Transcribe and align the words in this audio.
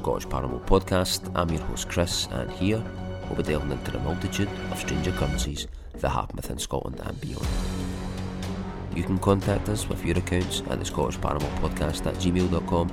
Scottish 0.00 0.26
Paranormal 0.28 0.64
Podcast. 0.64 1.30
I'm 1.34 1.50
your 1.50 1.60
host 1.60 1.90
Chris, 1.90 2.26
and 2.32 2.50
here 2.52 2.82
we'll 3.26 3.36
be 3.36 3.42
delving 3.42 3.70
into 3.70 3.90
the 3.90 3.98
multitude 3.98 4.48
of 4.70 4.78
strange 4.78 5.06
occurrences 5.06 5.66
that 5.96 6.08
happen 6.08 6.36
within 6.36 6.56
Scotland 6.56 6.98
and 7.04 7.20
beyond. 7.20 7.46
You 8.96 9.02
can 9.02 9.18
contact 9.18 9.68
us 9.68 9.86
with 9.90 10.02
your 10.02 10.16
accounts 10.16 10.62
at 10.70 10.78
the 10.78 10.86
Scottish 10.86 11.18
Paranormal 11.18 11.54
Podcast 11.58 12.06
at 12.06 12.14
gmail.com. 12.14 12.90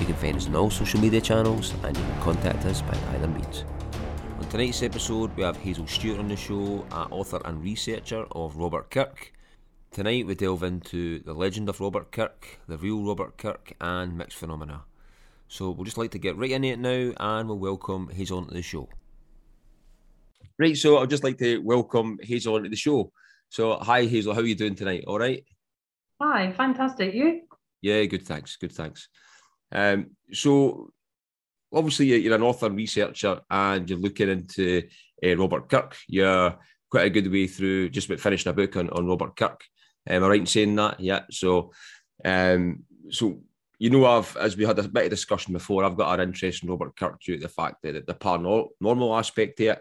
You 0.00 0.04
can 0.04 0.16
find 0.16 0.36
us 0.36 0.48
on 0.48 0.56
all 0.56 0.68
social 0.68 0.98
media 0.98 1.20
channels, 1.20 1.74
and 1.84 1.96
you 1.96 2.02
can 2.02 2.20
contact 2.22 2.64
us 2.64 2.82
by 2.82 2.98
either 3.14 3.28
means. 3.28 3.64
On 4.40 4.48
tonight's 4.48 4.82
episode, 4.82 5.36
we 5.36 5.44
have 5.44 5.56
Hazel 5.56 5.86
Stuart 5.86 6.18
on 6.18 6.26
the 6.26 6.34
show, 6.34 6.84
author 6.90 7.40
and 7.44 7.62
researcher 7.62 8.26
of 8.32 8.56
Robert 8.56 8.90
Kirk. 8.90 9.32
Tonight, 9.92 10.26
we 10.26 10.34
delve 10.34 10.64
into 10.64 11.20
the 11.20 11.34
legend 11.34 11.68
of 11.68 11.78
Robert 11.80 12.10
Kirk, 12.10 12.58
the 12.66 12.78
real 12.78 13.04
Robert 13.04 13.38
Kirk, 13.38 13.74
and 13.80 14.18
mixed 14.18 14.38
phenomena. 14.38 14.82
So 15.48 15.70
we'll 15.70 15.84
just 15.84 15.96
like 15.96 16.10
to 16.10 16.18
get 16.18 16.36
right 16.36 16.50
into 16.50 16.68
it 16.68 16.78
now 16.78 17.12
and 17.18 17.48
we'll 17.48 17.58
welcome 17.58 18.10
Hazel 18.10 18.38
onto 18.38 18.52
the 18.52 18.62
show. 18.62 18.88
Right, 20.58 20.76
so 20.76 20.98
I'd 20.98 21.10
just 21.10 21.24
like 21.24 21.38
to 21.38 21.58
welcome 21.58 22.18
Hazel 22.22 22.54
onto 22.54 22.68
the 22.68 22.76
show. 22.76 23.10
So 23.48 23.78
hi 23.78 24.04
Hazel, 24.04 24.34
how 24.34 24.40
are 24.40 24.46
you 24.46 24.54
doing 24.54 24.74
tonight? 24.74 25.04
All 25.06 25.18
right? 25.18 25.42
Hi, 26.20 26.52
fantastic. 26.52 27.14
You? 27.14 27.42
Yeah, 27.80 28.04
good 28.04 28.26
thanks. 28.26 28.56
Good 28.56 28.72
thanks. 28.72 29.08
Um, 29.72 30.10
so 30.32 30.90
obviously 31.72 32.06
you're 32.20 32.34
an 32.34 32.42
author 32.42 32.66
and 32.66 32.76
researcher 32.76 33.40
and 33.50 33.88
you're 33.88 33.98
looking 33.98 34.28
into 34.28 34.82
uh, 35.24 35.36
Robert 35.36 35.70
Kirk. 35.70 35.96
You're 36.08 36.58
quite 36.90 37.06
a 37.06 37.10
good 37.10 37.32
way 37.32 37.46
through 37.46 37.88
just 37.88 38.08
about 38.08 38.20
finishing 38.20 38.50
a 38.50 38.54
book 38.54 38.76
on, 38.76 38.90
on 38.90 39.06
Robert 39.06 39.34
Kirk. 39.34 39.64
Am 40.06 40.24
I 40.24 40.28
right 40.28 40.40
in 40.40 40.46
saying 40.46 40.74
that? 40.76 41.00
Yeah. 41.00 41.22
So 41.30 41.72
um, 42.22 42.84
so 43.10 43.40
you 43.78 43.90
know, 43.90 44.06
I've 44.06 44.36
as 44.36 44.56
we 44.56 44.64
had 44.64 44.78
a 44.78 44.88
bit 44.88 45.04
of 45.04 45.10
discussion 45.10 45.52
before, 45.52 45.84
I've 45.84 45.96
got 45.96 46.18
an 46.18 46.28
interest 46.28 46.62
in 46.62 46.68
Robert 46.68 46.96
Kirk 46.96 47.20
due 47.20 47.36
to 47.36 47.42
the 47.42 47.48
fact 47.48 47.82
that 47.82 48.06
the 48.06 48.14
paranormal 48.14 49.18
aspect 49.18 49.60
it. 49.60 49.80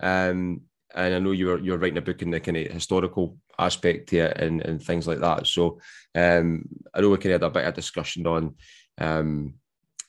Um, 0.00 0.62
and 0.94 1.14
I 1.14 1.18
know 1.18 1.32
you're 1.32 1.60
you're 1.60 1.78
writing 1.78 1.98
a 1.98 2.02
book 2.02 2.22
in 2.22 2.30
the 2.30 2.40
kind 2.40 2.56
of 2.56 2.72
historical 2.72 3.36
aspect 3.58 4.12
it 4.12 4.36
and, 4.38 4.62
and 4.62 4.82
things 4.82 5.06
like 5.06 5.20
that. 5.20 5.46
So 5.46 5.80
um, 6.14 6.68
I 6.92 7.00
know 7.00 7.10
we 7.10 7.18
kind 7.18 7.34
of 7.34 7.42
had 7.42 7.48
a 7.48 7.50
bit 7.50 7.66
of 7.66 7.74
discussion 7.74 8.26
on 8.26 8.54
um, 8.98 9.54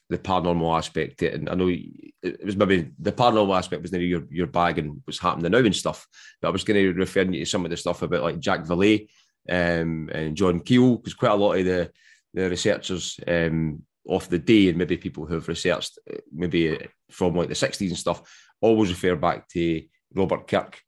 the 0.10 0.18
paranormal 0.18 0.78
aspect 0.78 1.22
and 1.22 1.50
I 1.50 1.56
know 1.56 1.68
it 1.70 2.46
was 2.46 2.56
maybe 2.56 2.92
the 3.00 3.12
paranormal 3.12 3.58
aspect 3.58 3.82
was 3.82 3.92
nearly 3.92 4.08
your 4.08 4.24
your 4.32 4.48
bag 4.48 4.80
and 4.80 5.02
what's 5.06 5.20
happening 5.20 5.52
now 5.52 5.60
and 5.60 5.76
stuff. 5.76 6.08
But 6.42 6.48
I 6.50 6.52
was 6.52 6.64
going 6.64 6.82
to 6.82 7.00
refer 7.00 7.22
you 7.22 7.40
to 7.40 7.46
some 7.46 7.66
of 7.66 7.72
the 7.72 7.78
stuff 7.78 8.02
about 8.02 8.24
like 8.24 8.40
Jack 8.40 8.64
Vallée 8.64 9.10
um, 9.50 10.10
and 10.12 10.36
John 10.36 10.62
Keel 10.62 10.98
because 10.98 11.14
quite 11.14 11.32
a 11.32 11.36
lot 11.36 11.54
of 11.54 11.66
the 11.66 11.92
the 12.38 12.50
researchers 12.50 13.20
um, 13.28 13.82
of 14.08 14.30
the 14.30 14.38
day 14.38 14.70
and 14.70 14.78
maybe 14.78 14.96
people 14.96 15.26
who 15.26 15.34
have 15.34 15.48
researched 15.48 15.98
uh, 16.12 16.18
maybe 16.32 16.78
from 17.10 17.36
like 17.36 17.50
the 17.50 17.56
60s 17.56 17.88
and 17.88 17.98
stuff 17.98 18.22
always 18.62 18.90
refer 18.90 19.16
back 19.16 19.48
to 19.50 19.82
Robert 20.14 20.48
Kirk. 20.48 20.80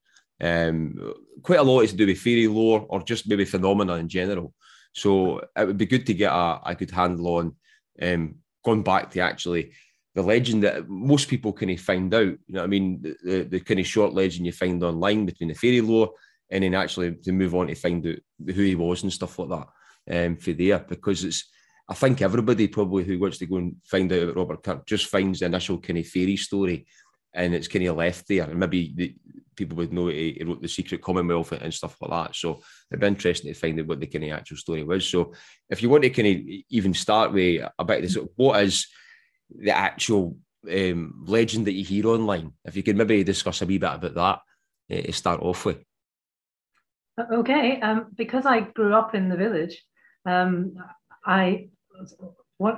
Um, 0.42 1.16
quite 1.42 1.59
a 1.59 1.64
lot 1.64 1.82
is 1.82 1.92
to 1.92 1.98
do 1.98 2.06
with 2.06 2.20
fairy 2.20 2.48
lore 2.48 2.86
or 2.88 3.02
just 3.02 3.28
maybe 3.28 3.46
phenomena 3.46 3.96
in 3.96 4.08
general. 4.08 4.54
So 4.94 5.40
it 5.56 5.66
would 5.66 5.78
be 5.78 5.86
good 5.88 6.06
to 6.06 6.14
get 6.14 6.32
a, 6.32 6.59
a 6.66 6.76
good 6.76 6.92
handle 6.92 7.28
on 7.38 7.56
um, 8.02 8.36
going 8.64 8.84
back 8.84 9.09
to 9.12 9.20
actually 9.20 9.74
the 10.16 10.22
legend 10.22 10.64
that 10.64 10.88
most 10.88 11.30
people 11.30 11.52
kind 11.52 11.72
of 11.72 11.80
find 11.80 12.14
out. 12.14 12.22
You 12.22 12.40
know 12.50 12.62
what 12.62 12.66
I 12.66 12.68
mean? 12.68 13.02
The, 13.02 13.16
the, 13.24 13.44
the 13.44 13.59
kind 13.59 13.80
of 13.80 13.88
short 13.88 14.14
legend 14.14 14.46
you 14.46 14.52
find 14.52 14.84
online 14.84 15.26
between 15.26 15.50
the 15.50 15.56
fairy 15.56 15.82
lore 15.82 16.12
and 16.52 16.64
then 16.64 16.76
actually 16.76 17.16
to 17.16 17.32
move 17.32 17.56
on 17.56 17.68
to 17.68 17.76
find 17.76 18.06
out 18.06 18.18
who 18.56 18.64
he 18.64 18.76
was 18.76 19.04
and 19.04 19.12
stuff 19.12 19.38
like 19.40 19.50
that 19.50 19.68
um, 20.09 20.38
for 20.38 20.53
there 20.53 20.80
because 20.80 21.24
it's. 21.24 21.50
I 21.92 21.96
think 21.96 22.22
everybody 22.22 22.68
probably 22.68 23.03
who 23.03 23.18
wants 23.18 23.40
to 23.40 23.47
go 23.47 23.56
and 23.56 23.75
find 23.84 24.14
out 24.14 24.22
about 24.22 24.36
Robert 24.36 24.64
Kirk 24.64 24.86
just 24.86 25.08
finds 25.08 25.40
the 25.40 25.47
initial 25.47 25.80
kind 25.80 25.97
of 25.97 26.06
fairy 26.06 26.38
story, 26.38 26.86
and 27.34 27.56
it's 27.56 27.68
kind 27.68 27.88
of 27.88 27.97
left 27.97 28.28
there. 28.28 28.44
And 28.44 28.59
maybe 28.59 28.94
the, 28.96 29.16
people 29.59 29.75
would 29.78 29.92
know 29.92 30.08
he 30.08 30.42
wrote 30.46 30.62
the 30.62 30.68
Secret 30.68 31.02
Commonwealth 31.02 31.52
and 31.52 31.74
stuff 31.74 31.97
like 32.02 32.12
that. 32.12 32.36
So 32.36 32.62
it'd 32.92 33.02
be 33.02 33.08
interesting 33.08 33.52
to 33.52 33.59
find 33.59 33.80
out 33.80 33.88
what 33.88 34.00
the 34.00 34.08
kind 34.08 34.24
of 34.24 34.31
actual 34.31 34.58
story 34.58 34.84
was. 34.84 35.08
So 35.08 35.34
if 35.70 35.81
you 35.81 35.90
want 35.90 36.03
to 36.03 36.09
kind 36.09 36.28
of 36.28 36.64
even 36.70 36.94
start 36.94 37.34
with 37.34 37.68
a 37.78 37.86
bit 37.86 37.97
of 37.97 38.14
this, 38.14 38.18
what 38.36 38.64
is 38.64 38.88
the 39.50 39.76
actual 39.76 40.38
um, 40.72 41.26
legend 41.28 41.68
that 41.68 41.74
you 41.74 41.84
hear 41.84 42.08
online? 42.08 42.53
If 42.64 42.78
you 42.78 42.84
could 42.84 42.96
maybe 42.96 43.24
discuss 43.24 43.62
a 43.62 43.66
wee 43.66 43.78
bit 43.78 43.94
about 43.96 44.14
that 44.16 44.40
uh, 44.97 45.02
to 45.02 45.12
start 45.12 45.41
off 45.41 45.66
with. 45.66 45.84
Okay, 47.20 47.81
um, 47.81 48.08
because 48.16 48.46
I 48.46 48.62
grew 48.62 48.94
up 48.94 49.14
in 49.14 49.28
the 49.28 49.36
village, 49.36 49.84
um, 50.29 50.75
I 51.25 51.69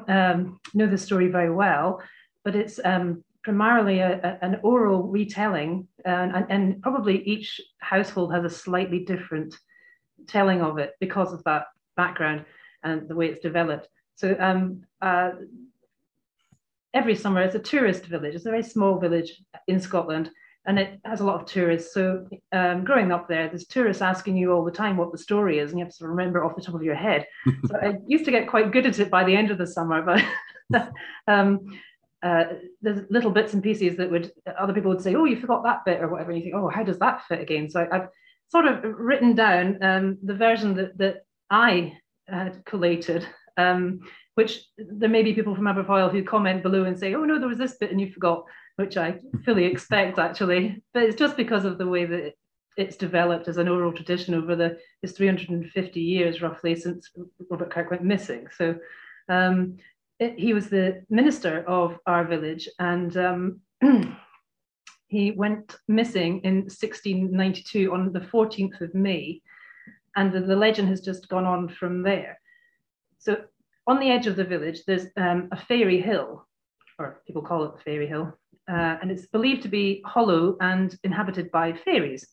um, 0.08 0.60
know 0.74 0.88
the 0.88 0.98
story 0.98 1.28
very 1.28 1.52
well, 1.52 2.02
but 2.44 2.56
it's 2.56 2.80
um, 2.84 3.24
primarily 3.44 4.00
a, 4.00 4.20
a, 4.20 4.46
an 4.46 4.60
oral 4.64 5.04
retelling, 5.04 5.88
and, 6.06 6.46
and, 6.50 6.82
probably 6.82 7.24
each 7.24 7.60
household 7.80 8.34
has 8.34 8.44
a 8.44 8.50
slightly 8.50 9.00
different 9.06 9.56
telling 10.28 10.62
of 10.62 10.78
it 10.78 10.92
because 11.00 11.34
of 11.34 11.44
that 11.44 11.66
background 11.98 12.46
and 12.84 13.08
the 13.08 13.16
way 13.16 13.28
it's 13.28 13.42
developed. 13.42 13.88
So 14.16 14.36
um, 14.40 14.84
uh, 15.02 15.32
every 16.94 17.16
summer, 17.16 17.42
it's 17.42 17.56
a 17.56 17.60
tourist 17.60 18.06
village. 18.06 18.36
It's 18.36 18.46
a 18.46 18.50
very 18.50 18.64
small 18.64 19.00
village 19.00 19.42
in 19.68 19.80
Scotland, 19.80 20.30
and 20.66 20.78
it 20.78 21.00
has 21.06 21.22
a 21.22 21.24
lot 21.24 21.42
of 21.42 21.48
tourists. 21.48 21.94
So 21.94 22.28
um, 22.52 22.84
growing 22.84 23.12
up 23.12 23.28
there, 23.28 23.48
there's 23.48 23.66
tourists 23.66 24.02
asking 24.02 24.38
you 24.38 24.52
all 24.52 24.64
the 24.64 24.72
time 24.72 24.98
what 24.98 25.12
the 25.12 25.18
story 25.18 25.60
is, 25.60 25.72
and 25.72 25.80
you 25.80 25.86
have 25.86 25.96
to 25.96 26.08
remember 26.08 26.44
off 26.44 26.56
the 26.56 26.62
top 26.62 26.76
of 26.76 26.84
your 26.84 26.96
head. 26.96 27.26
so 27.66 27.76
I 27.78 27.94
used 28.08 28.26
to 28.26 28.32
get 28.32 28.48
quite 28.48 28.72
good 28.72 28.86
at 28.86 29.00
it 29.00 29.10
by 29.10 29.24
the 29.24 29.36
end 29.36 29.50
of 29.52 29.58
the 29.58 29.68
summer, 29.68 30.02
but 30.02 30.92
um, 31.28 31.60
uh, 32.22 32.44
there's 32.82 33.10
little 33.10 33.32
bits 33.32 33.54
and 33.54 33.64
pieces 33.64 33.98
that 33.98 34.12
would 34.12 34.32
other 34.60 34.74
people 34.74 34.92
would 34.92 35.02
say, 35.02 35.16
"Oh, 35.16 35.26
you 35.26 35.40
forgot 35.40 35.64
that 35.64 35.84
bit" 35.86 36.02
or 36.02 36.08
whatever, 36.08 36.32
and 36.32 36.40
you 36.40 36.44
think, 36.44 36.56
"Oh, 36.56 36.70
how 36.70 36.84
does 36.84 37.00
that 37.00 37.26
fit 37.28 37.42
again?" 37.42 37.70
So 37.70 37.88
I, 37.92 37.96
have 37.96 38.10
sort 38.50 38.68
of 38.68 38.84
written 38.84 39.34
down 39.34 39.82
um, 39.82 40.18
the 40.22 40.36
version 40.36 40.76
that 40.76 40.98
that 41.00 41.26
I 41.50 41.98
had 42.28 42.64
collated. 42.66 43.28
Um, 43.58 44.02
which 44.36 44.64
there 44.78 45.10
may 45.10 45.24
be 45.24 45.34
people 45.34 45.54
from 45.54 45.66
Aberfoyle 45.66 46.10
who 46.10 46.24
comment 46.24 46.64
below 46.64 46.86
and 46.86 46.98
say, 46.98 47.16
"Oh 47.16 47.26
no, 47.26 47.40
there 47.40 47.50
was 47.50 47.58
this 47.58 47.78
bit 47.78 47.92
and 47.92 48.00
you 48.00 48.12
forgot." 48.12 48.46
Which 48.76 48.98
I 48.98 49.20
fully 49.46 49.66
expect 49.66 50.20
actually. 50.20 50.82
But 50.94 51.04
it's 51.04 51.16
just 51.16 51.38
because 51.38 51.66
of 51.66 51.78
the 51.78 51.88
way 51.88 52.06
that 52.06 52.34
it's 52.78 52.96
developed 52.96 53.48
as 53.48 53.58
an 53.58 53.68
oral 53.68 53.92
tradition 53.92 54.34
over 54.34 54.56
the 54.56 54.78
it's 55.04 55.14
350 55.14 56.00
years 56.00 56.42
roughly 56.42 56.76
since 56.76 57.12
Robert 57.50 57.72
Kirk 57.72 57.92
went 57.92 58.04
missing. 58.04 58.48
So 58.56 58.76
um, 59.30 59.78
it, 60.20 60.38
he 60.38 60.54
was 60.54 60.70
the 60.70 61.04
minister 61.10 61.64
of 61.68 61.98
our 62.06 62.24
village, 62.24 62.70
and 62.80 63.18
um, 63.18 63.60
he 65.08 65.32
went 65.32 65.76
missing 65.88 66.42
in 66.44 66.56
1692 66.62 67.92
on 67.94 68.14
the 68.14 68.20
14th 68.20 68.82
of 68.82 68.94
May, 68.94 69.42
and 70.16 70.32
the, 70.32 70.42
the, 70.42 70.56
legend 70.56 70.90
has 70.90 71.02
just 71.02 71.28
gone 71.28 71.46
on 71.46 71.68
from 71.70 72.04
there. 72.04 72.40
So 73.18 73.42
on 73.88 74.00
the 74.00 74.12
edge 74.12 74.28
of 74.28 74.36
the 74.36 74.44
village, 74.44 74.82
there's 74.86 75.08
um, 75.18 75.50
a 75.52 75.58
fairy 75.58 76.00
hill, 76.00 76.48
or 77.00 77.22
people 77.26 77.42
call 77.42 77.64
it 77.66 77.78
the 77.78 77.84
Fairy 77.84 78.08
Hill, 78.08 78.38
uh, 78.70 78.98
and 79.02 79.12
it's 79.12 79.28
believed 79.28 79.64
to 79.64 79.70
be 79.70 80.02
hollow 80.06 80.58
and 80.62 80.98
inhabited 81.04 81.52
by 81.52 81.74
fairies. 81.74 82.28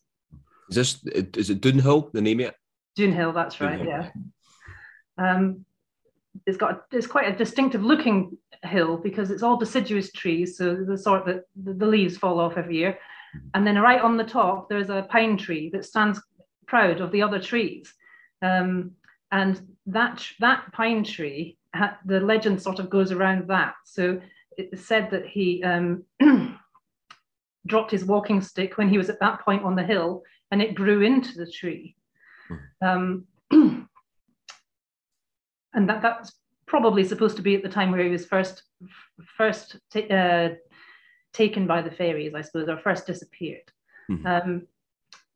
Is 0.69 0.75
this 0.75 1.03
is 1.35 1.49
it 1.49 1.61
Doon 1.61 1.79
Hill? 1.79 2.09
The 2.13 2.21
name 2.21 2.39
yet? 2.39 2.49
it? 2.49 2.55
Doon 2.95 3.13
Hill, 3.13 3.33
that's 3.33 3.59
right. 3.59 3.83
Yeah. 3.83 4.09
Um, 5.17 5.65
it's 6.45 6.57
got 6.57 6.85
it's 6.91 7.07
quite 7.07 7.33
a 7.33 7.37
distinctive 7.37 7.83
looking 7.83 8.37
hill 8.63 8.97
because 8.97 9.31
it's 9.31 9.43
all 9.43 9.57
deciduous 9.57 10.11
trees, 10.11 10.57
so 10.57 10.75
the 10.75 10.97
sort 10.97 11.25
that 11.25 11.45
the 11.55 11.85
leaves 11.85 12.17
fall 12.17 12.39
off 12.39 12.57
every 12.57 12.77
year. 12.77 12.97
And 13.53 13.65
then 13.65 13.77
right 13.77 14.01
on 14.01 14.17
the 14.17 14.23
top, 14.23 14.69
there's 14.69 14.89
a 14.89 15.07
pine 15.09 15.37
tree 15.37 15.69
that 15.73 15.85
stands 15.85 16.19
proud 16.65 16.99
of 17.01 17.11
the 17.11 17.21
other 17.21 17.39
trees. 17.39 17.93
Um, 18.41 18.91
and 19.31 19.61
that 19.87 20.25
that 20.39 20.71
pine 20.71 21.03
tree, 21.03 21.57
the 22.05 22.19
legend 22.19 22.61
sort 22.61 22.79
of 22.79 22.89
goes 22.89 23.11
around 23.11 23.47
that. 23.47 23.75
So 23.85 24.21
it's 24.59 24.85
said 24.85 25.09
that 25.11 25.25
he 25.25 25.63
um, 25.63 26.03
dropped 27.67 27.91
his 27.91 28.05
walking 28.05 28.41
stick 28.41 28.77
when 28.77 28.89
he 28.89 28.97
was 28.97 29.09
at 29.09 29.19
that 29.19 29.41
point 29.41 29.63
on 29.63 29.75
the 29.75 29.83
hill 29.83 30.23
and 30.51 30.61
it 30.61 30.75
grew 30.75 31.01
into 31.01 31.37
the 31.37 31.49
tree. 31.49 31.95
Um, 32.81 33.25
and 33.51 33.87
that, 35.73 36.01
that's 36.01 36.33
probably 36.65 37.03
supposed 37.03 37.35
to 37.37 37.41
be 37.41 37.55
at 37.55 37.63
the 37.63 37.69
time 37.69 37.91
where 37.91 38.03
he 38.03 38.09
was 38.09 38.25
first 38.25 38.63
first 39.37 39.77
uh, 40.09 40.49
taken 41.33 41.67
by 41.67 41.81
the 41.81 41.91
fairies, 41.91 42.33
I 42.33 42.41
suppose, 42.41 42.69
or 42.69 42.77
first 42.77 43.05
disappeared. 43.05 43.71
Mm-hmm. 44.09 44.25
Um, 44.25 44.67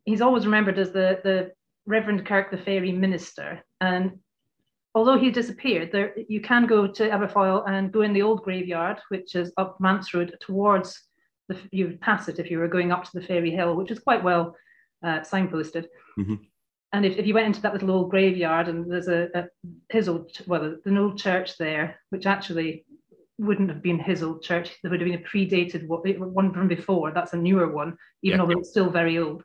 he's 0.06 0.22
always 0.22 0.46
remembered 0.46 0.80
as 0.80 0.92
the, 0.92 1.20
the 1.24 1.52
Reverend 1.86 2.26
Kirk, 2.26 2.52
the 2.52 2.58
fairy 2.58 2.92
minister. 2.92 3.64
And 3.82 4.20
although 4.96 5.18
he 5.18 5.32
disappeared, 5.32 5.92
there 5.92 6.14
you 6.28 6.42
can 6.42 6.66
go 6.66 6.88
to 6.88 7.10
Aberfoyle 7.10 7.68
and 7.68 7.92
go 7.92 8.02
in 8.02 8.14
the 8.14 8.22
old 8.22 8.44
graveyard, 8.44 9.00
which 9.10 9.36
is 9.36 9.52
up 9.58 9.80
Manse 9.80 10.14
Road 10.14 10.36
towards 10.40 11.00
the 11.50 11.58
you 11.72 11.88
would 11.88 12.02
pass 12.02 12.30
it 12.30 12.40
if 12.40 12.50
you 12.50 12.60
were 12.60 12.68
going 12.68 12.92
up 12.92 13.04
to 13.04 13.12
the 13.14 13.26
Fairy 13.26 13.52
Hill, 13.52 13.76
which 13.76 13.92
is 13.92 14.00
quite 14.00 14.24
well 14.24 14.56
uh, 15.04 15.20
signposted. 15.20 15.88
Mm-hmm. 16.18 16.36
And 16.94 17.06
if, 17.06 17.18
if 17.18 17.26
you 17.26 17.34
went 17.34 17.48
into 17.48 17.62
that 17.62 17.74
little 17.74 17.92
old 17.92 18.12
graveyard 18.12 18.68
and 18.68 18.90
there's 18.90 19.08
a, 19.08 19.28
a 19.34 19.46
his 19.90 20.08
old 20.08 20.32
well 20.48 20.78
an 20.86 20.98
old 20.98 21.18
church 21.18 21.58
there, 21.58 22.00
which 22.12 22.26
actually 22.26 22.86
wouldn't 23.40 23.70
have 23.70 23.82
been 23.82 24.00
his 24.00 24.22
old 24.22 24.44
church. 24.44 24.78
There 24.82 24.92
would 24.92 25.02
have 25.02 25.10
been 25.10 25.20
a 25.20 25.24
predated 25.24 25.88
one 25.88 26.54
from 26.54 26.68
before. 26.68 27.12
That's 27.12 27.34
a 27.34 27.38
newer 27.38 27.72
one, 27.72 27.98
even 28.22 28.40
yeah. 28.40 28.46
though 28.46 28.60
it's 28.60 28.70
still 28.70 28.92
very 28.92 29.18
old. 29.18 29.44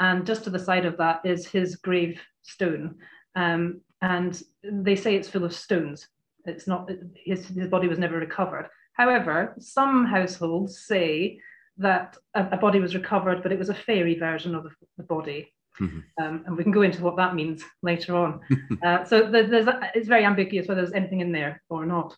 And 0.00 0.26
just 0.26 0.44
to 0.44 0.50
the 0.50 0.58
side 0.58 0.84
of 0.84 0.96
that 0.96 1.20
is 1.24 1.46
his 1.46 1.76
gravestone. 1.76 2.96
Um, 3.36 3.82
and 4.02 4.40
they 4.62 4.96
say 4.96 5.14
it's 5.14 5.28
full 5.28 5.44
of 5.44 5.54
stones. 5.54 6.08
It's 6.46 6.66
not, 6.66 6.90
his, 7.14 7.46
his 7.48 7.68
body 7.68 7.88
was 7.88 7.98
never 7.98 8.16
recovered. 8.16 8.68
However, 8.94 9.54
some 9.58 10.06
households 10.06 10.80
say 10.80 11.40
that 11.78 12.16
a, 12.34 12.46
a 12.52 12.56
body 12.56 12.80
was 12.80 12.94
recovered, 12.94 13.42
but 13.42 13.52
it 13.52 13.58
was 13.58 13.68
a 13.68 13.74
fairy 13.74 14.18
version 14.18 14.54
of 14.54 14.64
the, 14.64 14.70
the 14.96 15.02
body. 15.02 15.52
Mm-hmm. 15.80 16.00
Um, 16.22 16.44
and 16.46 16.56
we 16.56 16.62
can 16.62 16.72
go 16.72 16.82
into 16.82 17.02
what 17.02 17.16
that 17.16 17.34
means 17.34 17.62
later 17.82 18.16
on. 18.16 18.40
uh, 18.84 19.04
so 19.04 19.30
there's, 19.30 19.68
it's 19.94 20.08
very 20.08 20.24
ambiguous 20.24 20.68
whether 20.68 20.82
there's 20.82 20.94
anything 20.94 21.20
in 21.20 21.32
there 21.32 21.62
or 21.68 21.86
not. 21.86 22.16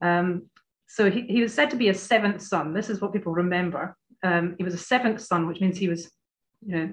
Um, 0.00 0.46
so 0.86 1.10
he, 1.10 1.22
he 1.22 1.40
was 1.40 1.54
said 1.54 1.70
to 1.70 1.76
be 1.76 1.88
a 1.88 1.94
seventh 1.94 2.42
son. 2.42 2.72
This 2.72 2.90
is 2.90 3.00
what 3.00 3.12
people 3.12 3.32
remember. 3.32 3.96
Um, 4.22 4.54
he 4.58 4.64
was 4.64 4.74
a 4.74 4.78
seventh 4.78 5.20
son, 5.20 5.46
which 5.46 5.60
means 5.60 5.76
he 5.76 5.88
was, 5.88 6.10
you 6.66 6.76
know, 6.76 6.92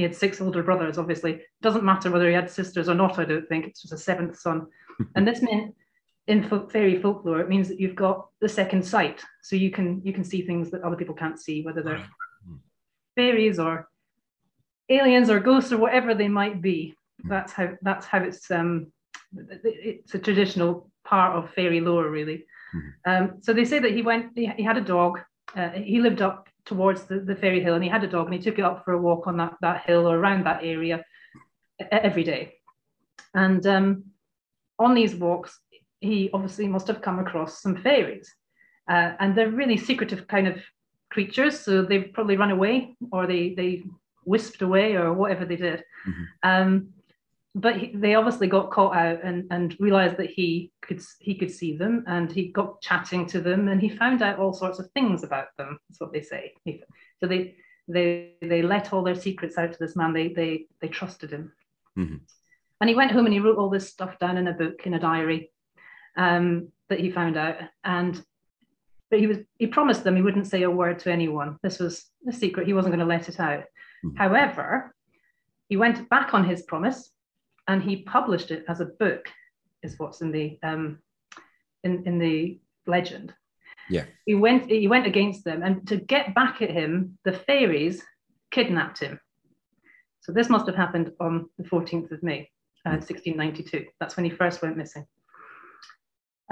he 0.00 0.04
had 0.04 0.16
six 0.16 0.40
older 0.40 0.62
brothers. 0.62 0.96
Obviously, 0.96 1.32
it 1.32 1.42
doesn't 1.60 1.84
matter 1.84 2.10
whether 2.10 2.26
he 2.26 2.34
had 2.34 2.50
sisters 2.50 2.88
or 2.88 2.94
not. 2.94 3.18
I 3.18 3.26
don't 3.26 3.46
think 3.48 3.66
it's 3.66 3.82
just 3.82 3.92
a 3.92 3.98
seventh 3.98 4.38
son. 4.38 4.66
and 5.14 5.28
this 5.28 5.42
meant 5.42 5.74
in 6.26 6.68
fairy 6.70 7.00
folklore, 7.02 7.40
it 7.40 7.50
means 7.50 7.68
that 7.68 7.78
you've 7.78 7.96
got 7.96 8.28
the 8.40 8.48
second 8.48 8.82
sight, 8.82 9.22
so 9.42 9.56
you 9.56 9.70
can 9.70 10.00
you 10.02 10.14
can 10.14 10.24
see 10.24 10.40
things 10.40 10.70
that 10.70 10.82
other 10.82 10.96
people 10.96 11.14
can't 11.14 11.38
see, 11.38 11.62
whether 11.62 11.82
they're 11.82 12.08
fairies 13.14 13.58
or 13.58 13.88
aliens 14.88 15.28
or 15.28 15.38
ghosts 15.38 15.70
or 15.70 15.76
whatever 15.76 16.14
they 16.14 16.28
might 16.28 16.62
be. 16.62 16.94
That's 17.24 17.52
how 17.52 17.76
that's 17.82 18.06
how 18.06 18.20
it's 18.22 18.50
um 18.50 18.90
it's 19.34 20.14
a 20.14 20.18
traditional 20.18 20.90
part 21.04 21.36
of 21.36 21.52
fairy 21.52 21.80
lore, 21.80 22.08
really. 22.08 22.46
Mm-hmm. 22.74 23.10
Um, 23.10 23.42
so 23.42 23.52
they 23.52 23.66
say 23.66 23.78
that 23.80 23.92
he 23.92 24.00
went, 24.00 24.32
he, 24.34 24.46
he 24.56 24.62
had 24.62 24.78
a 24.78 24.80
dog. 24.80 25.20
Uh, 25.54 25.70
he 25.70 26.00
lived 26.00 26.22
up 26.22 26.48
towards 26.64 27.04
the, 27.04 27.20
the 27.20 27.36
fairy 27.36 27.62
hill 27.62 27.74
and 27.74 27.84
he 27.84 27.90
had 27.90 28.04
a 28.04 28.08
dog 28.08 28.26
and 28.26 28.34
he 28.34 28.40
took 28.40 28.58
it 28.58 28.64
up 28.64 28.84
for 28.84 28.92
a 28.92 29.00
walk 29.00 29.26
on 29.26 29.36
that, 29.36 29.54
that 29.60 29.84
hill 29.86 30.06
or 30.08 30.16
around 30.16 30.44
that 30.44 30.64
area 30.64 31.04
every 31.90 32.24
day. 32.24 32.54
And 33.34 33.66
um, 33.66 34.04
on 34.78 34.94
these 34.94 35.14
walks, 35.14 35.58
he 36.00 36.30
obviously 36.32 36.66
must 36.66 36.88
have 36.88 37.02
come 37.02 37.18
across 37.18 37.62
some 37.62 37.76
fairies. 37.76 38.32
Uh, 38.88 39.12
and 39.20 39.34
they're 39.34 39.50
really 39.50 39.76
secretive 39.76 40.26
kind 40.26 40.48
of 40.48 40.56
creatures. 41.10 41.60
So 41.60 41.82
they've 41.82 42.12
probably 42.12 42.36
run 42.36 42.50
away 42.50 42.96
or 43.12 43.26
they, 43.26 43.54
they 43.54 43.84
wisped 44.24 44.62
away 44.62 44.94
or 44.94 45.12
whatever 45.12 45.44
they 45.44 45.56
did. 45.56 45.84
Mm-hmm. 46.08 46.22
Um, 46.42 46.88
but 47.54 47.76
he, 47.76 47.92
they 47.94 48.14
obviously 48.14 48.46
got 48.46 48.70
caught 48.70 48.94
out 48.94 49.20
and, 49.24 49.46
and 49.50 49.76
realized 49.80 50.16
that 50.18 50.30
he 50.30 50.70
could 50.82 51.00
he 51.18 51.34
could 51.34 51.50
see 51.50 51.76
them 51.76 52.04
and 52.06 52.30
he 52.30 52.48
got 52.48 52.80
chatting 52.80 53.26
to 53.26 53.40
them 53.40 53.68
and 53.68 53.80
he 53.80 53.88
found 53.88 54.22
out 54.22 54.38
all 54.38 54.52
sorts 54.52 54.78
of 54.78 54.90
things 54.92 55.24
about 55.24 55.48
them 55.58 55.78
that's 55.88 56.00
what 56.00 56.12
they 56.12 56.22
say. 56.22 56.54
So 57.18 57.26
they 57.26 57.56
they 57.88 58.34
they 58.40 58.62
let 58.62 58.92
all 58.92 59.02
their 59.02 59.16
secrets 59.16 59.58
out 59.58 59.72
to 59.72 59.78
this 59.80 59.96
man. 59.96 60.12
They 60.12 60.28
they 60.28 60.66
they 60.80 60.88
trusted 60.88 61.30
him. 61.30 61.52
Mm-hmm. 61.98 62.16
and 62.80 62.88
he 62.88 62.94
went 62.94 63.10
home 63.10 63.26
and 63.26 63.34
he 63.34 63.40
wrote 63.40 63.58
all 63.58 63.68
this 63.68 63.88
stuff 63.88 64.16
down 64.20 64.36
in 64.36 64.46
a 64.46 64.52
book 64.52 64.86
in 64.86 64.94
a 64.94 65.00
diary 65.00 65.50
um, 66.16 66.68
that 66.88 67.00
he 67.00 67.10
found 67.10 67.36
out. 67.36 67.56
And 67.82 68.22
but 69.10 69.18
he 69.18 69.26
was 69.26 69.38
he 69.58 69.66
promised 69.66 70.04
them 70.04 70.14
he 70.14 70.22
wouldn't 70.22 70.46
say 70.46 70.62
a 70.62 70.70
word 70.70 71.00
to 71.00 71.10
anyone. 71.10 71.58
This 71.64 71.80
was 71.80 72.06
a 72.28 72.32
secret. 72.32 72.68
He 72.68 72.74
wasn't 72.74 72.94
going 72.94 73.06
to 73.06 73.12
let 73.12 73.28
it 73.28 73.40
out. 73.40 73.64
Mm-hmm. 74.04 74.16
however 74.16 74.94
he 75.68 75.76
went 75.76 76.08
back 76.08 76.32
on 76.32 76.48
his 76.48 76.62
promise 76.62 77.12
and 77.70 77.80
he 77.80 78.02
published 78.02 78.50
it 78.50 78.64
as 78.68 78.80
a 78.80 78.92
book, 79.02 79.28
is 79.84 79.96
what's 79.98 80.22
in 80.22 80.32
the 80.32 80.58
um, 80.64 80.98
in 81.84 82.02
in 82.04 82.18
the 82.18 82.58
legend. 82.86 83.32
Yeah, 83.88 84.06
he 84.26 84.34
went 84.34 84.68
he 84.68 84.88
went 84.88 85.06
against 85.06 85.44
them, 85.44 85.62
and 85.62 85.86
to 85.86 85.96
get 85.96 86.34
back 86.34 86.62
at 86.62 86.70
him, 86.70 87.16
the 87.24 87.32
fairies 87.32 88.02
kidnapped 88.50 88.98
him. 88.98 89.20
So 90.22 90.32
this 90.32 90.48
must 90.48 90.66
have 90.66 90.74
happened 90.74 91.12
on 91.20 91.48
the 91.58 91.64
14th 91.64 92.10
of 92.10 92.22
May, 92.22 92.50
uh, 92.84 92.98
1692. 92.98 93.78
Hmm. 93.78 93.84
That's 94.00 94.16
when 94.16 94.24
he 94.24 94.30
first 94.30 94.60
went 94.62 94.76
missing. 94.76 95.06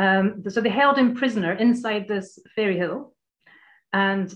Um, 0.00 0.44
so 0.48 0.60
they 0.60 0.70
held 0.70 0.96
him 0.96 1.16
prisoner 1.16 1.52
inside 1.54 2.06
this 2.06 2.38
fairy 2.54 2.78
hill, 2.78 3.12
and 3.92 4.32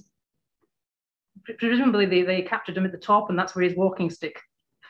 presumably 1.58 2.06
they, 2.06 2.22
they 2.22 2.42
captured 2.42 2.76
him 2.76 2.84
at 2.84 2.92
the 2.92 2.98
top, 2.98 3.30
and 3.30 3.38
that's 3.38 3.54
where 3.54 3.64
his 3.64 3.76
walking 3.76 4.10
stick 4.10 4.36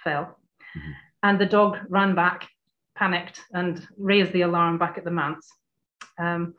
fell. 0.02 0.38
Mm-hmm 0.74 0.92
and 1.22 1.38
the 1.38 1.46
dog 1.46 1.78
ran 1.88 2.14
back, 2.14 2.48
panicked, 2.96 3.40
and 3.52 3.86
raised 3.96 4.32
the 4.32 4.42
alarm 4.42 4.78
back 4.78 4.98
at 4.98 5.04
the 5.04 5.10
manse. 5.10 5.48
Um, 6.19 6.54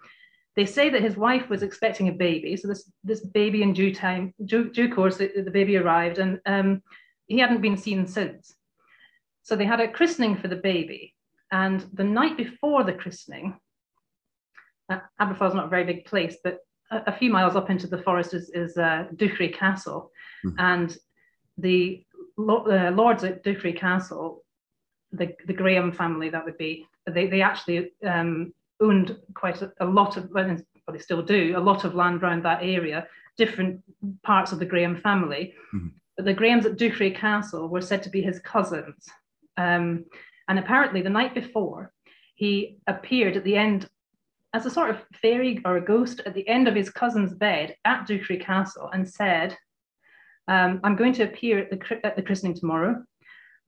they 0.56 0.66
say 0.66 0.90
that 0.90 1.02
his 1.02 1.18
wife 1.18 1.50
was 1.50 1.64
expecting 1.64 2.10
a 2.10 2.14
baby, 2.14 2.56
so 2.56 2.68
this 2.68 2.92
this 3.04 3.26
baby 3.26 3.64
in 3.64 3.74
due 3.74 3.94
time, 3.94 4.34
due, 4.46 4.70
due 4.70 4.94
course, 4.94 5.18
the, 5.18 5.32
the, 5.42 5.52
baby 5.52 5.78
arrived, 5.78 6.20
and 6.20 6.40
um, 6.46 6.84
he 7.26 7.40
hadn't 7.40 7.62
been 7.62 7.78
seen 7.78 8.06
since. 8.06 8.54
So 9.42 9.56
they 9.56 9.66
had 9.66 9.80
a 9.80 9.92
christening 9.92 10.38
for 10.38 10.48
the 10.48 10.56
baby, 10.56 11.16
and 11.52 11.86
the 11.94 12.04
night 12.04 12.38
before 12.38 12.84
the 12.84 12.94
christening, 12.94 13.58
uh, 14.90 15.00
Aberfoyle's 15.20 15.56
not 15.56 15.66
a 15.66 15.70
very 15.70 15.86
big 15.86 16.06
place, 16.06 16.38
but 16.44 16.60
a, 16.92 17.02
a, 17.08 17.18
few 17.18 17.32
miles 17.32 17.56
up 17.56 17.70
into 17.70 17.88
the 17.88 18.02
forest 18.04 18.34
is, 18.34 18.52
is 18.54 18.78
uh, 18.78 19.06
Castle, 19.54 20.12
mm. 20.46 20.54
and 20.60 20.96
the 21.58 22.06
uh, 22.38 22.92
lords 22.92 23.24
at 23.24 23.44
Duchray 23.44 23.76
Castle 23.76 24.44
the, 25.14 25.34
the 25.48 25.54
Graham 25.54 25.92
family, 25.92 26.30
that 26.30 26.44
would 26.44 26.58
be, 26.58 26.88
they, 27.08 27.28
they 27.28 27.42
actually 27.42 27.92
um, 28.06 28.54
owned 28.82 29.18
quite 29.34 29.62
a, 29.62 29.72
a, 29.80 29.86
lot 29.86 30.18
of, 30.18 30.30
well, 30.32 30.58
they 30.92 31.00
still 31.00 31.22
do, 31.22 31.58
a 31.58 31.60
lot 31.60 31.86
of 31.86 31.96
land 31.96 32.22
around 32.22 32.44
that 32.44 32.62
area, 32.62 33.08
different 33.38 33.82
parts 34.24 34.52
of 34.52 34.60
the 34.60 34.66
Graham 34.66 35.00
family. 35.02 35.54
Mm-hmm. 35.74 35.88
But 36.18 36.26
the 36.26 36.34
Grahams 36.34 36.66
at 36.66 36.78
Duchray 36.78 37.16
Castle 37.16 37.70
were 37.70 37.82
said 37.82 38.04
to 38.04 38.10
be 38.10 38.22
his 38.22 38.40
cousins. 38.40 39.08
Um, 39.58 40.06
and 40.48 40.60
apparently, 40.60 41.02
the 41.02 41.10
night 41.10 41.34
before, 41.34 41.92
he 42.36 42.78
appeared 42.88 43.38
at 43.38 43.44
the 43.44 43.56
end 43.56 43.90
as 44.54 44.66
a 44.66 44.70
sort 44.70 44.92
of 44.92 44.98
fairy 45.22 45.60
or 45.66 45.78
a 45.78 45.86
ghost 45.86 46.22
at 46.26 46.36
the 46.36 46.48
end 46.48 46.68
of 46.68 46.76
his 46.76 46.90
cousin's 46.90 47.34
bed 47.34 47.76
at 47.86 48.08
Duchray 48.08 48.42
Castle 48.42 48.90
and 48.94 49.08
said, 49.08 49.58
um, 50.48 50.80
I'm 50.84 50.96
going 50.96 51.14
to 51.14 51.24
appear 51.24 51.60
at 51.60 51.72
the, 51.72 52.06
at 52.06 52.16
the 52.16 52.22
christening 52.22 52.54
tomorrow. 52.54 53.04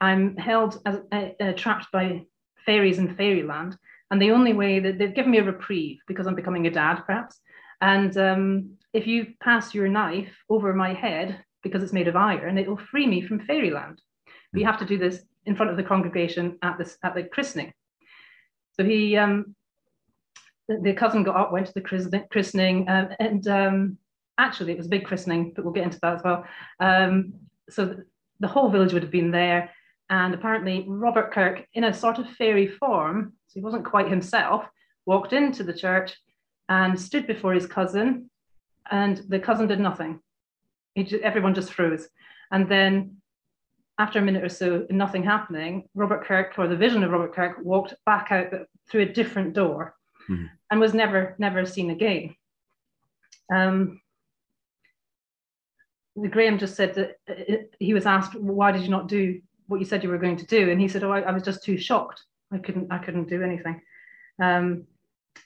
I'm 0.01 0.35
held 0.37 0.81
as 0.85 0.99
uh, 1.11 1.29
uh, 1.39 1.53
trapped 1.53 1.91
by 1.91 2.25
fairies 2.65 2.97
in 2.97 3.15
fairyland, 3.15 3.77
and 4.11 4.21
the 4.21 4.31
only 4.31 4.53
way 4.53 4.79
that 4.79 4.97
they've 4.97 5.13
given 5.13 5.31
me 5.31 5.39
a 5.39 5.43
reprieve 5.43 5.99
because 6.07 6.27
I'm 6.27 6.35
becoming 6.35 6.67
a 6.67 6.71
dad, 6.71 7.01
perhaps. 7.05 7.39
And 7.81 8.15
um, 8.17 8.77
if 8.93 9.07
you 9.07 9.33
pass 9.41 9.73
your 9.73 9.87
knife 9.87 10.31
over 10.49 10.73
my 10.73 10.93
head 10.93 11.43
because 11.63 11.83
it's 11.83 11.93
made 11.93 12.07
of 12.07 12.15
iron, 12.15 12.57
it 12.57 12.67
will 12.67 12.77
free 12.77 13.07
me 13.07 13.21
from 13.21 13.45
fairyland. 13.45 14.01
But 14.51 14.59
you 14.59 14.65
have 14.65 14.79
to 14.79 14.85
do 14.85 14.97
this 14.97 15.21
in 15.45 15.55
front 15.55 15.71
of 15.71 15.77
the 15.77 15.83
congregation 15.83 16.57
at 16.61 16.77
this 16.77 16.97
at 17.03 17.15
the 17.15 17.23
christening. 17.23 17.73
So 18.73 18.83
he, 18.83 19.15
um, 19.17 19.55
the, 20.67 20.79
the, 20.81 20.93
cousin 20.93 21.23
got 21.23 21.35
up, 21.35 21.51
went 21.51 21.67
to 21.67 21.73
the 21.73 22.25
christening, 22.31 22.89
um, 22.89 23.09
and 23.19 23.47
um, 23.47 23.97
actually 24.37 24.73
it 24.73 24.77
was 24.77 24.87
a 24.87 24.89
big 24.89 25.05
christening, 25.05 25.53
but 25.55 25.63
we'll 25.63 25.73
get 25.73 25.85
into 25.85 25.99
that 26.01 26.15
as 26.15 26.23
well. 26.23 26.45
Um, 26.79 27.33
so 27.69 27.95
the 28.39 28.47
whole 28.47 28.69
village 28.69 28.93
would 28.93 29.03
have 29.03 29.11
been 29.11 29.31
there. 29.31 29.71
And 30.09 30.33
apparently, 30.33 30.85
Robert 30.87 31.31
Kirk, 31.31 31.65
in 31.73 31.85
a 31.85 31.93
sort 31.93 32.19
of 32.19 32.29
fairy 32.29 32.67
form, 32.67 33.33
so 33.47 33.53
he 33.55 33.61
wasn't 33.61 33.85
quite 33.85 34.09
himself, 34.09 34.65
walked 35.05 35.33
into 35.33 35.63
the 35.63 35.73
church 35.73 36.15
and 36.69 36.99
stood 36.99 37.25
before 37.27 37.53
his 37.53 37.65
cousin, 37.65 38.29
and 38.91 39.17
the 39.29 39.39
cousin 39.39 39.67
did 39.67 39.79
nothing. 39.79 40.19
Just, 40.97 41.23
everyone 41.23 41.55
just 41.55 41.73
froze. 41.73 42.07
And 42.51 42.69
then, 42.69 43.17
after 43.97 44.19
a 44.19 44.21
minute 44.21 44.43
or 44.43 44.49
so, 44.49 44.85
nothing 44.89 45.23
happening, 45.23 45.89
Robert 45.95 46.25
Kirk, 46.25 46.53
or 46.57 46.67
the 46.67 46.75
vision 46.75 47.03
of 47.03 47.11
Robert 47.11 47.33
Kirk, 47.33 47.57
walked 47.63 47.95
back 48.05 48.31
out 48.31 48.53
through 48.89 49.01
a 49.01 49.13
different 49.13 49.53
door 49.53 49.95
mm-hmm. 50.29 50.45
and 50.69 50.79
was 50.79 50.93
never, 50.93 51.35
never 51.39 51.65
seen 51.65 51.89
again. 51.89 52.35
Um, 53.53 54.01
Graham 56.29 56.57
just 56.57 56.75
said 56.75 56.93
that 56.95 57.15
uh, 57.29 57.55
he 57.79 57.93
was 57.93 58.05
asked, 58.05 58.35
"Why 58.35 58.71
did 58.71 58.83
you 58.83 58.89
not 58.89 59.07
do 59.07 59.41
what 59.67 59.79
you 59.79 59.85
said 59.85 60.03
you 60.03 60.09
were 60.09 60.17
going 60.17 60.37
to 60.37 60.45
do?" 60.45 60.69
And 60.69 60.79
he 60.79 60.87
said, 60.87 61.03
"Oh, 61.03 61.11
I, 61.11 61.21
I 61.21 61.31
was 61.31 61.43
just 61.43 61.63
too 61.63 61.77
shocked. 61.77 62.23
I 62.51 62.57
couldn't. 62.57 62.91
I 62.91 62.97
couldn't 62.97 63.29
do 63.29 63.43
anything." 63.43 63.81
Um, 64.41 64.85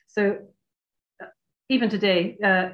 so 0.07 0.37
uh, 1.21 1.27
even 1.69 1.89
today, 1.89 2.37
uh, 2.43 2.69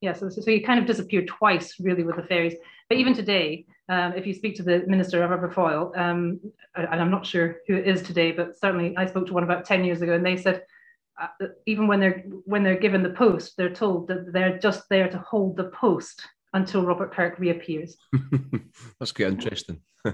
yeah. 0.00 0.12
So, 0.12 0.28
so 0.28 0.50
he 0.50 0.60
kind 0.60 0.80
of 0.80 0.86
disappeared 0.86 1.28
twice, 1.28 1.78
really, 1.80 2.02
with 2.02 2.16
the 2.16 2.22
fairies. 2.22 2.54
But 2.88 2.98
even 2.98 3.14
today, 3.14 3.66
um, 3.88 4.12
if 4.14 4.26
you 4.26 4.34
speak 4.34 4.56
to 4.56 4.62
the 4.62 4.84
minister 4.86 5.22
of 5.22 5.30
Aberfoyle, 5.30 5.96
um, 5.98 6.40
and 6.74 7.00
I'm 7.00 7.10
not 7.10 7.26
sure 7.26 7.56
who 7.66 7.74
it 7.74 7.86
is 7.86 8.02
today, 8.02 8.32
but 8.32 8.58
certainly 8.58 8.96
I 8.96 9.06
spoke 9.06 9.26
to 9.26 9.34
one 9.34 9.44
about 9.44 9.64
ten 9.64 9.84
years 9.84 10.02
ago, 10.02 10.14
and 10.14 10.24
they 10.24 10.36
said. 10.36 10.62
Uh, 11.18 11.46
even 11.64 11.86
when 11.86 11.98
they're 11.98 12.24
when 12.44 12.62
they're 12.62 12.78
given 12.78 13.02
the 13.02 13.08
post, 13.08 13.56
they're 13.56 13.72
told 13.72 14.06
that 14.06 14.34
they're 14.34 14.58
just 14.58 14.86
there 14.90 15.08
to 15.08 15.16
hold 15.16 15.56
the 15.56 15.70
post 15.70 16.28
until 16.56 16.84
Robert 16.84 17.12
Kirk 17.12 17.38
reappears. 17.38 17.96
That's 18.98 19.12
quite 19.12 19.28
interesting. 19.28 19.80
hmm. 20.04 20.12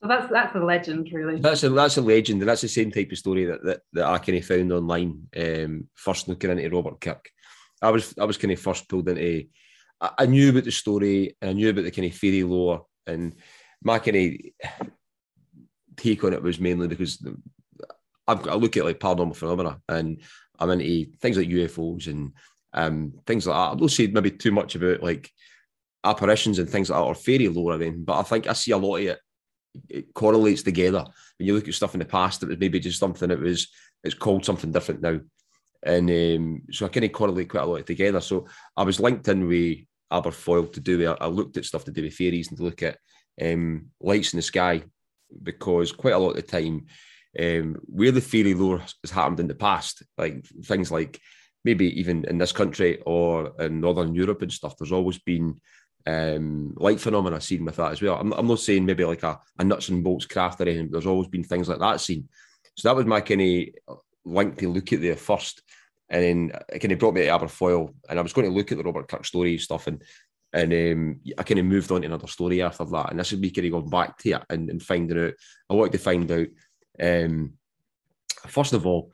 So 0.00 0.08
that's 0.08 0.32
that's 0.32 0.56
a 0.56 0.58
legend, 0.58 1.10
really. 1.12 1.40
That's 1.40 1.62
a 1.62 1.68
that's 1.68 1.96
a 1.96 2.02
legend, 2.02 2.42
and 2.42 2.48
that's 2.48 2.62
the 2.62 2.68
same 2.68 2.90
type 2.90 3.12
of 3.12 3.18
story 3.18 3.44
that 3.44 3.62
that, 3.62 3.80
that 3.92 4.04
I 4.04 4.18
kind 4.18 4.36
of 4.36 4.44
found 4.44 4.72
online. 4.72 5.28
Um, 5.36 5.88
first 5.94 6.26
looking 6.26 6.50
into 6.50 6.68
Robert 6.70 7.00
Kirk, 7.00 7.30
I 7.80 7.90
was 7.90 8.12
I 8.18 8.24
was 8.24 8.36
kind 8.36 8.52
of 8.52 8.58
first 8.58 8.88
pulled 8.88 9.08
into. 9.08 9.44
I, 10.00 10.10
I 10.18 10.26
knew 10.26 10.50
about 10.50 10.64
the 10.64 10.72
story, 10.72 11.36
and 11.40 11.50
I 11.50 11.52
knew 11.52 11.70
about 11.70 11.84
the 11.84 11.92
kind 11.92 12.08
of 12.08 12.14
fairy 12.14 12.42
lore, 12.42 12.84
and 13.06 13.36
my 13.80 14.00
kind 14.00 14.16
of 14.16 14.88
take 15.96 16.24
on 16.24 16.32
it 16.32 16.42
was 16.42 16.58
mainly 16.58 16.88
because 16.88 17.24
I've, 18.26 18.48
I 18.48 18.54
look 18.54 18.76
at 18.76 18.84
like 18.84 18.98
paranormal 18.98 19.36
phenomena, 19.36 19.80
and 19.88 20.20
I'm 20.58 20.70
into 20.70 21.12
things 21.18 21.36
like 21.36 21.48
UFOs 21.48 22.08
and 22.08 22.32
um, 22.74 23.12
things 23.26 23.46
like 23.46 23.56
that. 23.56 23.72
I 23.72 23.78
don't 23.78 23.88
say 23.88 24.06
maybe 24.06 24.30
too 24.30 24.52
much 24.52 24.74
about 24.74 25.02
like 25.02 25.30
apparitions 26.04 26.58
and 26.58 26.68
things 26.68 26.90
like 26.90 26.98
that 26.98 27.04
or 27.04 27.14
fairy 27.14 27.48
lore, 27.48 27.74
I 27.74 27.76
mean, 27.76 28.04
but 28.04 28.18
I 28.18 28.22
think 28.22 28.46
I 28.46 28.52
see 28.52 28.72
a 28.72 28.78
lot 28.78 28.96
of 28.96 29.02
it 29.04 29.18
it 29.88 30.12
correlates 30.14 30.62
together. 30.62 31.04
When 31.38 31.46
you 31.46 31.54
look 31.54 31.68
at 31.68 31.74
stuff 31.74 31.94
in 31.94 32.00
the 32.00 32.04
past, 32.04 32.42
it 32.42 32.48
was 32.48 32.58
maybe 32.58 32.80
just 32.80 32.98
something 32.98 33.28
that 33.28 33.40
was 33.40 33.68
it's 34.04 34.14
called 34.14 34.44
something 34.44 34.72
different 34.72 35.00
now, 35.00 35.20
and 35.82 36.10
um, 36.10 36.62
so 36.70 36.86
I 36.86 36.88
kind 36.88 37.04
of 37.04 37.12
correlate 37.12 37.48
quite 37.48 37.62
a 37.62 37.66
lot 37.66 37.86
together. 37.86 38.20
So 38.20 38.46
I 38.76 38.82
was 38.82 39.00
linked 39.00 39.28
in 39.28 39.46
with 39.46 39.78
Aberfoyle 40.12 40.72
to 40.72 40.80
do. 40.80 41.10
I, 41.10 41.24
I 41.24 41.26
looked 41.26 41.56
at 41.56 41.64
stuff 41.64 41.84
to 41.84 41.92
do 41.92 42.02
with 42.02 42.14
fairies 42.14 42.48
and 42.48 42.58
to 42.58 42.64
look 42.64 42.82
at 42.82 42.98
um, 43.40 43.86
lights 44.00 44.32
in 44.32 44.38
the 44.38 44.42
sky 44.42 44.82
because 45.42 45.92
quite 45.92 46.14
a 46.14 46.18
lot 46.18 46.30
of 46.30 46.36
the 46.36 46.42
time, 46.42 46.86
um, 47.40 47.76
where 47.86 48.12
the 48.12 48.20
fairy 48.20 48.54
lore 48.54 48.82
has 49.02 49.10
happened 49.10 49.40
in 49.40 49.48
the 49.48 49.54
past, 49.54 50.02
like 50.18 50.44
things 50.64 50.90
like 50.90 51.20
maybe 51.64 51.98
even 51.98 52.24
in 52.24 52.38
this 52.38 52.52
country 52.52 53.00
or 53.06 53.52
in 53.60 53.80
Northern 53.80 54.14
Europe 54.14 54.42
and 54.42 54.52
stuff, 54.52 54.76
there's 54.76 54.92
always 54.92 55.18
been 55.18 55.60
um, 56.06 56.74
light 56.76 57.00
phenomena 57.00 57.40
seen 57.40 57.64
with 57.64 57.76
that 57.76 57.92
as 57.92 58.02
well. 58.02 58.16
I'm, 58.16 58.32
I'm 58.32 58.48
not 58.48 58.60
saying 58.60 58.84
maybe 58.84 59.04
like 59.04 59.22
a, 59.22 59.38
a, 59.58 59.64
nuts 59.64 59.88
and 59.88 60.02
bolts 60.02 60.26
craft 60.26 60.60
or 60.60 60.64
anything, 60.64 60.86
but 60.86 60.92
there's 60.92 61.06
always 61.06 61.28
been 61.28 61.44
things 61.44 61.68
like 61.68 61.78
that 61.78 62.00
seen. 62.00 62.28
So 62.76 62.88
that 62.88 62.96
was 62.96 63.06
my 63.06 63.20
kind 63.20 63.40
of 63.40 64.56
to 64.56 64.68
look 64.68 64.92
at 64.92 65.00
there 65.00 65.16
first. 65.16 65.62
And 66.08 66.22
then 66.22 66.52
it 66.68 66.80
kind 66.80 66.92
of 66.92 66.98
brought 66.98 67.14
me 67.14 67.22
to 67.22 67.28
Aberfoyle, 67.28 67.94
and 68.08 68.18
I 68.18 68.22
was 68.22 68.32
going 68.32 68.46
to 68.46 68.54
look 68.54 68.70
at 68.70 68.78
the 68.78 68.84
Robert 68.84 69.08
Kirk 69.08 69.24
story 69.24 69.56
stuff, 69.58 69.86
and 69.86 70.02
and 70.52 70.72
um, 70.72 71.20
I 71.38 71.42
kind 71.44 71.60
of 71.60 71.64
moved 71.64 71.90
on 71.90 72.02
to 72.02 72.06
another 72.06 72.26
story 72.26 72.60
after 72.60 72.84
that. 72.84 73.10
And 73.10 73.18
this 73.18 73.32
would 73.32 73.40
be 73.40 73.50
kind 73.50 73.66
of 73.66 73.72
going 73.72 73.88
back 73.88 74.18
to 74.18 74.32
it 74.32 74.42
and, 74.50 74.68
and 74.68 74.82
finding 74.82 75.18
out. 75.18 75.32
I 75.70 75.74
wanted 75.74 75.92
to 75.92 75.98
find 75.98 76.30
out, 76.30 76.46
um, 77.00 77.54
first 78.46 78.74
of 78.74 78.86
all, 78.86 79.10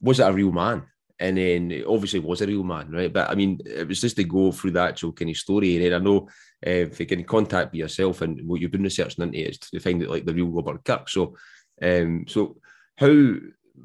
was 0.00 0.20
it 0.20 0.28
a 0.28 0.32
real 0.32 0.52
man? 0.52 0.84
And 1.20 1.36
then 1.36 1.84
obviously 1.86 2.20
was 2.20 2.40
a 2.40 2.46
real 2.46 2.64
man, 2.64 2.90
right? 2.90 3.12
But 3.12 3.30
I 3.30 3.34
mean, 3.34 3.60
it 3.64 3.86
was 3.86 4.00
just 4.00 4.16
to 4.16 4.24
go 4.24 4.50
through 4.50 4.72
the 4.72 4.80
actual 4.80 5.12
kind 5.12 5.30
of 5.30 5.36
story. 5.36 5.76
And 5.76 5.84
then 5.84 6.00
I 6.00 6.04
know 6.04 6.28
uh, 6.66 6.70
if 6.70 6.98
you 6.98 7.06
can 7.06 7.24
contact 7.24 7.74
yourself 7.74 8.20
and 8.20 8.46
what 8.46 8.60
you've 8.60 8.72
been 8.72 8.82
researching 8.82 9.22
into 9.22 9.38
is 9.38 9.58
to 9.58 9.80
find 9.80 10.02
out 10.02 10.10
like 10.10 10.24
the 10.24 10.34
real 10.34 10.48
Robert 10.48 10.84
Kirk. 10.84 11.08
So, 11.08 11.36
um, 11.80 12.24
so 12.26 12.56
how 12.96 13.34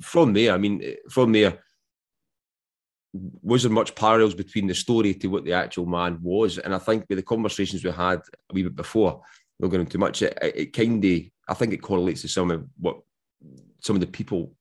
from 0.01 0.33
there? 0.33 0.53
I 0.53 0.57
mean, 0.57 0.95
from 1.09 1.31
there, 1.31 1.59
was 3.13 3.63
there 3.63 3.71
much 3.71 3.95
parallels 3.95 4.35
between 4.35 4.67
the 4.67 4.75
story 4.75 5.13
to 5.15 5.27
what 5.27 5.45
the 5.45 5.53
actual 5.53 5.85
man 5.85 6.19
was? 6.21 6.57
And 6.57 6.73
I 6.73 6.79
think 6.79 7.05
with 7.09 7.17
the 7.17 7.23
conversations 7.23 7.83
we 7.83 7.91
had 7.91 8.19
a 8.49 8.53
wee 8.53 8.63
bit 8.63 8.75
before, 8.75 9.21
not 9.59 9.67
going 9.67 9.81
into 9.81 9.97
much, 9.97 10.21
it, 10.21 10.37
it 10.41 10.73
kind 10.73 11.03
of, 11.03 11.21
I 11.47 11.53
think 11.53 11.73
it 11.73 11.81
correlates 11.81 12.21
to 12.21 12.27
some 12.27 12.51
of 12.51 12.65
what 12.79 12.97
some 13.81 13.95
of 13.95 14.01
the 14.01 14.07
people 14.07 14.53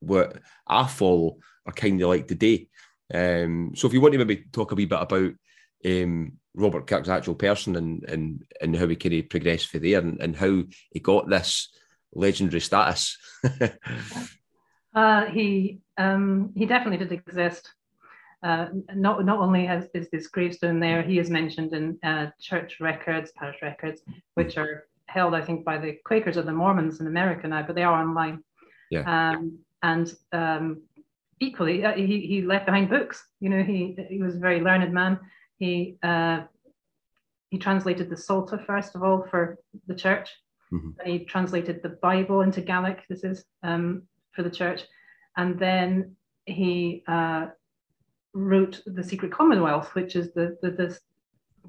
were 0.00 0.32
I 0.66 0.86
follow 0.86 1.38
are 1.66 1.72
kind 1.72 2.00
of 2.00 2.08
like 2.08 2.26
today. 2.26 2.68
Um, 3.12 3.72
so 3.74 3.86
if 3.86 3.92
you 3.92 4.00
want 4.00 4.12
to 4.12 4.18
maybe 4.18 4.44
talk 4.52 4.72
a 4.72 4.74
wee 4.74 4.86
bit 4.86 5.00
about 5.00 5.32
um, 5.84 6.32
Robert 6.54 6.86
Kirk's 6.86 7.08
actual 7.08 7.34
person 7.34 7.76
and 7.76 8.04
and 8.04 8.44
and 8.60 8.76
how 8.76 8.86
he 8.86 8.96
kind 8.96 9.14
of 9.14 9.28
progressed 9.28 9.68
for 9.68 9.78
there 9.78 9.98
and, 10.00 10.20
and 10.20 10.36
how 10.36 10.62
he 10.90 11.00
got 11.00 11.28
this 11.28 11.70
legendary 12.12 12.60
status. 12.60 13.16
uh, 14.94 15.26
he 15.26 15.80
um, 15.96 16.52
he 16.54 16.66
definitely 16.66 17.04
did 17.04 17.12
exist. 17.12 17.72
Uh, 18.42 18.68
not 18.94 19.24
not 19.24 19.38
only 19.38 19.66
has, 19.66 19.86
is 19.94 20.08
this 20.10 20.28
gravestone 20.28 20.80
there, 20.80 21.02
he 21.02 21.18
is 21.18 21.30
mentioned 21.30 21.72
in 21.72 21.98
uh, 22.02 22.30
church 22.40 22.78
records, 22.80 23.32
parish 23.32 23.60
records, 23.62 24.02
which 24.34 24.56
are 24.56 24.86
held, 25.06 25.34
I 25.34 25.42
think, 25.42 25.64
by 25.64 25.78
the 25.78 25.98
Quakers 26.04 26.38
or 26.38 26.42
the 26.42 26.52
Mormons 26.52 27.00
in 27.00 27.06
America 27.06 27.46
now, 27.48 27.62
but 27.62 27.74
they 27.74 27.82
are 27.82 28.00
online. 28.00 28.42
Yeah. 28.90 29.32
Um, 29.32 29.58
and 29.82 30.12
um, 30.32 30.82
equally, 31.40 31.84
uh, 31.84 31.94
he, 31.94 32.20
he 32.20 32.42
left 32.42 32.66
behind 32.66 32.88
books. 32.88 33.24
You 33.40 33.48
know, 33.48 33.62
he 33.62 33.96
he 34.08 34.22
was 34.22 34.36
a 34.36 34.38
very 34.38 34.60
learned 34.60 34.92
man. 34.92 35.18
He 35.56 35.96
uh, 36.02 36.42
he 37.50 37.58
translated 37.58 38.08
the 38.08 38.16
Psalter 38.16 38.58
first 38.58 38.94
of 38.94 39.02
all 39.02 39.26
for 39.30 39.58
the 39.86 39.94
church. 39.94 40.30
Mm-hmm. 40.72 41.00
And 41.00 41.12
he 41.12 41.24
translated 41.24 41.82
the 41.82 41.88
Bible 41.88 42.42
into 42.42 42.60
Gaelic. 42.60 43.04
This 43.08 43.24
is 43.24 43.44
um, 43.64 44.02
for 44.32 44.42
the 44.44 44.50
church, 44.50 44.82
and 45.36 45.58
then 45.58 46.14
he 46.46 47.02
uh, 47.08 47.46
wrote 48.32 48.80
the 48.86 49.02
Secret 49.02 49.32
Commonwealth, 49.32 49.94
which 49.94 50.14
is 50.14 50.32
the 50.32 50.56
the, 50.62 50.70
the 50.70 50.98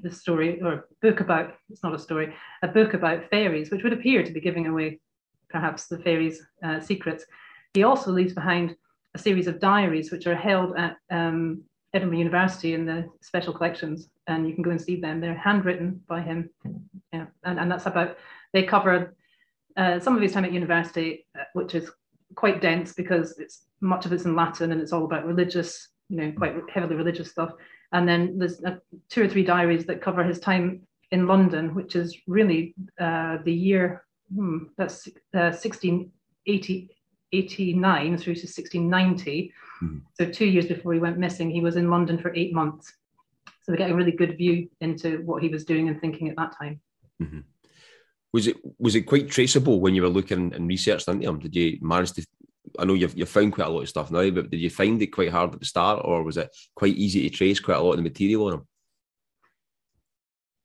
the 0.04 0.12
story 0.12 0.62
or 0.62 0.88
book 1.02 1.20
about 1.20 1.56
it's 1.70 1.84
not 1.84 1.94
a 1.94 2.00
story 2.00 2.34
a 2.64 2.68
book 2.68 2.94
about 2.94 3.30
fairies 3.30 3.72
which 3.72 3.84
would 3.84 3.94
appear 3.94 4.24
to 4.24 4.32
be 4.32 4.40
giving 4.40 4.68
away 4.68 5.00
perhaps 5.50 5.88
the 5.88 5.98
fairies 6.00 6.42
uh, 6.64 6.80
secrets 6.80 7.26
he 7.74 7.84
also 7.84 8.10
leaves 8.12 8.34
behind 8.34 8.76
a 9.14 9.20
series 9.20 9.48
of 9.48 9.60
diaries 9.60 10.12
which 10.12 10.28
are 10.28 10.36
held 10.36 10.76
at 10.78 10.98
um, 11.10 11.64
Edinburgh 11.94 12.20
University 12.20 12.74
in 12.74 12.86
the 12.86 13.10
special 13.22 13.54
collections, 13.54 14.10
and 14.28 14.48
you 14.48 14.54
can 14.54 14.64
go 14.64 14.72
and 14.72 14.82
see 14.82 15.00
them. 15.00 15.20
They're 15.20 15.36
handwritten 15.36 16.02
by 16.08 16.22
him, 16.22 16.50
yeah, 17.12 17.26
and, 17.44 17.60
and 17.60 17.72
that's 17.72 17.86
about 17.86 18.18
they 18.54 18.64
cover 18.64 19.16
uh, 19.78 20.00
some 20.00 20.16
of 20.16 20.22
his 20.22 20.34
time 20.34 20.46
at 20.46 20.54
university, 20.54 21.26
uh, 21.38 21.44
which 21.54 21.76
is 21.76 21.90
quite 22.36 22.62
dense 22.62 22.94
because 22.94 23.38
it's 23.38 23.66
much 23.82 24.06
of 24.06 24.14
it's 24.14 24.26
in 24.26 24.36
Latin 24.36 24.72
and 24.72 24.82
it's 24.82 24.94
all 24.94 25.06
about 25.06 25.26
religious, 25.26 25.90
you 26.10 26.18
know, 26.18 26.32
quite 26.32 26.56
heavily 26.74 26.96
religious 26.96 27.32
stuff. 27.32 27.52
And 27.92 28.08
then 28.08 28.38
there's 28.38 28.64
uh, 28.64 28.76
two 29.10 29.24
or 29.24 29.28
three 29.28 29.44
diaries 29.44 29.86
that 29.86 30.02
cover 30.02 30.24
his 30.24 30.40
time 30.40 30.82
in 31.12 31.28
London, 31.28 31.74
which 31.76 31.96
is 31.96 32.18
really 32.28 32.74
uh, 33.00 33.38
the 33.44 33.54
year 33.54 34.06
hmm, 34.34 34.66
that's 34.78 35.08
1680 35.32 36.90
uh, 37.34 37.38
89 37.38 38.18
through 38.18 38.36
to 38.36 38.42
1690. 38.42 39.54
Mm-hmm. 39.82 39.98
So 40.14 40.26
two 40.26 40.46
years 40.46 40.68
before 40.68 40.94
he 40.94 41.00
went 41.00 41.18
missing, 41.18 41.50
he 41.50 41.62
was 41.62 41.76
in 41.76 41.90
London 41.90 42.18
for 42.18 42.34
eight 42.36 42.54
months. 42.54 42.94
So 43.64 43.72
we 43.72 43.78
get 43.78 43.92
a 43.92 43.96
really 43.96 44.12
good 44.12 44.38
view 44.38 44.70
into 44.80 45.22
what 45.24 45.44
he 45.44 45.50
was 45.50 45.66
doing 45.66 45.88
and 45.88 46.00
thinking 46.00 46.30
at 46.30 46.36
that 46.38 46.58
time. 46.58 46.82
Mm-hmm. 47.22 47.40
Was 48.34 48.48
it 48.48 48.58
was 48.80 48.96
it 48.96 49.02
quite 49.02 49.30
traceable 49.30 49.82
when 49.82 49.94
you 49.94 50.02
were 50.02 50.08
looking 50.08 50.54
and 50.54 50.68
researched 50.68 51.08
into 51.08 51.28
him? 51.28 51.40
Did 51.40 51.56
you 51.56 51.78
manage 51.82 52.14
to? 52.14 52.26
I 52.80 52.86
know 52.86 52.94
you've 52.94 53.18
you've 53.18 53.30
found 53.30 53.54
quite 53.54 53.68
a 53.68 53.70
lot 53.70 53.82
of 53.82 53.90
stuff 53.90 54.10
now, 54.10 54.30
but 54.30 54.50
did 54.50 54.62
you 54.62 54.70
find 54.70 55.02
it 55.02 55.08
quite 55.08 55.32
hard 55.32 55.54
at 55.54 55.60
the 55.60 55.66
start, 55.66 56.02
or 56.06 56.24
was 56.24 56.38
it 56.38 56.50
quite 56.74 56.96
easy 56.96 57.30
to 57.30 57.36
trace 57.36 57.60
quite 57.60 57.78
a 57.78 57.82
lot 57.82 57.92
of 57.92 57.98
the 57.98 58.04
material 58.04 58.48
on 58.48 58.54
him? 58.54 58.68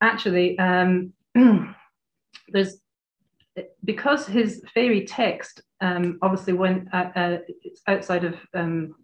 Actually, 0.01 0.59
um, 0.59 1.13
there's 2.49 2.77
because 3.85 4.27
his 4.27 4.63
fairy 4.75 5.05
text 5.05 5.63
um, 5.81 6.19
obviously 6.23 6.53
when 6.53 6.89
uh, 6.93 7.11
uh, 7.15 7.39
it's 7.63 7.83
outside 7.87 8.25
of 8.25 8.35
um, 8.55 8.95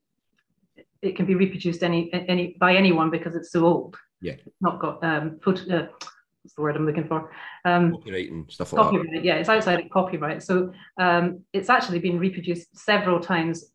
it 1.03 1.17
can 1.17 1.27
be 1.27 1.35
reproduced 1.35 1.83
any 1.83 2.13
any 2.13 2.57
by 2.59 2.75
anyone 2.75 3.11
because 3.11 3.35
it's 3.35 3.51
so 3.51 3.67
old. 3.67 3.97
Yeah, 4.21 4.35
it's 4.47 4.61
not 4.61 4.81
got 4.81 5.03
um, 5.05 5.39
uh, 5.45 5.51
what's 5.51 5.65
the 5.65 6.63
word 6.63 6.77
I'm 6.77 6.87
looking 6.87 7.07
for? 7.09 7.31
Um, 7.65 7.93
copyright 7.93 8.31
and 8.31 8.51
stuff 8.51 8.73
like 8.73 8.83
copyright, 8.83 9.11
that. 9.15 9.25
Yeah, 9.25 9.35
it's 9.35 9.49
outside 9.49 9.81
of 9.81 9.91
copyright, 9.91 10.43
so 10.43 10.73
um, 10.99 11.41
it's 11.53 11.69
actually 11.69 11.99
been 11.99 12.19
reproduced 12.19 12.77
several 12.77 13.21
times. 13.21 13.73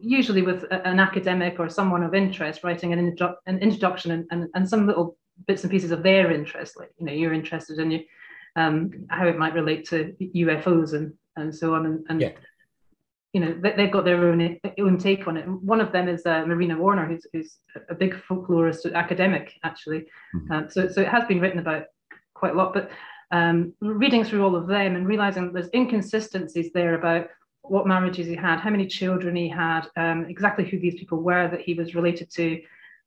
Usually 0.00 0.40
with 0.40 0.64
an 0.70 0.98
academic 0.98 1.60
or 1.60 1.68
someone 1.68 2.02
of 2.02 2.14
interest 2.14 2.64
writing 2.64 2.94
an, 2.94 3.14
introdu- 3.14 3.34
an 3.46 3.58
introduction 3.58 4.12
and, 4.12 4.24
and, 4.30 4.48
and 4.54 4.66
some 4.66 4.86
little 4.86 5.18
bits 5.46 5.64
and 5.64 5.70
pieces 5.70 5.90
of 5.90 6.02
their 6.02 6.32
interest, 6.32 6.78
like 6.78 6.90
you 6.96 7.04
know 7.04 7.12
you're 7.12 7.34
interested 7.34 7.78
in 7.78 7.90
you, 7.90 8.00
um, 8.56 9.06
how 9.08 9.26
it 9.26 9.38
might 9.38 9.54
relate 9.54 9.88
to 9.88 10.14
UFOs 10.20 10.94
and 10.94 11.14
and 11.36 11.54
so 11.54 11.74
on. 11.74 11.86
And, 11.86 12.06
and 12.08 12.20
yeah. 12.20 12.32
you 13.32 13.40
know, 13.40 13.54
they, 13.60 13.82
have 13.82 13.90
got 13.90 14.04
their 14.04 14.28
own 14.28 14.58
own 14.78 14.98
take 14.98 15.26
on 15.26 15.36
it. 15.36 15.48
One 15.48 15.80
of 15.80 15.92
them 15.92 16.08
is 16.08 16.26
uh, 16.26 16.44
Marina 16.46 16.76
Warner, 16.76 17.06
who's, 17.06 17.26
who's 17.32 17.56
a 17.88 17.94
big 17.94 18.14
folklorist, 18.28 18.92
academic 18.94 19.54
actually. 19.64 20.06
Mm-hmm. 20.34 20.52
Um, 20.52 20.70
so 20.70 20.88
so 20.88 21.00
it 21.00 21.08
has 21.08 21.24
been 21.26 21.40
written 21.40 21.60
about 21.60 21.84
quite 22.34 22.52
a 22.52 22.56
lot, 22.56 22.74
but. 22.74 22.90
Um, 23.34 23.72
reading 23.80 24.24
through 24.24 24.44
all 24.44 24.54
of 24.54 24.66
them 24.66 24.94
and 24.94 25.08
realizing 25.08 25.54
there's 25.54 25.70
inconsistencies 25.72 26.70
there 26.74 26.96
about 26.96 27.30
what 27.62 27.86
marriages 27.86 28.26
he 28.26 28.34
had, 28.34 28.60
how 28.60 28.68
many 28.68 28.86
children 28.86 29.34
he 29.34 29.48
had, 29.48 29.86
um, 29.96 30.26
exactly 30.28 30.68
who 30.68 30.78
these 30.78 30.96
people 30.96 31.18
were 31.22 31.48
that 31.48 31.62
he 31.62 31.72
was 31.72 31.94
related 31.94 32.30
to, 32.32 32.60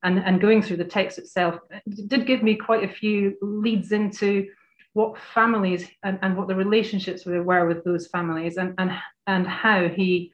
and, 0.03 0.19
and 0.19 0.41
going 0.41 0.61
through 0.61 0.77
the 0.77 0.85
text 0.85 1.17
itself 1.17 1.59
did 2.07 2.25
give 2.25 2.43
me 2.43 2.55
quite 2.55 2.83
a 2.83 2.93
few 2.93 3.35
leads 3.41 3.91
into 3.91 4.47
what 4.95 5.19
families 5.19 5.85
and, 6.03 6.17
and 6.21 6.37
what 6.37 6.47
the 6.47 6.55
relationships 6.55 7.25
were 7.25 7.65
with 7.67 7.83
those 7.83 8.07
families 8.07 8.55
and, 8.55 8.73
and, 8.77 8.91
and 9.27 9.45
how 9.45 9.89
he, 9.89 10.31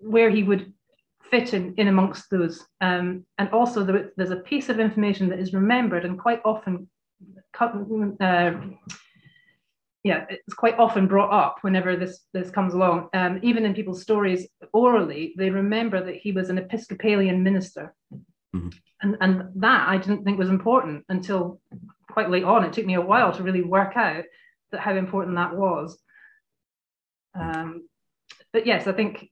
where 0.00 0.28
he 0.28 0.42
would 0.42 0.70
fit 1.30 1.54
in, 1.54 1.74
in 1.78 1.88
amongst 1.88 2.28
those. 2.28 2.62
Um, 2.82 3.24
and 3.38 3.48
also 3.48 3.84
there, 3.84 4.10
there's 4.18 4.32
a 4.32 4.36
piece 4.36 4.68
of 4.68 4.78
information 4.78 5.30
that 5.30 5.38
is 5.38 5.54
remembered 5.54 6.04
and 6.04 6.18
quite 6.18 6.42
often 6.44 6.88
uh, 8.20 8.52
yeah, 10.04 10.26
it's 10.28 10.54
quite 10.54 10.78
often 10.78 11.06
brought 11.06 11.32
up 11.32 11.58
whenever 11.62 11.96
this 11.96 12.20
this 12.32 12.50
comes 12.50 12.74
along. 12.74 13.08
Um, 13.14 13.38
even 13.42 13.64
in 13.64 13.72
people's 13.72 14.02
stories 14.02 14.46
orally, 14.72 15.32
they 15.38 15.48
remember 15.48 16.04
that 16.04 16.16
he 16.16 16.32
was 16.32 16.50
an 16.50 16.58
Episcopalian 16.58 17.42
minister, 17.42 17.94
mm-hmm. 18.54 18.68
and 19.00 19.16
and 19.20 19.48
that 19.62 19.88
I 19.88 19.98
didn't 19.98 20.24
think 20.24 20.38
was 20.38 20.48
important 20.48 21.04
until 21.08 21.60
quite 22.12 22.30
late 22.30 22.44
on. 22.44 22.64
It 22.64 22.72
took 22.72 22.86
me 22.86 22.94
a 22.94 23.00
while 23.00 23.32
to 23.32 23.42
really 23.42 23.62
work 23.62 23.96
out 23.96 24.24
that 24.70 24.80
how 24.80 24.94
important 24.94 25.36
that 25.36 25.56
was. 25.56 25.98
Um, 27.34 27.88
but 28.52 28.66
yes, 28.66 28.86
I 28.86 28.92
think 28.92 29.30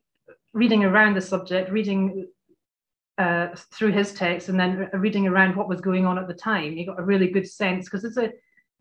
reading 0.52 0.84
around 0.84 1.14
the 1.14 1.20
subject, 1.20 1.70
reading 1.70 2.28
uh, 3.18 3.48
through 3.72 3.92
his 3.92 4.14
text, 4.14 4.48
and 4.48 4.58
then 4.58 4.88
reading 4.94 5.26
around 5.26 5.56
what 5.56 5.68
was 5.68 5.80
going 5.80 6.06
on 6.06 6.18
at 6.18 6.26
the 6.26 6.34
time, 6.34 6.72
you 6.72 6.86
got 6.86 6.98
a 6.98 7.04
really 7.04 7.28
good 7.28 7.48
sense 7.48 7.84
because 7.84 8.04
it's 8.04 8.16
a 8.16 8.32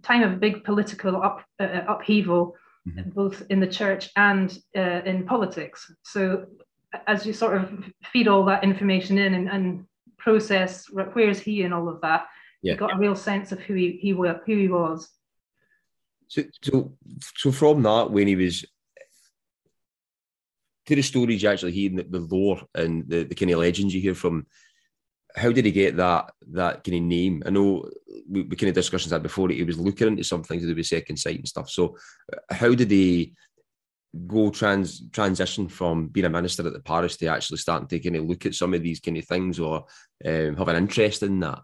time 0.01 0.23
of 0.23 0.39
big 0.39 0.63
political 0.63 1.21
up, 1.21 1.43
uh, 1.59 1.63
uh, 1.63 1.85
upheaval, 1.87 2.55
mm-hmm. 2.87 3.09
both 3.09 3.43
in 3.49 3.59
the 3.59 3.67
church 3.67 4.09
and 4.15 4.57
uh, 4.77 5.01
in 5.05 5.25
politics. 5.25 5.91
So 6.03 6.45
as 7.07 7.25
you 7.25 7.33
sort 7.33 7.57
of 7.57 7.69
feed 8.11 8.27
all 8.27 8.45
that 8.45 8.63
information 8.63 9.17
in 9.17 9.33
and, 9.33 9.49
and 9.49 9.85
process 10.17 10.85
where's 10.89 11.39
he 11.39 11.63
in 11.63 11.73
all 11.73 11.89
of 11.89 12.01
that, 12.01 12.27
yeah. 12.61 12.75
got 12.75 12.95
a 12.95 12.99
real 12.99 13.15
sense 13.15 13.51
of 13.51 13.59
who 13.59 13.73
he, 13.73 13.99
he 14.01 14.11
who 14.11 14.35
he 14.45 14.67
was. 14.67 15.09
So, 16.27 16.43
so, 16.61 16.93
so 17.35 17.51
from 17.51 17.81
that, 17.83 18.11
when 18.11 18.27
he 18.27 18.35
was 18.35 18.65
to 20.85 20.95
the 20.95 21.01
stories 21.01 21.43
you 21.43 21.49
actually 21.49 21.71
hear, 21.71 21.89
the, 21.89 22.03
the 22.03 22.19
lore 22.19 22.61
and 22.75 23.07
the, 23.07 23.23
the 23.23 23.35
kind 23.35 23.51
of 23.51 23.59
legends 23.59 23.93
you 23.93 24.01
hear 24.01 24.15
from 24.15 24.45
how 25.35 25.51
did 25.51 25.65
he 25.65 25.71
get 25.71 25.95
that 25.97 26.31
that 26.51 26.83
kind 26.83 26.97
of 26.97 27.03
name? 27.03 27.43
I 27.45 27.51
know 27.51 27.87
we, 28.27 28.43
we 28.43 28.55
kind 28.55 28.69
of 28.69 28.75
discussions 28.75 29.11
had 29.11 29.23
before. 29.23 29.49
He 29.49 29.63
was 29.63 29.77
looking 29.77 30.07
into 30.07 30.23
some 30.23 30.43
things 30.43 30.63
to 30.63 30.67
do 30.67 30.75
with 30.75 30.87
second 30.87 31.17
sight 31.17 31.37
and 31.37 31.47
stuff. 31.47 31.69
So, 31.69 31.97
how 32.49 32.73
did 32.73 32.89
he 32.89 33.33
go 34.25 34.49
trans 34.49 35.07
transition 35.11 35.67
from 35.67 36.07
being 36.07 36.25
a 36.25 36.29
minister 36.29 36.65
at 36.65 36.73
the 36.73 36.79
parish 36.79 37.17
to 37.17 37.27
actually 37.27 37.57
starting 37.57 37.87
to 37.87 37.99
kind 37.99 38.15
of 38.15 38.25
look 38.25 38.45
at 38.45 38.55
some 38.55 38.73
of 38.73 38.81
these 38.81 38.99
kind 38.99 39.17
of 39.17 39.25
things 39.25 39.59
or 39.59 39.85
um, 40.25 40.55
have 40.55 40.67
an 40.67 40.75
interest 40.75 41.21
in 41.21 41.39
that? 41.41 41.59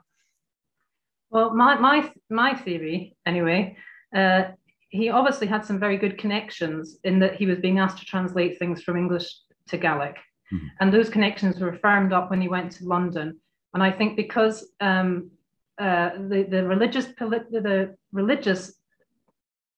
Well, 1.30 1.54
my 1.54 1.78
my 1.80 2.12
my 2.30 2.54
theory, 2.54 3.16
anyway. 3.26 3.78
Uh, 4.16 4.52
he 4.90 5.10
obviously 5.10 5.48
had 5.48 5.66
some 5.66 5.80
very 5.80 5.98
good 5.98 6.18
connections 6.18 7.00
in 7.04 7.20
that 7.20 7.36
he 7.36 7.46
was 7.46 7.60
being 7.60 7.80
asked 7.80 7.98
to 7.98 8.06
translate 8.06 8.58
things 8.58 8.82
from 8.82 8.96
English 8.96 9.30
to 9.68 9.78
Gaelic. 9.78 10.16
Mm-hmm. 10.54 10.68
And 10.80 10.94
those 10.94 11.10
connections 11.10 11.60
were 11.60 11.78
firmed 11.82 12.14
up 12.14 12.30
when 12.30 12.40
he 12.40 12.48
went 12.48 12.72
to 12.74 12.86
London 12.86 13.38
and 13.76 13.84
I 13.84 13.92
think 13.92 14.16
because 14.16 14.66
um, 14.80 15.32
uh, 15.78 16.12
the, 16.30 16.48
the 16.50 16.66
religious 16.66 17.08
the 17.08 17.96
religious 18.14 18.74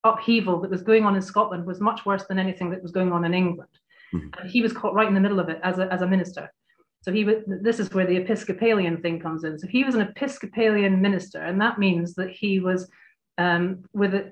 upheaval 0.04 0.62
that 0.62 0.70
was 0.70 0.84
going 0.84 1.04
on 1.04 1.16
in 1.16 1.22
Scotland 1.22 1.66
was 1.66 1.82
much 1.82 2.06
worse 2.06 2.24
than 2.28 2.38
anything 2.38 2.70
that 2.70 2.84
was 2.84 2.92
going 2.92 3.12
on 3.12 3.26
in 3.26 3.34
England. 3.34 3.72
Mm-hmm. 4.14 4.40
And 4.40 4.50
he 4.52 4.62
was 4.62 4.72
caught 4.72 4.94
right 4.94 5.08
in 5.08 5.16
the 5.16 5.20
middle 5.20 5.40
of 5.40 5.50
it 5.50 5.60
as 5.64 5.80
a, 5.80 5.92
as 5.92 6.04
a 6.04 6.08
minister. 6.08 6.54
So 7.02 7.12
he 7.12 7.24
was, 7.24 7.38
this 7.48 7.80
is 7.80 7.94
where 7.94 8.06
the 8.06 8.18
Episcopalian 8.18 9.02
thing 9.02 9.20
comes 9.20 9.44
in. 9.44 9.58
So 9.58 9.68
he 9.68 9.84
was 9.84 9.96
an 9.96 10.02
Episcopalian 10.02 11.02
minister, 11.02 11.42
and 11.42 11.62
that 11.62 11.80
means 11.80 12.16
that 12.16 12.32
he 12.32 12.60
was 12.60 12.90
um, 13.38 13.84
with 13.94 14.14
a, 14.14 14.32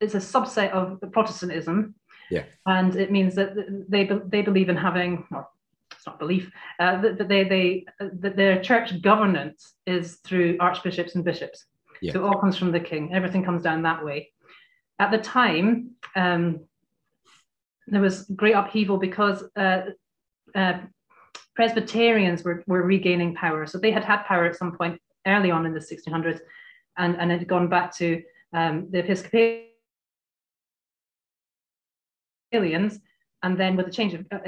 it's 0.00 0.14
a 0.14 0.18
subset 0.18 0.70
of 0.70 1.00
Protestantism. 1.12 1.94
Yeah. 2.30 2.44
And 2.66 2.94
it 2.96 3.10
means 3.10 3.34
that 3.34 3.54
they 3.88 4.08
they 4.26 4.42
believe 4.42 4.68
in 4.68 4.76
having, 4.76 5.26
or 5.30 5.48
it's 5.92 6.06
not 6.06 6.18
belief, 6.18 6.50
uh, 6.78 7.00
that, 7.00 7.28
they, 7.28 7.44
they, 7.44 7.86
that 7.98 8.36
their 8.36 8.62
church 8.62 9.02
governance 9.02 9.74
is 9.86 10.16
through 10.24 10.56
archbishops 10.60 11.14
and 11.14 11.24
bishops. 11.24 11.66
Yeah. 12.00 12.12
So 12.12 12.24
it 12.24 12.28
all 12.28 12.40
comes 12.40 12.56
from 12.56 12.72
the 12.72 12.80
king. 12.80 13.12
Everything 13.14 13.44
comes 13.44 13.62
down 13.62 13.82
that 13.82 14.04
way. 14.04 14.32
At 14.98 15.10
the 15.10 15.18
time, 15.18 15.90
um, 16.14 16.60
there 17.86 18.00
was 18.00 18.22
great 18.34 18.54
upheaval 18.54 18.98
because 18.98 19.44
uh, 19.56 19.82
uh, 20.54 20.78
Presbyterians 21.54 22.42
were, 22.42 22.64
were 22.66 22.82
regaining 22.82 23.34
power. 23.34 23.66
So 23.66 23.78
they 23.78 23.90
had 23.90 24.04
had 24.04 24.24
power 24.24 24.44
at 24.44 24.56
some 24.56 24.76
point 24.76 25.00
early 25.26 25.50
on 25.50 25.66
in 25.66 25.72
the 25.72 25.80
1600s 25.80 26.40
and, 26.98 27.16
and 27.16 27.30
had 27.30 27.46
gone 27.48 27.68
back 27.68 27.94
to 27.96 28.22
um, 28.52 28.88
the 28.90 28.98
Episcopalians. 28.98 29.70
And 33.42 33.58
then 33.58 33.76
with 33.76 33.86
the 33.86 33.92
change 33.92 34.14
of 34.14 34.26
uh, 34.32 34.38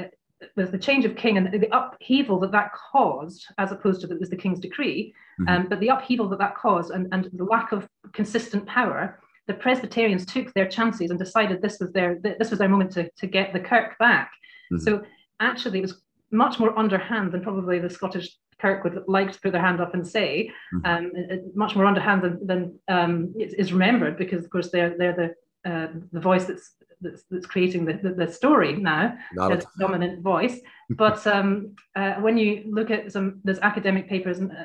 with 0.55 0.71
the 0.71 0.77
change 0.77 1.03
of 1.05 1.15
king 1.15 1.37
and 1.37 1.47
the 1.51 1.75
upheaval 1.75 2.39
that 2.39 2.51
that 2.51 2.71
caused, 2.73 3.45
as 3.57 3.71
opposed 3.71 4.01
to 4.01 4.07
that 4.07 4.19
was 4.19 4.29
the 4.29 4.35
king's 4.35 4.59
decree, 4.59 5.13
mm-hmm. 5.39 5.49
um, 5.49 5.67
but 5.69 5.79
the 5.79 5.87
upheaval 5.87 6.27
that 6.29 6.39
that 6.39 6.55
caused 6.55 6.91
and, 6.91 7.07
and 7.11 7.29
the 7.33 7.43
lack 7.43 7.71
of 7.71 7.87
consistent 8.13 8.65
power, 8.65 9.19
the 9.47 9.53
Presbyterians 9.53 10.25
took 10.25 10.53
their 10.53 10.67
chances 10.67 11.09
and 11.09 11.17
decided 11.19 11.61
this 11.61 11.79
was 11.79 11.91
their 11.91 12.19
this 12.21 12.49
was 12.49 12.59
their 12.59 12.69
moment 12.69 12.91
to, 12.91 13.09
to 13.17 13.27
get 13.27 13.53
the 13.53 13.59
kirk 13.59 13.97
back. 13.97 14.31
Mm-hmm. 14.71 14.83
So 14.83 15.03
actually, 15.39 15.79
it 15.79 15.83
was 15.83 16.01
much 16.31 16.59
more 16.59 16.77
underhand 16.77 17.31
than 17.31 17.41
probably 17.41 17.79
the 17.79 17.89
Scottish 17.89 18.35
kirk 18.59 18.83
would 18.83 19.03
like 19.07 19.31
to 19.31 19.39
put 19.39 19.51
their 19.51 19.61
hand 19.61 19.79
up 19.79 19.93
and 19.93 20.05
say. 20.05 20.51
Mm-hmm. 20.73 20.85
Um, 20.85 21.51
much 21.53 21.75
more 21.75 21.85
underhand 21.85 22.21
than, 22.21 22.47
than 22.47 22.79
um, 22.87 23.33
is 23.37 23.71
remembered 23.71 24.17
because, 24.17 24.43
of 24.43 24.49
course, 24.49 24.69
they're 24.69 24.97
they're 24.97 25.15
the 25.63 25.69
uh, 25.69 25.87
the 26.11 26.19
voice 26.19 26.45
that's 26.45 26.75
that's, 27.01 27.23
that's 27.29 27.45
creating 27.45 27.85
the, 27.85 27.93
the, 27.93 28.09
the, 28.09 28.31
story 28.31 28.75
now 28.75 29.15
a 29.39 29.61
dominant 29.79 30.21
voice. 30.23 30.59
But 30.89 31.25
um, 31.35 31.75
uh, 31.95 32.15
when 32.15 32.37
you 32.37 32.63
look 32.67 32.89
at 32.89 33.11
some 33.11 33.39
there's 33.43 33.59
academic 33.59 34.09
papers 34.09 34.39
and 34.39 34.51
uh, 34.51 34.63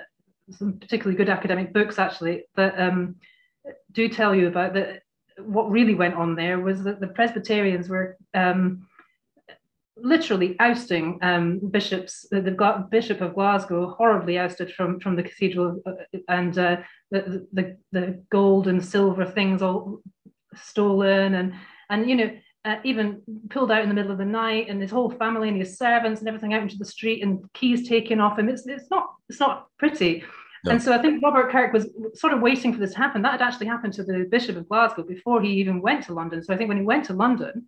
some 0.51 0.79
particularly 0.79 1.17
good 1.17 1.29
academic 1.29 1.73
books 1.73 1.99
actually 1.99 2.45
that 2.57 2.79
um, 2.79 3.17
do 3.93 4.09
tell 4.09 4.35
you 4.35 4.49
about 4.49 4.75
that. 4.75 5.03
What 5.39 5.71
really 5.71 5.95
went 5.95 6.15
on 6.15 6.35
there 6.37 6.61
was 6.61 6.85
that 6.85 7.01
the 7.01 7.07
Presbyterians 7.07 7.89
were 7.89 8.19
um, 8.35 8.87
literally 10.03 10.57
ousting 10.61 11.19
um, 11.23 11.61
bishops. 11.71 12.27
The, 12.31 12.87
Bishop 12.91 13.21
of 13.21 13.35
Glasgow 13.35 13.95
horribly 13.97 14.39
ousted 14.39 14.73
from 14.73 15.01
from 15.01 15.17
the 15.17 15.23
cathedral, 15.23 15.81
uh, 15.87 16.19
and 16.29 16.57
uh, 16.59 16.77
the, 17.11 17.47
the 17.53 17.77
the 17.93 18.23
gold 18.31 18.69
and 18.69 18.85
silver 18.85 19.25
things 19.25 19.63
all 19.63 20.03
stolen 20.55 21.35
and 21.35 21.55
and 21.91 22.09
you 22.09 22.17
know 22.17 22.31
uh, 22.65 22.77
even 22.85 23.23
pulled 23.51 23.73
out 23.73 23.83
in 23.83 23.89
the 23.89 23.95
middle 23.95 24.13
of 24.13 24.19
the 24.19 24.25
night 24.25 24.69
and 24.69 24.81
his 24.81 24.91
whole 24.91 25.11
family 25.11 25.49
and 25.49 25.59
his 25.59 25.77
servants 25.77 26.21
and 26.21 26.29
everything 26.29 26.55
out 26.55 26.63
into 26.63 26.77
the 26.77 26.85
street 26.85 27.23
and 27.23 27.45
keys 27.55 27.89
taken 27.89 28.21
off 28.21 28.39
him 28.39 28.49
it's, 28.49 28.67
it's 28.67 28.91
not 28.91 29.15
it's 29.29 29.41
not 29.41 29.67
pretty 29.79 30.23
no. 30.65 30.73
and 30.73 30.83
so 30.83 30.93
i 30.93 30.99
think 30.99 31.23
robert 31.23 31.51
kirk 31.51 31.73
was 31.73 31.89
sort 32.15 32.33
of 32.33 32.41
waiting 32.41 32.73
for 32.73 32.79
this 32.79 32.93
to 32.93 32.99
happen 32.99 33.23
that 33.23 33.33
had 33.33 33.43
actually 33.43 33.67
happened 33.67 33.93
to 33.93 34.05
the 34.05 34.27
bishop 34.31 34.57
of 34.57 34.69
glasgow 34.69 35.03
before 35.03 35.43
he 35.43 35.49
even 35.49 35.81
went 35.81 36.05
to 36.05 36.15
london 36.15 36.43
so 36.43 36.55
i 36.55 36.57
think 36.57 36.69
when 36.69 36.79
he 36.79 36.85
went 36.85 37.05
to 37.05 37.15
london 37.15 37.67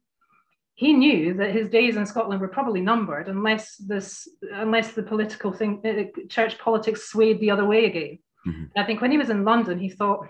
he 0.74 0.92
knew 0.92 1.34
that 1.34 1.52
his 1.52 1.68
days 1.68 1.96
in 1.96 2.06
Scotland 2.06 2.40
were 2.40 2.48
probably 2.48 2.80
numbered 2.80 3.28
unless 3.28 3.76
this 3.76 4.28
unless 4.52 4.92
the 4.92 5.02
political 5.02 5.52
thing 5.52 5.80
uh, 5.84 6.20
church 6.28 6.58
politics 6.58 7.08
swayed 7.08 7.40
the 7.40 7.50
other 7.50 7.64
way 7.64 7.86
again. 7.86 8.18
Mm-hmm. 8.46 8.64
I 8.76 8.84
think 8.84 9.00
when 9.00 9.10
he 9.10 9.18
was 9.18 9.30
in 9.30 9.44
London, 9.44 9.78
he 9.78 9.88
thought 9.88 10.26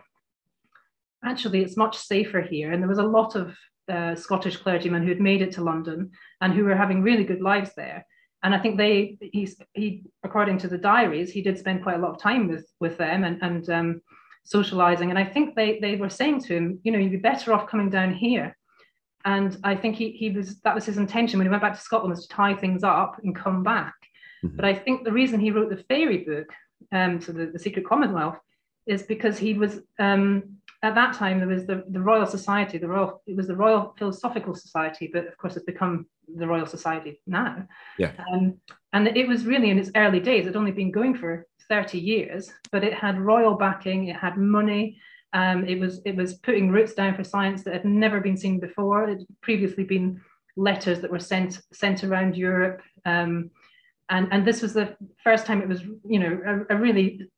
actually 1.24 1.62
it's 1.62 1.76
much 1.76 1.96
safer 1.96 2.40
here. 2.40 2.72
And 2.72 2.82
there 2.82 2.88
was 2.88 2.98
a 2.98 3.02
lot 3.02 3.34
of 3.34 3.56
uh, 3.88 4.14
Scottish 4.14 4.56
clergymen 4.58 5.02
who 5.02 5.08
had 5.08 5.20
made 5.20 5.42
it 5.42 5.52
to 5.52 5.64
London 5.64 6.10
and 6.40 6.52
who 6.52 6.64
were 6.64 6.76
having 6.76 7.02
really 7.02 7.24
good 7.24 7.40
lives 7.40 7.70
there. 7.76 8.06
And 8.42 8.54
I 8.54 8.58
think 8.58 8.76
they, 8.76 9.16
he's, 9.20 9.56
he, 9.72 10.04
according 10.22 10.58
to 10.58 10.68
the 10.68 10.76
diaries, 10.76 11.32
he 11.32 11.40
did 11.40 11.58
spend 11.58 11.82
quite 11.82 11.96
a 11.96 12.02
lot 12.02 12.10
of 12.10 12.20
time 12.20 12.46
with 12.48 12.70
with 12.78 12.98
them 12.98 13.24
and 13.24 13.42
and 13.42 13.70
um, 13.70 14.02
socializing. 14.44 15.08
And 15.08 15.18
I 15.18 15.24
think 15.24 15.54
they 15.54 15.78
they 15.80 15.96
were 15.96 16.10
saying 16.10 16.42
to 16.42 16.54
him, 16.54 16.78
you 16.82 16.92
know, 16.92 16.98
you'd 16.98 17.12
be 17.12 17.16
better 17.16 17.54
off 17.54 17.68
coming 17.68 17.88
down 17.88 18.12
here. 18.12 18.54
And 19.24 19.56
I 19.64 19.74
think 19.74 19.96
he 19.96 20.10
he 20.10 20.30
was 20.30 20.60
that 20.60 20.74
was 20.74 20.84
his 20.84 20.98
intention 20.98 21.38
when 21.38 21.46
he 21.46 21.50
went 21.50 21.62
back 21.62 21.74
to 21.74 21.80
Scotland 21.80 22.10
was 22.10 22.26
to 22.26 22.34
tie 22.34 22.54
things 22.54 22.84
up 22.84 23.20
and 23.22 23.34
come 23.34 23.62
back. 23.62 23.94
Mm-hmm. 24.44 24.56
But 24.56 24.64
I 24.64 24.74
think 24.74 25.04
the 25.04 25.12
reason 25.12 25.40
he 25.40 25.50
wrote 25.50 25.70
the 25.70 25.84
fairy 25.88 26.18
book, 26.18 26.52
um, 26.92 27.20
so 27.20 27.32
the, 27.32 27.46
the 27.46 27.58
Secret 27.58 27.86
Commonwealth, 27.86 28.38
is 28.86 29.02
because 29.02 29.38
he 29.38 29.54
was 29.54 29.80
um, 29.98 30.56
at 30.82 30.94
that 30.94 31.14
time 31.14 31.38
there 31.38 31.48
was 31.48 31.66
the, 31.66 31.84
the 31.88 32.00
Royal 32.00 32.26
Society, 32.26 32.76
the 32.76 32.88
Royal 32.88 33.22
it 33.26 33.36
was 33.36 33.46
the 33.46 33.56
Royal 33.56 33.94
Philosophical 33.98 34.54
Society, 34.54 35.08
but 35.12 35.26
of 35.26 35.36
course 35.38 35.56
it's 35.56 35.64
become 35.64 36.06
the 36.36 36.46
Royal 36.46 36.66
Society 36.66 37.22
now. 37.26 37.66
Yeah. 37.98 38.12
Um, 38.30 38.60
and 38.92 39.08
it 39.08 39.26
was 39.26 39.46
really 39.46 39.70
in 39.70 39.78
its 39.78 39.90
early 39.96 40.20
days. 40.20 40.42
It'd 40.42 40.56
only 40.56 40.72
been 40.72 40.92
going 40.92 41.16
for 41.16 41.46
30 41.68 41.98
years, 41.98 42.52
but 42.70 42.84
it 42.84 42.92
had 42.92 43.18
royal 43.18 43.54
backing, 43.54 44.08
it 44.08 44.16
had 44.16 44.36
money. 44.36 44.98
Um, 45.34 45.66
it 45.66 45.78
was 45.78 46.00
it 46.04 46.16
was 46.16 46.34
putting 46.34 46.70
roots 46.70 46.94
down 46.94 47.14
for 47.14 47.24
science 47.24 47.62
that 47.64 47.74
had 47.74 47.84
never 47.84 48.20
been 48.20 48.36
seen 48.36 48.60
before. 48.60 49.04
It 49.04 49.18
had 49.18 49.26
previously 49.42 49.84
been 49.84 50.20
letters 50.56 51.00
that 51.00 51.10
were 51.10 51.18
sent 51.18 51.60
sent 51.72 52.04
around 52.04 52.36
Europe. 52.36 52.80
Um, 53.04 53.50
and, 54.10 54.28
and 54.32 54.46
this 54.46 54.62
was 54.62 54.74
the 54.74 54.96
first 55.22 55.46
time 55.46 55.62
it 55.62 55.68
was, 55.68 55.82
you 56.04 56.18
know, 56.18 56.64
a, 56.70 56.74
a 56.74 56.78
really 56.78 57.28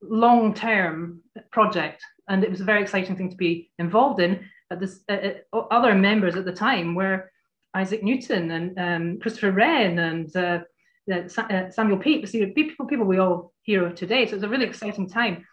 long 0.00 0.54
term 0.54 1.20
project 1.50 2.02
and 2.28 2.44
it 2.44 2.50
was 2.50 2.60
a 2.60 2.64
very 2.64 2.82
exciting 2.82 3.16
thing 3.16 3.30
to 3.30 3.36
be 3.36 3.70
involved 3.78 4.20
in. 4.20 4.48
This, 4.70 5.00
uh, 5.08 5.30
uh, 5.52 5.58
other 5.70 5.94
members 5.94 6.34
at 6.34 6.46
the 6.46 6.52
time 6.52 6.94
were 6.94 7.30
Isaac 7.74 8.02
Newton 8.02 8.50
and 8.50 8.78
um, 8.78 9.18
Christopher 9.20 9.52
Wren 9.52 9.98
and 9.98 10.34
uh, 10.34 10.60
uh, 11.12 11.28
Samuel 11.70 11.98
Pepys, 11.98 12.30
people, 12.54 12.86
people 12.86 13.04
we 13.04 13.18
all 13.18 13.52
hear 13.62 13.86
of 13.86 13.94
today. 13.96 14.24
So 14.24 14.32
it 14.32 14.36
was 14.36 14.44
a 14.44 14.48
really 14.48 14.64
exciting 14.64 15.08
time. 15.08 15.44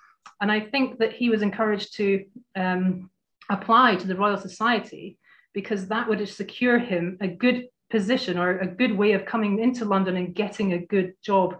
And 0.41 0.51
I 0.51 0.59
think 0.59 0.99
that 0.99 1.13
he 1.13 1.29
was 1.29 1.41
encouraged 1.41 1.95
to 1.95 2.25
um, 2.55 3.09
apply 3.49 3.95
to 3.95 4.07
the 4.07 4.15
Royal 4.15 4.37
Society 4.37 5.17
because 5.53 5.87
that 5.87 6.07
would 6.07 6.27
secure 6.27 6.77
him 6.79 7.17
a 7.21 7.27
good 7.27 7.67
position 7.89 8.37
or 8.37 8.59
a 8.59 8.67
good 8.67 8.95
way 8.95 9.13
of 9.13 9.25
coming 9.25 9.59
into 9.59 9.85
London 9.85 10.15
and 10.15 10.35
getting 10.35 10.73
a 10.73 10.85
good 10.85 11.13
job 11.23 11.57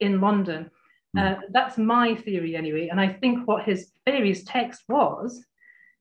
in 0.00 0.20
London. 0.20 0.70
Hmm. 1.14 1.18
Uh, 1.18 1.34
that's 1.50 1.76
my 1.78 2.14
theory 2.14 2.56
anyway. 2.56 2.88
And 2.88 3.00
I 3.00 3.08
think 3.08 3.46
what 3.46 3.64
his 3.64 3.92
Fairies 4.04 4.44
text 4.44 4.82
was 4.88 5.44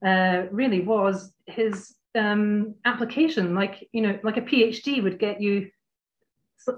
uh, 0.05 0.43
really 0.51 0.81
was 0.81 1.33
his 1.47 1.95
um, 2.15 2.75
application, 2.85 3.55
like 3.55 3.87
you 3.91 4.01
know, 4.01 4.19
like 4.23 4.37
a 4.37 4.41
PhD 4.41 5.01
would 5.01 5.19
get 5.19 5.41
you 5.41 5.69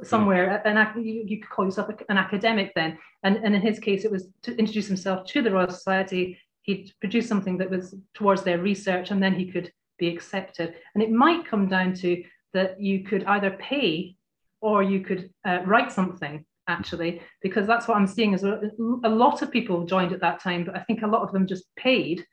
somewhere. 0.04 0.62
An 0.66 1.04
you, 1.04 1.24
you 1.26 1.40
could 1.40 1.50
call 1.50 1.66
yourself 1.66 1.90
an 2.10 2.18
academic 2.18 2.72
then, 2.76 2.98
and 3.24 3.38
and 3.38 3.56
in 3.56 3.62
his 3.62 3.80
case, 3.80 4.06
it 4.06 4.12
was 4.12 4.28
to 4.44 4.56
introduce 4.58 4.88
himself 4.88 5.26
to 5.28 5.42
the 5.42 5.52
Royal 5.52 5.70
Society. 5.70 6.40
He'd 6.64 6.94
produce 7.00 7.28
something 7.28 7.58
that 7.58 7.70
was 7.70 7.96
towards 8.14 8.44
their 8.44 8.60
research, 8.60 9.12
and 9.12 9.22
then 9.22 9.34
he 9.34 9.52
could 9.52 9.72
be 9.98 10.08
accepted. 10.08 10.76
And 10.94 11.04
it 11.04 11.12
might 11.12 11.46
come 11.46 11.68
down 11.68 11.94
to 11.96 12.24
that 12.54 12.80
you 12.80 13.04
could 13.04 13.24
either 13.26 13.52
pay 13.52 14.16
or 14.62 14.84
you 14.84 15.02
could 15.02 15.30
uh, 15.46 15.60
write 15.66 15.92
something 15.92 16.46
actually 16.70 17.22
because 17.42 17.68
that's 17.68 17.90
what 17.90 17.98
i'm 17.98 18.08
seeing 18.08 18.34
is 18.34 18.44
a 18.46 18.72
lot 19.04 19.42
of 19.42 19.52
people 19.52 19.86
joined 19.86 20.14
at 20.14 20.22
that 20.22 20.40
time 20.40 20.64
but 20.64 20.78
i 20.78 20.80
think 20.80 21.02
a 21.02 21.08
lot 21.08 21.22
of 21.22 21.34
them 21.34 21.46
just 21.46 21.66
paid 21.76 22.26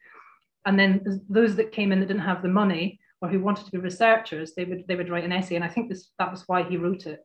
and 0.67 0.79
then 0.79 1.23
those 1.29 1.57
that 1.57 1.73
came 1.73 1.91
in 1.91 1.99
that 1.99 2.07
didn't 2.07 2.23
have 2.23 2.41
the 2.41 2.49
money 2.49 3.01
or 3.23 3.29
who 3.29 3.41
wanted 3.41 3.67
to 3.67 3.71
be 3.71 3.79
researchers, 3.79 4.55
they 4.55 4.65
would 4.65 4.85
they 4.89 4.97
would 4.97 5.11
write 5.11 5.25
an 5.25 5.33
essay, 5.33 5.57
and 5.57 5.65
I 5.65 5.69
think 5.69 5.89
this 5.89 6.11
that 6.19 6.31
was 6.31 6.45
why 6.47 6.63
he 6.63 6.77
wrote 6.77 7.07
it. 7.07 7.21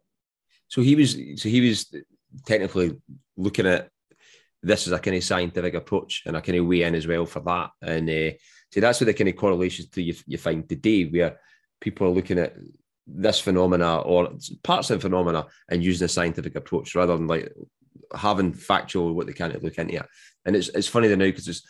So 0.67 0.81
he 0.81 0.95
was 0.95 1.13
so 1.13 1.49
he 1.49 1.61
was 1.61 1.93
technically 2.45 2.97
looking 3.37 3.67
at 3.67 3.89
this 4.63 4.87
as 4.87 4.93
a 4.93 4.99
kind 4.99 5.15
of 5.15 5.23
scientific 5.23 5.75
approach 5.75 6.23
and 6.25 6.35
a 6.35 6.41
kind 6.41 6.57
of 6.57 6.65
way 6.65 6.81
in 6.81 6.95
as 6.95 7.07
well 7.07 7.25
for 7.25 7.39
that. 7.41 7.69
And 7.81 8.09
uh, 8.09 8.31
see, 8.71 8.79
that's 8.79 8.99
where 8.99 9.05
the 9.05 9.13
kind 9.13 9.29
of 9.29 9.35
correlations 9.35 9.89
to 9.89 10.01
you, 10.01 10.15
you 10.25 10.37
find 10.37 10.67
today, 10.67 11.05
where 11.05 11.39
people 11.79 12.07
are 12.07 12.11
looking 12.11 12.39
at 12.39 12.55
this 13.07 13.39
phenomena 13.39 13.99
or 13.99 14.31
parts 14.63 14.89
of 14.89 14.97
the 14.97 15.01
phenomena 15.07 15.45
and 15.69 15.83
using 15.83 16.05
a 16.05 16.09
scientific 16.09 16.55
approach 16.55 16.95
rather 16.95 17.15
than 17.15 17.27
like 17.27 17.53
having 18.15 18.53
factual 18.53 19.13
what 19.13 19.27
they 19.27 19.33
can't 19.33 19.63
look 19.63 19.77
into 19.77 19.95
it. 19.95 20.05
And 20.45 20.55
it's 20.55 20.69
it's 20.69 20.87
funny 20.87 21.07
to 21.09 21.15
now 21.15 21.25
because 21.25 21.63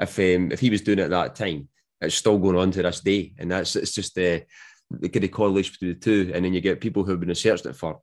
if 0.00 0.18
um, 0.18 0.52
if 0.52 0.60
he 0.60 0.70
was 0.70 0.82
doing 0.82 0.98
it 0.98 1.04
at 1.04 1.10
that 1.10 1.34
time, 1.34 1.68
it's 2.00 2.16
still 2.16 2.38
going 2.38 2.56
on 2.56 2.70
to 2.72 2.82
this 2.82 3.00
day, 3.00 3.32
and 3.38 3.50
that's 3.50 3.76
it's 3.76 3.94
just 3.94 4.14
the 4.14 4.44
the 4.90 5.08
kind 5.08 5.24
of 5.24 5.30
correlation 5.30 5.72
between 5.72 5.94
the 5.94 6.00
two, 6.00 6.32
and 6.34 6.44
then 6.44 6.52
you 6.52 6.60
get 6.60 6.80
people 6.80 7.04
who've 7.04 7.20
been 7.20 7.30
researching 7.30 7.70
it 7.70 7.76
for 7.76 8.00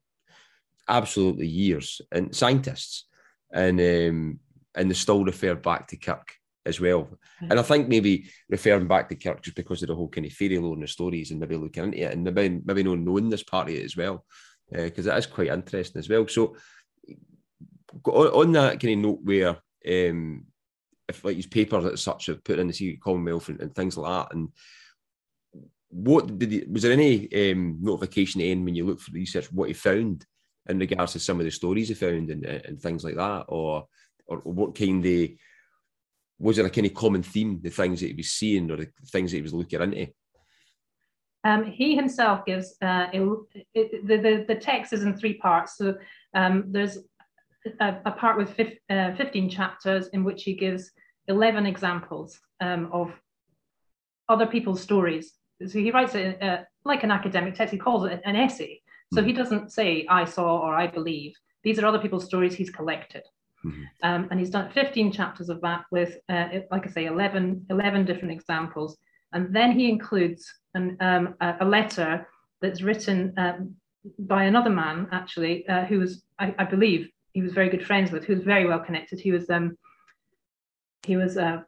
absolutely 0.88 1.48
years, 1.48 2.02
and 2.12 2.36
scientists, 2.36 3.06
and 3.54 3.80
um, 3.80 4.40
and 4.76 4.90
they 4.90 4.96
still 4.96 5.24
refer 5.24 5.56
back 5.56 5.88
to 5.88 5.98
Kirk 5.98 6.34
as 6.66 6.80
well. 6.80 7.04
Mm-hmm. 7.04 7.52
And 7.52 7.60
I 7.60 7.64
think 7.64 7.88
maybe 7.88 8.30
referring 8.50 8.88
back 8.88 9.10
to 9.10 9.16
Kirk 9.16 9.42
just 9.42 9.56
because 9.56 9.82
of 9.82 9.90
the 9.90 9.96
whole 9.96 10.10
kind 10.10 10.26
of 10.26 10.34
fairy 10.34 10.58
lore 10.58 10.74
and 10.74 10.84
the 10.84 10.88
stories, 10.88 11.32
and 11.32 11.40
maybe 11.40 11.56
looking 11.56 11.86
into 11.86 12.02
it, 12.02 12.14
and 12.14 12.24
maybe 12.24 12.62
maybe 12.64 12.84
not 12.84 13.00
knowing 13.00 13.30
this 13.30 13.44
part 13.44 13.70
of 13.70 13.76
it 13.76 13.86
as 13.86 13.98
well, 13.98 14.26
because 14.72 15.08
uh, 15.08 15.14
it 15.14 15.18
is 15.18 15.26
quite 15.28 15.50
interesting 15.50 16.00
as 16.00 16.10
well. 16.10 16.28
So 16.28 16.56
on, 18.06 18.28
on 18.28 18.52
that 18.54 18.80
kind 18.80 18.94
of 18.94 19.00
note, 19.00 19.20
where 19.24 19.58
um, 19.88 20.46
if 21.12 21.24
like 21.24 21.36
these 21.36 21.48
papers 21.48 21.86
as 21.86 22.02
such 22.02 22.26
have 22.28 22.44
put 22.44 22.60
in 22.60 22.68
the 22.68 22.74
Secret 22.74 23.02
Commonwealth 23.02 23.50
and, 23.50 23.62
and, 23.62 23.76
things 23.76 23.98
like 23.98 24.12
that. 24.12 24.36
And 24.36 24.50
what 25.90 26.40
did 26.40 26.52
he, 26.52 26.64
was 26.70 26.84
there 26.84 26.92
any 26.92 27.52
um, 27.52 27.78
notification 27.82 28.42
in 28.42 28.66
when 28.66 28.76
you 28.76 28.86
look 28.86 29.00
for 29.00 29.12
the 29.12 29.20
research 29.20 29.52
what 29.52 29.68
he 29.68 29.74
found 29.74 30.26
in 30.70 30.80
regards 30.80 31.14
to 31.14 31.20
some 31.20 31.40
of 31.40 31.46
the 31.46 31.52
stories 31.52 31.88
he 31.88 31.94
found 31.94 32.30
and, 32.30 32.46
and 32.46 32.82
things 32.82 33.04
like 33.04 33.16
that, 33.16 33.46
or 33.48 33.88
or 34.28 34.38
what 34.40 34.78
kind 34.78 35.06
of 35.06 35.30
was 36.40 36.58
there 36.58 36.66
a 36.66 36.70
kind 36.70 36.88
of 36.88 36.94
common 36.94 37.22
theme, 37.22 37.60
the 37.62 37.70
things 37.70 38.00
that 38.00 38.08
he 38.08 38.14
was 38.14 38.32
seeing 38.32 38.72
or 38.72 38.78
the 38.78 38.90
things 39.12 39.32
that 39.32 39.38
he 39.38 39.44
was 39.44 39.54
looking 39.54 39.82
into? 39.82 40.08
Um, 41.44 41.66
he 41.66 41.96
himself 41.96 42.46
gives 42.46 42.76
uh, 42.82 43.08
it, 43.14 44.08
the, 44.08 44.18
the, 44.18 44.46
the 44.48 44.56
text 44.56 44.94
is 44.94 45.04
in 45.04 45.16
three 45.16 45.36
parts. 45.36 45.78
So 45.78 45.96
um, 46.34 46.66
there's 46.68 46.98
a, 47.80 47.98
a, 48.06 48.12
part 48.12 48.38
with 48.38 48.54
fif, 48.54 48.74
uh, 48.90 49.14
15 49.16 49.50
chapters 49.50 50.08
in 50.10 50.24
which 50.24 50.44
he 50.44 50.54
gives 50.54 50.92
11 51.28 51.66
examples 51.66 52.40
um, 52.60 52.90
of 52.92 53.12
other 54.30 54.48
people's 54.48 54.82
stories. 54.82 55.34
So 55.66 55.80
he 55.80 55.92
writes 55.92 56.16
it 56.16 56.42
uh, 56.42 56.62
like 56.86 57.04
an 57.04 57.12
academic 57.12 57.56
text, 57.56 57.72
he 57.72 57.78
calls 57.78 58.10
it 58.10 58.22
an 58.26 58.36
essay. 58.36 58.81
So 59.14 59.24
he 59.24 59.34
doesn't 59.34 59.72
say, 59.72 60.06
I 60.10 60.26
saw 60.26 60.60
or 60.60 60.74
I 60.76 60.88
believe. 60.88 61.34
These 61.64 61.80
are 61.80 61.86
other 61.86 62.00
people's 62.00 62.26
stories 62.26 62.56
he's 62.56 62.70
collected. 62.70 63.24
Mm-hmm. 63.66 63.84
Um, 64.04 64.28
and 64.32 64.40
he's 64.40 64.50
done 64.50 64.72
15 64.72 65.12
chapters 65.12 65.50
of 65.50 65.62
that 65.62 65.84
with, 65.92 66.18
uh, 66.30 66.48
like 66.72 66.88
I 66.88 66.90
say, 66.90 67.06
11, 67.06 67.66
11 67.70 68.06
different 68.06 68.32
examples. 68.32 68.98
And 69.34 69.54
then 69.56 69.72
he 69.72 69.90
includes 69.90 70.52
an, 70.74 70.98
um, 71.00 71.36
a, 71.42 71.66
letter 71.66 72.28
that's 72.62 72.82
written 72.82 73.34
um, 73.38 73.76
by 74.18 74.46
another 74.46 74.70
man, 74.70 75.08
actually, 75.12 75.68
uh, 75.68 75.86
who 75.86 76.00
was, 76.00 76.24
I, 76.40 76.56
I, 76.58 76.66
believe, 76.66 77.10
he 77.34 77.42
was 77.42 77.54
very 77.54 77.70
good 77.70 77.86
friends 77.86 78.12
with, 78.12 78.26
who 78.26 78.34
was 78.34 78.44
very 78.44 78.66
well 78.66 78.80
connected. 78.80 79.20
He 79.20 79.32
was 79.32 79.50
um, 79.50 79.78
he 81.04 81.18
was 81.18 81.38
a, 81.38 81.66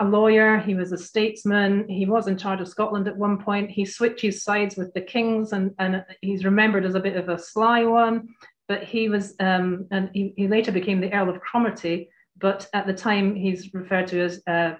a 0.00 0.04
lawyer, 0.04 0.58
he 0.58 0.74
was 0.74 0.92
a 0.92 0.98
statesman, 0.98 1.88
he 1.88 2.06
was 2.06 2.26
in 2.26 2.36
charge 2.36 2.60
of 2.60 2.68
Scotland 2.68 3.06
at 3.06 3.16
one 3.16 3.38
point. 3.38 3.70
He 3.70 3.84
switches 3.84 4.42
sides 4.42 4.76
with 4.76 4.92
the 4.92 5.00
kings 5.00 5.52
and, 5.52 5.72
and 5.78 6.04
he's 6.20 6.44
remembered 6.44 6.84
as 6.84 6.94
a 6.94 7.00
bit 7.00 7.16
of 7.16 7.28
a 7.28 7.38
sly 7.38 7.84
one. 7.84 8.28
But 8.66 8.82
he 8.82 9.08
was, 9.08 9.34
um, 9.40 9.86
and 9.90 10.10
he, 10.14 10.32
he 10.36 10.48
later 10.48 10.72
became 10.72 11.00
the 11.00 11.12
Earl 11.12 11.28
of 11.28 11.40
Cromarty, 11.40 12.08
but 12.38 12.66
at 12.72 12.86
the 12.86 12.94
time 12.94 13.34
he's 13.34 13.74
referred 13.74 14.06
to 14.08 14.20
as 14.22 14.42
uh, 14.46 14.74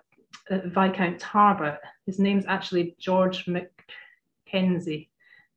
uh, 0.50 0.58
Viscount 0.64 1.20
Tarbat. 1.20 1.78
His 2.06 2.18
name's 2.18 2.46
actually 2.46 2.96
George 2.98 3.46
Mackenzie. 3.46 5.10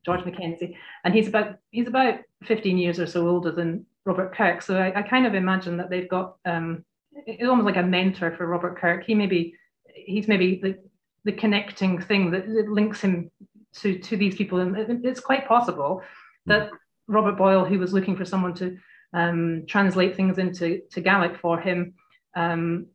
George 0.04 0.24
Mackenzie, 0.24 0.76
and 1.04 1.12
he's 1.12 1.28
about 1.28 1.58
he's 1.70 1.86
about 1.86 2.20
15 2.44 2.78
years 2.78 2.98
or 2.98 3.06
so 3.06 3.28
older 3.28 3.52
than 3.52 3.84
Robert 4.06 4.34
Kirk. 4.34 4.62
So 4.62 4.78
I, 4.78 5.00
I 5.00 5.02
kind 5.02 5.26
of 5.26 5.34
imagine 5.34 5.76
that 5.76 5.90
they've 5.90 6.08
got 6.08 6.36
um, 6.46 6.84
it's 7.26 7.48
almost 7.48 7.66
like 7.66 7.76
a 7.76 7.82
mentor 7.82 8.34
for 8.36 8.46
Robert 8.46 8.78
Kirk. 8.78 9.04
He 9.04 9.14
maybe 9.14 9.54
he's 9.94 10.28
maybe 10.28 10.60
the 10.62 10.78
the 11.24 11.32
connecting 11.32 12.00
thing 12.00 12.30
that 12.30 12.48
links 12.48 13.00
him 13.00 13.30
to 13.74 13.98
to 13.98 14.16
these 14.16 14.34
people, 14.34 14.60
and 14.60 15.04
it's 15.04 15.20
quite 15.20 15.46
possible 15.46 16.02
that 16.46 16.70
Robert 17.06 17.36
Boyle, 17.36 17.64
who 17.64 17.78
was 17.78 17.92
looking 17.92 18.16
for 18.16 18.24
someone 18.24 18.54
to 18.54 18.78
um, 19.12 19.64
translate 19.66 20.16
things 20.16 20.38
into 20.38 20.82
to 20.92 21.00
Gaelic 21.00 21.36
for 21.36 21.58
him, 21.58 21.94
um, 22.34 22.86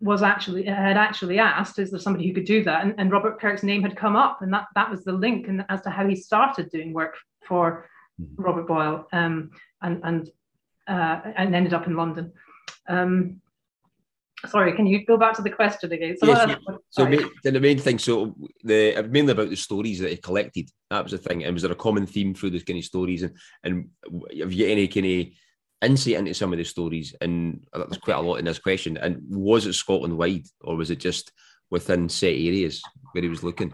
was 0.00 0.22
actually 0.22 0.64
had 0.64 0.96
actually 0.96 1.38
asked, 1.38 1.78
"Is 1.78 1.90
there 1.90 2.00
somebody 2.00 2.26
who 2.26 2.34
could 2.34 2.44
do 2.44 2.64
that?" 2.64 2.84
And, 2.84 2.94
and, 2.98 3.12
Robert 3.12 3.40
Kirk's 3.40 3.62
name 3.62 3.82
had 3.82 3.96
come 3.96 4.16
up, 4.16 4.42
and 4.42 4.52
that 4.52 4.66
that 4.74 4.90
was 4.90 5.04
the 5.04 5.12
link, 5.12 5.48
and 5.48 5.64
as 5.68 5.82
to 5.82 5.90
how 5.90 6.06
he 6.06 6.16
started 6.16 6.70
doing 6.70 6.92
work 6.92 7.16
for 7.46 7.86
mm-hmm. 8.20 8.42
Robert 8.42 8.66
Boyle, 8.66 9.06
um, 9.12 9.50
and 9.82 10.00
and 10.04 10.30
uh, 10.86 11.20
and 11.36 11.54
ended 11.54 11.74
up 11.74 11.86
in 11.86 11.96
London. 11.96 12.32
Um, 12.88 13.40
sorry, 14.46 14.72
can 14.74 14.86
you 14.86 15.04
go 15.04 15.16
back 15.16 15.34
to 15.34 15.42
the 15.42 15.50
question 15.50 15.92
again? 15.92 16.16
So, 16.18 16.26
yes, 16.26 16.56
so 16.90 17.04
the 17.04 17.60
main 17.60 17.78
thing, 17.78 17.98
so 17.98 18.34
the 18.64 19.06
mainly 19.10 19.32
about 19.32 19.50
the 19.50 19.56
stories 19.56 20.00
that 20.00 20.10
he 20.10 20.16
collected. 20.16 20.70
That 20.90 21.04
was 21.04 21.12
the 21.12 21.18
thing. 21.18 21.44
And 21.44 21.54
was 21.54 21.62
there 21.62 21.72
a 21.72 21.76
common 21.76 22.06
theme 22.06 22.34
through 22.34 22.50
those 22.50 22.64
kind 22.64 22.78
of 22.78 22.84
stories? 22.84 23.22
And 23.22 23.36
and 23.64 23.90
have 24.38 24.52
you 24.52 24.66
any 24.66 24.88
kind 24.88 25.06
of 25.06 25.26
insight 25.82 26.14
into 26.14 26.34
some 26.34 26.52
of 26.52 26.58
the 26.58 26.64
stories? 26.64 27.14
And 27.20 27.64
there's 27.72 27.98
quite 27.98 28.16
a 28.16 28.20
lot 28.20 28.36
in 28.36 28.44
this 28.44 28.58
question. 28.58 28.96
And 28.96 29.22
was 29.28 29.66
it 29.66 29.74
Scotland 29.74 30.16
wide, 30.16 30.46
or 30.62 30.76
was 30.76 30.90
it 30.90 31.00
just 31.00 31.32
within 31.70 32.08
set 32.08 32.32
areas 32.32 32.82
where 33.12 33.22
he 33.22 33.28
was 33.28 33.42
looking? 33.42 33.72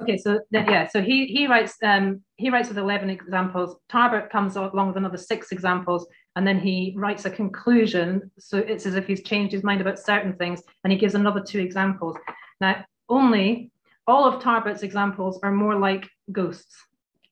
Okay, 0.00 0.18
so 0.18 0.40
yeah, 0.50 0.88
so 0.88 1.00
he 1.00 1.26
he 1.26 1.46
writes 1.46 1.76
um, 1.82 2.22
he 2.36 2.50
writes 2.50 2.68
with 2.68 2.78
eleven 2.78 3.08
examples. 3.08 3.76
Tarbat 3.88 4.30
comes 4.30 4.56
along 4.56 4.88
with 4.88 4.96
another 4.96 5.16
six 5.16 5.52
examples, 5.52 6.06
and 6.36 6.46
then 6.46 6.58
he 6.58 6.94
writes 6.96 7.24
a 7.24 7.30
conclusion. 7.30 8.30
So 8.38 8.58
it's 8.58 8.86
as 8.86 8.94
if 8.94 9.06
he's 9.06 9.22
changed 9.22 9.52
his 9.52 9.64
mind 9.64 9.80
about 9.80 9.98
certain 9.98 10.34
things, 10.34 10.62
and 10.84 10.92
he 10.92 10.98
gives 10.98 11.14
another 11.14 11.40
two 11.40 11.60
examples. 11.60 12.16
Now, 12.60 12.84
only 13.08 13.70
all 14.06 14.24
of 14.26 14.42
Tarbat's 14.42 14.82
examples 14.82 15.38
are 15.42 15.52
more 15.52 15.76
like 15.76 16.08
ghosts. 16.30 16.74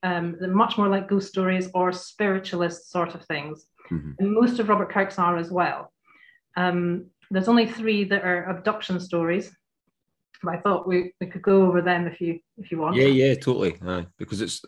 Um, 0.03 0.37
they're 0.39 0.49
much 0.49 0.77
more 0.77 0.87
like 0.87 1.07
ghost 1.07 1.29
stories 1.29 1.69
or 1.73 1.91
spiritualist 1.91 2.91
sort 2.91 3.13
of 3.13 3.23
things. 3.25 3.65
Mm-hmm. 3.91 4.11
And 4.19 4.33
most 4.33 4.59
of 4.59 4.69
Robert 4.69 4.91
Kirk's 4.91 5.19
are 5.19 5.37
as 5.37 5.51
well. 5.51 5.91
Um, 6.55 7.07
there's 7.29 7.47
only 7.47 7.67
three 7.67 8.03
that 8.05 8.23
are 8.23 8.43
abduction 8.45 8.99
stories. 8.99 9.55
I 10.47 10.57
thought 10.57 10.87
we, 10.87 11.13
we 11.21 11.27
could 11.27 11.43
go 11.43 11.67
over 11.67 11.81
them 11.81 12.07
if 12.07 12.19
you 12.19 12.39
if 12.57 12.71
you 12.71 12.79
want. 12.79 12.95
Yeah, 12.95 13.05
yeah, 13.05 13.35
totally. 13.35 13.77
Uh, 13.85 14.03
because 14.17 14.41
it's 14.41 14.61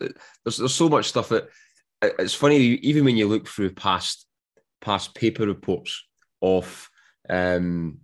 there's 0.44 0.58
there's 0.58 0.74
so 0.74 0.88
much 0.88 1.08
stuff 1.08 1.30
that 1.30 1.48
it's 2.18 2.34
funny 2.34 2.56
even 2.56 3.04
when 3.04 3.16
you 3.16 3.26
look 3.26 3.46
through 3.46 3.72
past 3.72 4.26
past 4.80 5.14
paper 5.14 5.46
reports 5.46 6.04
of 6.42 6.90
um, 7.28 7.98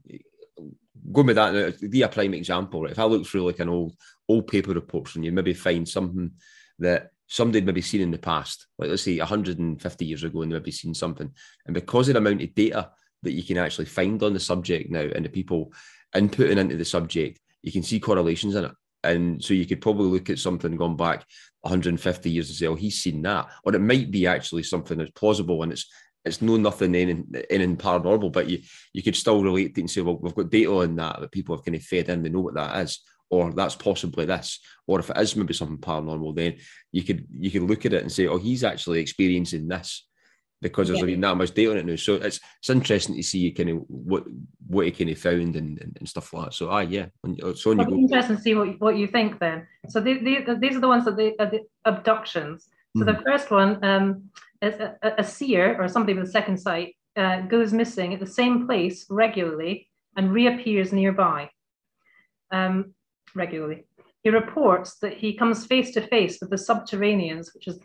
going 1.12 1.26
with 1.26 1.36
that 1.36 1.54
a 1.54 2.08
prime 2.08 2.34
example 2.34 2.82
right? 2.82 2.92
if 2.92 2.98
i 2.98 3.04
look 3.04 3.26
through 3.26 3.44
like 3.46 3.58
an 3.58 3.68
old 3.68 3.94
old 4.28 4.46
paper 4.46 4.72
reports 4.72 5.16
and 5.16 5.24
you 5.24 5.32
maybe 5.32 5.52
find 5.52 5.88
something 5.88 6.30
that 6.78 7.10
somebody 7.26 7.60
maybe 7.60 7.80
seen 7.80 8.00
in 8.00 8.10
the 8.10 8.18
past 8.18 8.66
like 8.78 8.90
let's 8.90 9.02
say 9.02 9.18
150 9.18 10.04
years 10.04 10.24
ago 10.24 10.42
and 10.42 10.50
they 10.50 10.56
maybe 10.56 10.70
seen 10.70 10.94
something 10.94 11.30
and 11.66 11.74
because 11.74 12.08
of 12.08 12.14
the 12.14 12.18
amount 12.18 12.42
of 12.42 12.54
data 12.54 12.90
that 13.22 13.32
you 13.32 13.42
can 13.42 13.58
actually 13.58 13.84
find 13.84 14.22
on 14.22 14.32
the 14.32 14.40
subject 14.40 14.90
now 14.90 15.00
and 15.00 15.24
the 15.24 15.28
people 15.28 15.72
inputting 16.14 16.58
into 16.58 16.76
the 16.76 16.84
subject, 16.84 17.40
you 17.62 17.72
can 17.72 17.82
see 17.82 18.00
correlations 18.00 18.54
in 18.54 18.64
it. 18.64 18.72
And 19.02 19.42
so 19.42 19.54
you 19.54 19.66
could 19.66 19.80
probably 19.80 20.08
look 20.08 20.30
at 20.30 20.38
something 20.38 20.76
going 20.76 20.96
back 20.96 21.24
150 21.62 22.30
years 22.30 22.48
and 22.48 22.56
say, 22.56 22.66
oh, 22.66 22.74
he's 22.74 23.00
seen 23.00 23.22
that. 23.22 23.48
Or 23.64 23.74
it 23.74 23.80
might 23.80 24.10
be 24.10 24.26
actually 24.26 24.62
something 24.62 24.98
that's 24.98 25.10
plausible 25.12 25.62
and 25.62 25.72
it's 25.72 25.86
it's 26.24 26.42
no 26.42 26.56
nothing 26.56 26.94
in 26.94 27.08
in, 27.50 27.60
in 27.62 27.76
paranormal, 27.76 28.32
but 28.32 28.48
you 28.48 28.58
you 28.92 29.02
could 29.02 29.16
still 29.16 29.42
relate 29.42 29.74
to 29.74 29.80
it 29.80 29.84
and 29.84 29.90
say, 29.90 30.02
well, 30.02 30.18
we've 30.20 30.34
got 30.34 30.50
data 30.50 30.70
on 30.70 30.96
that 30.96 31.20
that 31.20 31.32
people 31.32 31.56
have 31.56 31.64
kind 31.64 31.76
of 31.76 31.82
fed 31.82 32.08
in, 32.08 32.22
they 32.22 32.28
know 32.28 32.40
what 32.40 32.54
that 32.54 32.78
is, 32.82 33.00
or 33.30 33.52
that's 33.52 33.74
possibly 33.74 34.26
this, 34.26 34.60
or 34.86 35.00
if 35.00 35.08
it 35.08 35.16
is 35.16 35.34
maybe 35.34 35.54
something 35.54 35.78
paranormal, 35.78 36.34
then 36.36 36.56
you 36.92 37.02
could 37.02 37.26
you 37.30 37.50
could 37.50 37.62
look 37.62 37.86
at 37.86 37.94
it 37.94 38.02
and 38.02 38.12
say, 38.12 38.26
oh, 38.26 38.38
he's 38.38 38.64
actually 38.64 39.00
experiencing 39.00 39.66
this 39.66 40.06
because 40.62 40.88
there's 40.88 41.00
yeah. 41.02 41.16
that 41.16 41.36
much 41.36 41.52
data 41.52 41.70
on 41.70 41.78
it 41.78 41.86
now. 41.86 41.96
So 41.96 42.14
it's 42.14 42.40
it's 42.58 42.70
interesting 42.70 43.16
to 43.16 43.22
see 43.22 43.50
kind 43.52 43.70
of 43.70 43.78
what 43.88 44.24
what 44.66 44.84
he 44.86 44.92
kind 44.92 45.10
of 45.10 45.18
found 45.18 45.56
and, 45.56 45.80
and, 45.80 45.96
and 45.98 46.08
stuff 46.08 46.32
like 46.32 46.46
that. 46.46 46.54
So 46.54 46.70
ah 46.70 46.80
yeah, 46.80 47.06
so 47.54 47.70
on 47.70 47.80
interesting 47.80 48.36
to 48.36 48.42
see 48.42 48.54
what, 48.54 48.80
what 48.80 48.96
you 48.96 49.06
think 49.06 49.38
then. 49.38 49.66
So 49.88 50.00
the, 50.00 50.18
the, 50.18 50.58
these 50.60 50.76
are 50.76 50.80
the 50.80 50.88
ones 50.88 51.04
that 51.06 51.16
the, 51.16 51.34
uh, 51.38 51.46
the 51.46 51.60
abductions. 51.84 52.68
So 52.96 53.04
mm-hmm. 53.04 53.16
the 53.16 53.22
first 53.22 53.50
one 53.50 53.82
um, 53.84 54.30
is 54.60 54.74
a, 54.80 54.96
a, 55.18 55.24
seer 55.24 55.80
or 55.80 55.88
somebody 55.88 56.18
with 56.18 56.28
a 56.28 56.32
second 56.32 56.58
sight 56.58 56.96
uh, 57.16 57.42
goes 57.42 57.72
missing 57.72 58.12
at 58.12 58.20
the 58.20 58.26
same 58.26 58.66
place 58.66 59.06
regularly 59.08 59.88
and 60.16 60.32
reappears 60.32 60.92
nearby 60.92 61.48
um, 62.50 62.92
regularly. 63.34 63.84
He 64.22 64.30
reports 64.30 64.98
that 64.98 65.14
he 65.14 65.34
comes 65.34 65.66
face 65.66 65.92
to 65.92 66.06
face 66.06 66.38
with 66.40 66.50
the 66.50 66.56
subterraneans, 66.56 67.54
which 67.54 67.68
is 67.68 67.78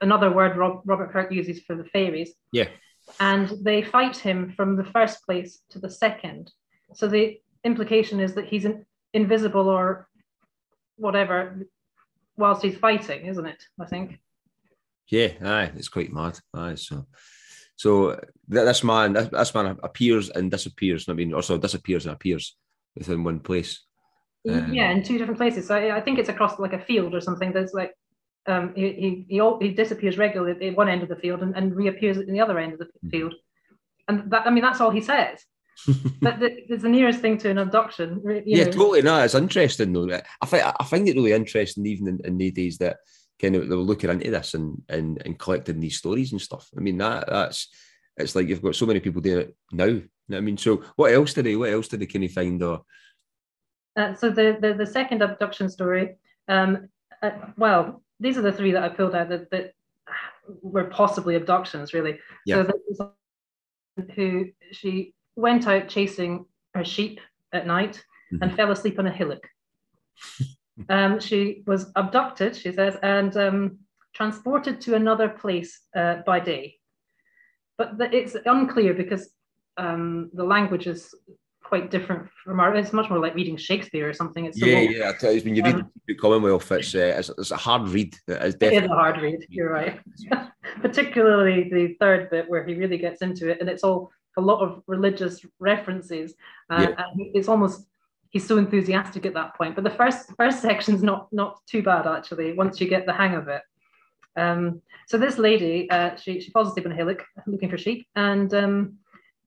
another 0.00 0.30
word 0.30 0.56
Rob, 0.56 0.82
Robert 0.84 1.12
Kirk 1.12 1.32
uses 1.32 1.60
for 1.60 1.74
the 1.76 1.84
fairies. 1.84 2.32
Yeah. 2.52 2.68
And 3.18 3.52
they 3.62 3.82
fight 3.82 4.16
him 4.16 4.52
from 4.56 4.76
the 4.76 4.84
first 4.84 5.24
place 5.24 5.60
to 5.70 5.78
the 5.78 5.90
second. 5.90 6.52
So 6.94 7.08
the 7.08 7.40
implication 7.64 8.20
is 8.20 8.34
that 8.34 8.46
he's 8.46 8.64
in, 8.64 8.86
invisible 9.12 9.68
or 9.68 10.08
whatever 10.96 11.66
whilst 12.36 12.62
he's 12.62 12.76
fighting, 12.76 13.26
isn't 13.26 13.46
it? 13.46 13.62
I 13.80 13.86
think. 13.86 14.20
Yeah, 15.08 15.32
aye, 15.44 15.72
it's 15.76 15.88
quite 15.88 16.12
mad. 16.12 16.38
Aye, 16.54 16.76
so 16.76 17.06
so 17.76 18.20
this 18.46 18.84
man, 18.84 19.14
this, 19.14 19.28
this 19.28 19.54
man 19.54 19.78
appears 19.82 20.28
and 20.28 20.50
disappears. 20.50 21.08
I 21.08 21.14
mean, 21.14 21.32
also 21.32 21.58
disappears 21.58 22.04
and 22.04 22.14
appears 22.14 22.56
within 22.94 23.24
one 23.24 23.40
place. 23.40 23.80
Um, 24.48 24.72
yeah, 24.72 24.90
in 24.90 25.02
two 25.02 25.18
different 25.18 25.38
places. 25.38 25.66
So 25.66 25.74
I, 25.74 25.96
I 25.96 26.00
think 26.00 26.18
it's 26.18 26.28
across 26.28 26.58
like 26.58 26.72
a 26.72 26.78
field 26.78 27.14
or 27.14 27.20
something. 27.20 27.52
There's 27.52 27.72
like 27.74 27.94
um, 28.46 28.72
he, 28.74 28.92
he, 28.92 29.26
he, 29.28 29.52
he 29.60 29.74
disappears 29.74 30.18
regularly 30.18 30.68
at 30.68 30.76
one 30.76 30.88
end 30.88 31.02
of 31.02 31.08
the 31.08 31.16
field 31.16 31.42
and, 31.42 31.56
and 31.56 31.74
reappears 31.74 32.18
at 32.18 32.26
the 32.26 32.40
other 32.40 32.58
end 32.58 32.74
of 32.74 32.78
the 32.78 32.86
hmm. 33.02 33.08
field. 33.08 33.34
And 34.08 34.30
that, 34.30 34.46
I 34.46 34.50
mean, 34.50 34.62
that's 34.62 34.80
all 34.80 34.90
he 34.90 35.02
says. 35.02 35.44
but 36.20 36.40
the, 36.40 36.72
it's 36.72 36.82
the 36.82 36.88
nearest 36.88 37.20
thing 37.20 37.38
to 37.38 37.50
an 37.50 37.58
abduction. 37.58 38.22
yeah, 38.44 38.64
know. 38.64 38.70
totally. 38.70 39.02
No, 39.02 39.22
it's 39.22 39.34
interesting 39.34 39.92
though. 39.92 40.20
I 40.40 40.46
find 40.46 40.62
I 40.78 40.84
find 40.84 41.08
it 41.08 41.16
really 41.16 41.32
interesting, 41.32 41.86
even 41.86 42.08
in, 42.08 42.20
in 42.24 42.38
the 42.38 42.50
days 42.50 42.76
that 42.78 42.98
kind 43.40 43.56
of 43.56 43.68
they 43.68 43.74
were 43.74 43.82
looking 43.82 44.10
into 44.10 44.30
this 44.30 44.54
and, 44.54 44.82
and 44.88 45.22
and 45.24 45.38
collecting 45.38 45.80
these 45.80 45.96
stories 45.96 46.32
and 46.32 46.40
stuff. 46.40 46.68
I 46.76 46.80
mean, 46.80 46.98
that 46.98 47.26
that's 47.28 47.68
it's 48.16 48.34
like 48.34 48.48
you've 48.48 48.62
got 48.62 48.74
so 48.74 48.86
many 48.86 49.00
people 49.00 49.22
doing 49.22 49.46
it 49.46 49.56
now. 49.72 49.86
You 49.86 50.08
know 50.28 50.36
I 50.36 50.40
mean, 50.40 50.58
so 50.58 50.82
what 50.96 51.12
else 51.12 51.32
did 51.32 51.46
they? 51.46 51.56
What 51.56 51.70
else 51.70 51.88
did 51.88 52.00
they 52.00 52.06
kind 52.06 52.24
of 52.24 52.32
find? 52.32 52.62
Or 52.62 52.82
uh, 53.96 54.14
so 54.14 54.28
the, 54.28 54.58
the 54.60 54.74
the 54.74 54.86
second 54.86 55.22
abduction 55.22 55.70
story. 55.70 56.16
Um, 56.48 56.88
uh, 57.22 57.30
well, 57.56 58.02
these 58.20 58.36
are 58.36 58.42
the 58.42 58.52
three 58.52 58.72
that 58.72 58.82
I 58.82 58.88
pulled 58.88 59.14
out 59.14 59.30
that, 59.30 59.50
that 59.50 59.72
were 60.62 60.84
possibly 60.84 61.34
abductions, 61.34 61.92
really. 61.94 62.18
Yeah. 62.46 62.66
So 62.94 63.12
who 64.14 64.46
she 64.72 65.14
went 65.36 65.66
out 65.66 65.88
chasing 65.88 66.46
her 66.74 66.84
sheep 66.84 67.20
at 67.52 67.66
night 67.66 68.04
mm-hmm. 68.32 68.42
and 68.42 68.54
fell 68.54 68.70
asleep 68.70 68.98
on 68.98 69.06
a 69.06 69.12
hillock. 69.12 69.46
um, 70.88 71.20
she 71.20 71.62
was 71.66 71.90
abducted, 71.96 72.56
she 72.56 72.72
says, 72.72 72.96
and 73.02 73.36
um, 73.36 73.78
transported 74.14 74.80
to 74.82 74.94
another 74.94 75.28
place 75.28 75.80
uh, 75.96 76.16
by 76.26 76.40
day. 76.40 76.76
But 77.78 77.98
the, 77.98 78.14
it's 78.14 78.36
unclear 78.44 78.94
because 78.94 79.30
um, 79.76 80.30
the 80.34 80.44
language 80.44 80.86
is 80.86 81.14
quite 81.70 81.90
different 81.90 82.28
from 82.44 82.60
our. 82.60 82.74
It's 82.74 82.92
much 82.92 83.08
more 83.08 83.20
like 83.20 83.34
reading 83.34 83.56
Shakespeare 83.56 84.06
or 84.08 84.12
something. 84.12 84.44
It's 84.44 84.60
yeah, 84.60 84.80
yeah. 84.80 85.08
I 85.10 85.12
tell 85.12 85.32
you, 85.32 85.40
when 85.40 85.54
you 85.54 85.62
read 85.62 85.76
um, 85.76 85.90
the 86.06 86.14
Commonwealth, 86.16 86.70
it's, 86.72 86.94
uh, 86.94 87.14
it's, 87.18 87.30
it's 87.38 87.52
a 87.52 87.56
hard 87.56 87.88
read. 87.88 88.12
It's 88.26 88.56
definitely 88.56 88.76
it 88.76 88.84
is 88.84 88.90
a 88.90 88.94
hard 89.02 89.22
read. 89.22 89.46
You're 89.48 89.72
right. 89.72 90.00
Particularly 90.82 91.70
the 91.70 91.96
third 92.00 92.28
bit 92.28 92.50
where 92.50 92.66
he 92.66 92.74
really 92.74 92.98
gets 92.98 93.22
into 93.22 93.48
it, 93.48 93.60
and 93.60 93.68
it's 93.70 93.84
all 93.84 94.10
a 94.36 94.40
lot 94.40 94.60
of 94.60 94.82
religious 94.88 95.40
references. 95.60 96.34
Uh, 96.68 96.88
yeah. 96.88 97.04
and 97.04 97.30
it's 97.36 97.48
almost 97.48 97.86
he's 98.30 98.46
so 98.46 98.58
enthusiastic 98.58 99.24
at 99.24 99.34
that 99.34 99.54
point. 99.54 99.76
But 99.76 99.84
the 99.84 99.96
first 100.00 100.32
first 100.36 100.60
section's 100.60 101.04
not 101.04 101.28
not 101.32 101.64
too 101.66 101.82
bad 101.82 102.06
actually. 102.06 102.52
Once 102.52 102.80
you 102.80 102.88
get 102.88 103.06
the 103.06 103.12
hang 103.12 103.34
of 103.34 103.46
it. 103.48 103.62
Um, 104.36 104.82
so 105.06 105.18
this 105.18 105.38
lady, 105.38 105.88
uh, 105.90 106.16
she 106.16 106.40
she 106.40 106.50
falls 106.50 106.68
asleep 106.68 106.86
in 106.86 106.92
a 106.92 106.96
hillock 106.96 107.24
looking 107.46 107.70
for 107.70 107.78
sheep, 107.78 108.06
and 108.16 108.52
um, 108.54 108.98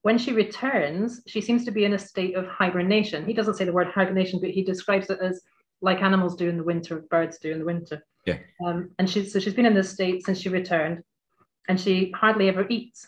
when 0.04 0.18
she 0.18 0.34
returns, 0.34 1.22
she 1.28 1.42
seems 1.42 1.63
to 1.66 1.72
be 1.72 1.86
in 1.86 1.94
a 1.94 2.00
state 2.00 2.36
of 2.36 2.46
hibernation. 2.46 3.26
He 3.26 3.34
doesn't 3.34 3.56
say 3.56 3.63
the 3.63 3.72
word 3.72 3.88
hibernation, 3.88 4.39
but 4.39 4.52
he 4.52 4.62
describes 4.62 5.10
it 5.10 5.20
as 5.22 5.42
like 5.82 6.02
animals 6.02 6.36
do 6.36 6.50
in 6.50 6.58
the 6.58 6.63
winter, 6.63 7.06
birds 7.10 7.39
do 7.39 7.52
in 7.52 7.60
the 7.60 7.66
winter. 7.66 8.06
Yeah. 8.26 8.38
Um, 8.66 8.92
and 9.00 9.10
she's 9.10 9.32
so 9.32 9.39
she's 9.39 9.54
been 9.54 9.66
in 9.66 9.74
this 9.74 9.89
state 9.89 10.26
since 10.26 10.39
she 10.39 10.50
returned, 10.50 11.04
and 11.70 11.80
she 11.80 12.12
hardly 12.16 12.50
ever 12.50 12.68
eats. 12.70 13.08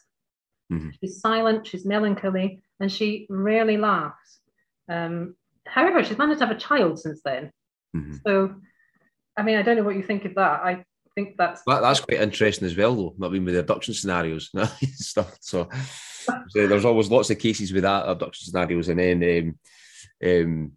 Mm-hmm. 0.71 0.89
She's 1.01 1.19
silent, 1.19 1.67
she's 1.67 1.85
melancholy, 1.85 2.63
and 2.79 2.89
she 2.89 3.27
rarely 3.29 3.77
laughs. 3.77 4.39
Um, 4.89 5.35
however, 5.67 6.01
she's 6.03 6.17
managed 6.17 6.39
to 6.39 6.47
have 6.47 6.55
a 6.55 6.59
child 6.59 6.99
since 6.99 7.21
then. 7.23 7.51
Mm-hmm. 7.95 8.15
So, 8.25 8.55
I 9.37 9.43
mean, 9.43 9.57
I 9.57 9.63
don't 9.63 9.75
know 9.75 9.83
what 9.83 9.97
you 9.97 10.03
think 10.03 10.23
of 10.23 10.35
that. 10.35 10.61
I 10.63 10.85
think 11.13 11.35
that's 11.37 11.61
that, 11.67 11.81
that's 11.81 11.99
quite 11.99 12.21
interesting 12.21 12.65
as 12.65 12.77
well, 12.77 12.95
though. 12.95 13.15
Not 13.17 13.31
being 13.31 13.43
with 13.43 13.53
the 13.53 13.59
abduction 13.59 13.93
scenarios 13.93 14.49
stuff. 14.95 15.37
So 15.41 15.69
so 16.49 16.67
there's 16.67 16.85
always 16.85 17.09
lots 17.09 17.29
of 17.29 17.39
cases 17.39 17.71
with 17.71 17.83
that 17.83 18.07
abduction 18.07 18.45
scenarios, 18.45 18.89
and 18.89 18.99
then 18.99 19.55
um, 20.23 20.29
um, 20.29 20.71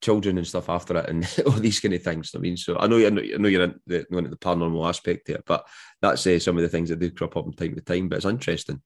children 0.00 0.38
and 0.38 0.46
stuff 0.46 0.68
after 0.68 0.96
it, 0.98 1.08
and 1.08 1.28
all 1.46 1.52
these 1.52 1.80
kind 1.80 1.94
of 1.94 2.02
things. 2.02 2.32
I 2.34 2.38
mean, 2.38 2.56
so 2.56 2.78
I 2.78 2.86
know, 2.86 3.04
I 3.04 3.10
know, 3.10 3.22
I 3.22 3.36
know 3.36 3.48
you're 3.48 3.64
in 3.64 3.80
the, 3.86 4.06
the 4.08 4.36
paranormal 4.36 4.88
aspect 4.88 5.26
there, 5.26 5.42
but 5.46 5.66
that's 6.00 6.26
uh, 6.26 6.38
some 6.38 6.56
of 6.56 6.62
the 6.62 6.68
things 6.68 6.88
that 6.88 6.98
do 6.98 7.10
crop 7.10 7.36
up 7.36 7.44
from 7.44 7.52
time 7.52 7.74
to 7.74 7.80
time. 7.80 8.08
But 8.08 8.16
it's 8.16 8.26
interesting. 8.26 8.80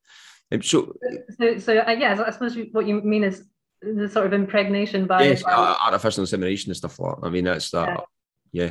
Um, 0.53 0.63
so, 0.63 0.95
so, 1.39 1.59
so 1.59 1.79
uh, 1.79 1.91
yeah, 1.93 2.23
I 2.27 2.31
suppose 2.31 2.57
what 2.73 2.87
you 2.87 3.01
mean 3.01 3.25
is 3.25 3.45
the 3.81 4.09
sort 4.09 4.27
of 4.27 4.33
impregnation 4.33 5.07
by 5.07 5.23
yes, 5.23 5.45
artificial 5.45 6.23
insemination 6.23 6.71
and 6.71 6.77
stuff 6.77 6.99
like 6.99 7.21
that. 7.21 7.27
I 7.27 7.31
mean, 7.31 7.45
that's 7.45 7.71
that. 7.71 8.05
Yeah. 8.53 8.71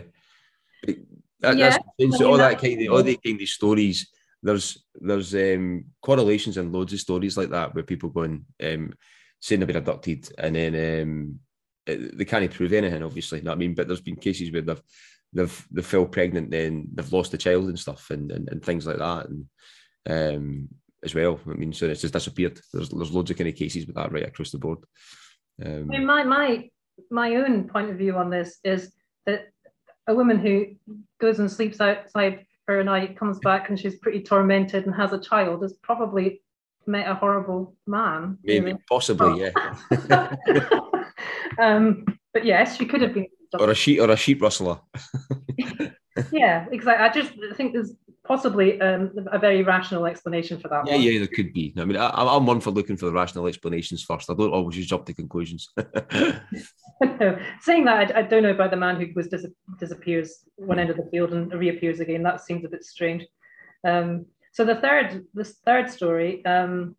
yeah. 0.87 0.95
That, 1.39 1.57
yeah. 1.57 1.77
That's, 1.99 2.21
all 2.21 2.37
that 2.37 2.59
kind 2.59 2.81
of 2.81 2.93
all 2.93 3.03
the 3.03 3.19
kind 3.23 3.41
of 3.41 3.49
stories 3.49 4.07
there's 4.43 4.85
there's 4.95 5.33
um, 5.33 5.85
correlations 6.01 6.57
and 6.57 6.71
loads 6.71 6.93
of 6.93 6.99
stories 6.99 7.37
like 7.37 7.49
that 7.49 7.73
where 7.73 7.83
people 7.83 8.09
going 8.09 8.45
um, 8.61 8.93
saying 9.39 9.59
they've 9.59 9.67
been 9.67 9.77
abducted 9.77 10.29
and 10.37 10.55
then 10.55 11.01
um, 11.01 11.39
they 11.85 12.25
can't 12.25 12.53
prove 12.53 12.73
anything, 12.73 13.03
obviously. 13.03 13.39
You 13.39 13.45
know 13.45 13.51
what 13.51 13.55
I 13.55 13.59
mean? 13.59 13.73
But 13.73 13.87
there's 13.87 14.01
been 14.01 14.15
cases 14.15 14.51
where 14.51 14.61
they've 14.61 14.81
they've 15.33 15.67
they 15.71 15.81
fell 15.81 16.05
pregnant, 16.05 16.51
then 16.51 16.87
they've 16.93 17.11
lost 17.11 17.33
a 17.33 17.37
child 17.37 17.65
and 17.65 17.79
stuff, 17.79 18.09
and 18.11 18.31
and, 18.31 18.49
and 18.49 18.63
things 18.63 18.85
like 18.85 18.97
that, 18.97 19.27
and 19.27 19.45
um, 20.09 20.69
as 21.03 21.15
well. 21.15 21.39
I 21.49 21.53
mean, 21.53 21.73
so 21.73 21.87
it's 21.87 22.01
just 22.01 22.13
disappeared. 22.13 22.59
There's 22.73 22.89
there's 22.89 23.11
loads 23.11 23.31
of 23.31 23.37
kind 23.37 23.49
of 23.49 23.55
cases 23.55 23.87
with 23.87 23.95
that 23.95 24.11
right 24.11 24.27
across 24.27 24.51
the 24.51 24.59
board. 24.59 24.79
Um, 25.63 25.89
I 25.91 25.97
mean, 25.97 26.05
my 26.05 26.23
my 26.23 26.69
my 27.09 27.35
own 27.35 27.67
point 27.67 27.89
of 27.89 27.97
view 27.97 28.17
on 28.17 28.29
this 28.29 28.59
is 28.63 28.91
that 29.25 29.47
a 30.07 30.13
woman 30.13 30.39
who 30.39 30.75
goes 31.19 31.39
and 31.39 31.51
sleeps 31.51 31.79
outside 31.79 32.45
for 32.65 32.79
a 32.79 32.83
night, 32.83 33.17
comes 33.17 33.39
back 33.39 33.69
and 33.69 33.79
she's 33.79 33.95
pretty 33.95 34.21
tormented 34.21 34.85
and 34.85 34.95
has 34.95 35.13
a 35.13 35.19
child, 35.19 35.61
has 35.61 35.73
probably 35.73 36.41
met 36.87 37.07
a 37.07 37.15
horrible 37.15 37.75
man. 37.87 38.37
Maybe, 38.43 38.65
really. 38.65 38.79
possibly, 38.89 39.51
oh. 39.51 39.51
yeah. 39.99 40.35
um, 41.59 42.05
but 42.33 42.45
yes, 42.45 42.77
she 42.77 42.85
could 42.85 43.01
have 43.01 43.13
been. 43.13 43.27
Or 43.59 43.69
a 43.69 43.75
sheep, 43.75 43.99
or 44.01 44.09
a 44.09 44.17
sheep 44.17 44.41
rustler. 44.41 44.79
yeah, 46.31 46.65
exactly. 46.71 47.05
I 47.05 47.09
just 47.09 47.33
think 47.55 47.73
there's 47.73 47.93
possibly 48.25 48.79
um, 48.81 49.11
a 49.31 49.39
very 49.39 49.63
rational 49.63 50.05
explanation 50.05 50.59
for 50.59 50.69
that. 50.69 50.87
Yeah, 50.87 50.93
one. 50.93 51.01
yeah, 51.01 51.19
there 51.19 51.27
could 51.27 51.53
be. 51.53 51.73
I 51.77 51.85
mean, 51.85 51.97
I, 51.97 52.35
am 52.35 52.45
one 52.45 52.61
for 52.61 52.71
looking 52.71 52.95
for 52.95 53.05
the 53.05 53.11
rational 53.11 53.47
explanations 53.47 54.03
first. 54.03 54.29
I 54.29 54.33
don't 54.33 54.53
always 54.53 54.77
just 54.77 54.89
jump 54.89 55.05
to 55.05 55.13
conclusions. 55.13 55.69
no. 55.77 57.37
Saying 57.61 57.85
that, 57.85 58.15
I, 58.15 58.19
I, 58.19 58.21
don't 58.23 58.43
know 58.43 58.51
about 58.51 58.71
the 58.71 58.77
man 58.77 58.95
who 58.95 59.07
was 59.15 59.27
dis- 59.27 59.45
disappears 59.79 60.45
one 60.55 60.79
end 60.79 60.89
of 60.89 60.97
the 60.97 61.09
field 61.11 61.33
and 61.33 61.51
reappears 61.53 61.99
again. 61.99 62.23
That 62.23 62.41
seems 62.41 62.63
a 62.63 62.69
bit 62.69 62.83
strange. 62.83 63.25
Um, 63.85 64.25
so 64.53 64.63
the 64.63 64.75
third, 64.75 65.25
this 65.33 65.57
third 65.65 65.89
story, 65.89 66.45
um, 66.45 66.95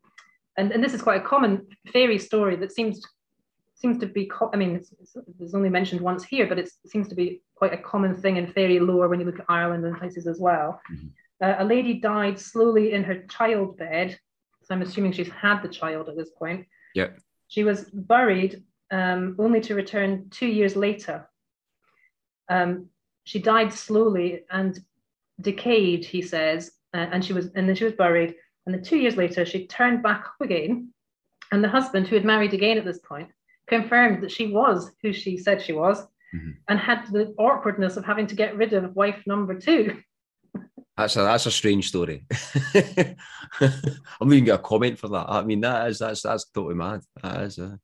and, 0.59 0.73
and 0.73 0.85
this 0.85 0.95
is 0.95 1.03
quite 1.03 1.23
a 1.23 1.25
common 1.25 1.67
fairy 1.93 2.19
story 2.19 2.57
that 2.57 2.73
seems 2.73 3.01
seems 3.85 3.99
to 3.99 4.07
be, 4.07 4.31
I 4.51 4.57
mean, 4.57 4.77
it's, 4.77 4.93
it's, 4.99 5.15
it's, 5.39 5.53
only 5.53 5.69
mentioned 5.69 6.01
once 6.01 6.25
here, 6.25 6.47
but 6.47 6.59
it 6.59 6.71
seems 6.87 7.07
to 7.09 7.15
be 7.15 7.43
quite 7.55 7.75
a 7.75 7.77
common 7.77 8.15
thing 8.15 8.39
in 8.39 8.47
fairy 8.47 8.81
lore 8.81 9.09
when 9.09 9.21
you 9.21 9.27
look 9.27 9.39
at 9.39 9.45
Ireland 9.51 9.85
and 9.85 9.99
places 9.99 10.27
as 10.27 10.41
well. 10.41 10.81
Mm-hmm. 10.91 11.09
Uh, 11.45 11.57
a 11.59 11.65
lady 11.67 11.93
died 12.01 12.41
slowly 12.41 12.95
in 12.95 13.05
her 13.05 13.17
childbed. 13.29 14.19
So 14.63 14.75
I'm 14.75 14.81
assuming 14.81 15.13
she's 15.13 15.29
had 15.29 15.61
the 15.61 15.69
child 15.69 16.09
at 16.09 16.17
this 16.17 16.31
point. 16.31 16.67
Yeah. 16.95 17.09
She 17.49 17.63
was 17.63 17.85
buried 17.93 18.63
um, 18.91 19.37
only 19.39 19.61
to 19.61 19.75
return 19.75 20.31
two 20.31 20.47
years 20.47 20.77
later. 20.77 21.29
Um, 22.49 22.89
she 23.25 23.39
died 23.39 23.71
slowly 23.71 24.45
and 24.51 24.79
decayed, 25.43 26.07
he 26.07 26.23
says, 26.23 26.71
uh, 26.95 27.09
and 27.13 27.23
she 27.23 27.35
was 27.35 27.51
and 27.55 27.69
then 27.69 27.77
she 27.77 27.85
was 27.85 27.93
buried. 27.93 28.35
And 28.65 28.75
then 28.75 28.83
two 28.83 28.97
years 28.97 29.17
later, 29.17 29.45
she 29.45 29.67
turned 29.67 30.03
back 30.03 30.25
up 30.27 30.41
again, 30.41 30.95
and 31.53 31.63
the 31.63 31.69
husband, 31.69 32.09
who 32.09 32.17
had 32.17 32.25
married 32.25 32.55
again 32.55 32.79
at 32.79 32.87
this 32.87 33.01
point, 33.01 33.29
confirmed 33.67 34.23
that 34.23 34.31
she 34.31 34.49
was 34.49 34.91
who 35.03 35.13
she 35.13 35.37
said 35.37 35.63
she 35.63 35.73
was, 35.73 36.01
mm-hmm. 36.35 36.51
and 36.69 36.79
had 36.79 37.07
the 37.13 37.35
awkwardness 37.39 37.97
of 37.97 38.05
having 38.05 38.27
to 38.27 38.35
get 38.35 38.57
rid 38.57 38.73
of 38.73 38.95
wife 38.95 39.23
number 39.27 39.59
two. 39.59 40.01
That's 40.97 41.17
a 41.17 41.23
that's 41.23 41.47
a 41.47 41.51
strange 41.51 41.89
story. 41.89 42.25
I'm 42.75 44.33
even 44.33 44.45
get 44.45 44.55
a 44.55 44.59
comment 44.59 44.97
for 44.97 45.09
that. 45.09 45.27
I 45.29 45.43
mean, 45.43 45.61
that 45.63 45.89
is 45.89 45.99
that's 45.99 46.23
that's 46.23 46.45
totally 46.51 46.77
mad. 46.77 47.01
That 47.21 47.41
is. 47.41 47.59
A, 47.59 47.81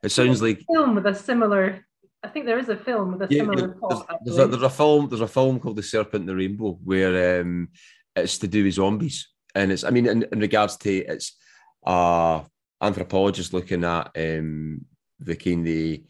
it 0.00 0.10
sounds 0.10 0.38
there's 0.38 0.42
like 0.42 0.64
film 0.72 0.94
with 0.94 1.06
a 1.06 1.14
similar. 1.14 1.84
I 2.22 2.28
think 2.28 2.46
there 2.46 2.60
is 2.60 2.68
a 2.68 2.76
film 2.76 3.18
with 3.18 3.28
a 3.28 3.34
yeah, 3.34 3.40
similar 3.40 3.66
plot. 3.66 4.06
There's, 4.24 4.36
there's, 4.36 4.38
a, 4.38 4.46
there's, 4.46 4.62
a, 4.62 4.70
film. 4.70 5.08
There's 5.08 5.20
a 5.22 5.26
film 5.26 5.58
called 5.58 5.74
The 5.74 5.82
Serpent 5.82 6.20
and 6.20 6.28
the 6.28 6.36
Rainbow 6.36 6.78
where 6.84 7.40
um, 7.40 7.68
it's 8.14 8.38
to 8.38 8.46
do 8.46 8.62
with 8.62 8.74
zombies, 8.74 9.28
and 9.56 9.72
it's. 9.72 9.82
I 9.82 9.90
mean, 9.90 10.06
in, 10.06 10.24
in 10.30 10.38
regards 10.38 10.76
to 10.78 10.96
it's 10.96 11.36
uh 11.84 12.42
anthropologist 12.80 13.52
looking 13.52 13.82
at 13.82 14.10
um, 14.16 14.84
the 15.24 15.36
kind 15.36 15.66
of 15.66 16.00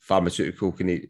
pharmaceutical 0.00 0.72
kind 0.72 0.90
of 0.90 1.00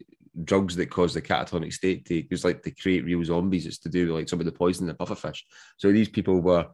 drugs 0.43 0.75
that 0.75 0.89
cause 0.89 1.13
the 1.13 1.21
catatonic 1.21 1.71
state 1.71 2.05
to 2.05 2.21
because 2.21 2.43
like 2.43 2.63
to 2.63 2.71
create 2.71 3.05
real 3.05 3.23
zombies. 3.23 3.65
It's 3.65 3.77
to 3.79 3.89
do 3.89 4.07
with 4.07 4.15
like 4.15 4.29
some 4.29 4.39
of 4.39 4.45
the 4.45 4.51
poison 4.51 4.89
in 4.89 4.95
the 4.95 5.05
pufferfish. 5.05 5.41
So 5.77 5.91
these 5.91 6.09
people 6.09 6.41
were 6.41 6.67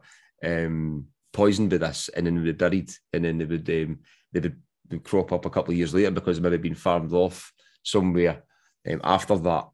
um, 0.44 1.06
poisoned 1.32 1.70
with 1.70 1.80
this 1.80 2.08
and 2.10 2.26
then 2.26 2.36
they 2.36 2.52
be 2.52 2.52
buried 2.52 2.90
and 3.12 3.24
then 3.24 3.38
they 3.38 3.44
would 3.44 3.68
um, 3.70 3.98
they 4.32 4.40
would, 4.40 4.56
crop 5.04 5.32
up 5.32 5.46
a 5.46 5.50
couple 5.50 5.70
of 5.70 5.78
years 5.78 5.94
later 5.94 6.10
because 6.10 6.40
they 6.40 6.42
maybe 6.42 6.68
been 6.68 6.74
farmed 6.74 7.12
off 7.12 7.52
somewhere 7.84 8.42
um, 8.90 9.00
after 9.04 9.36
that. 9.36 9.68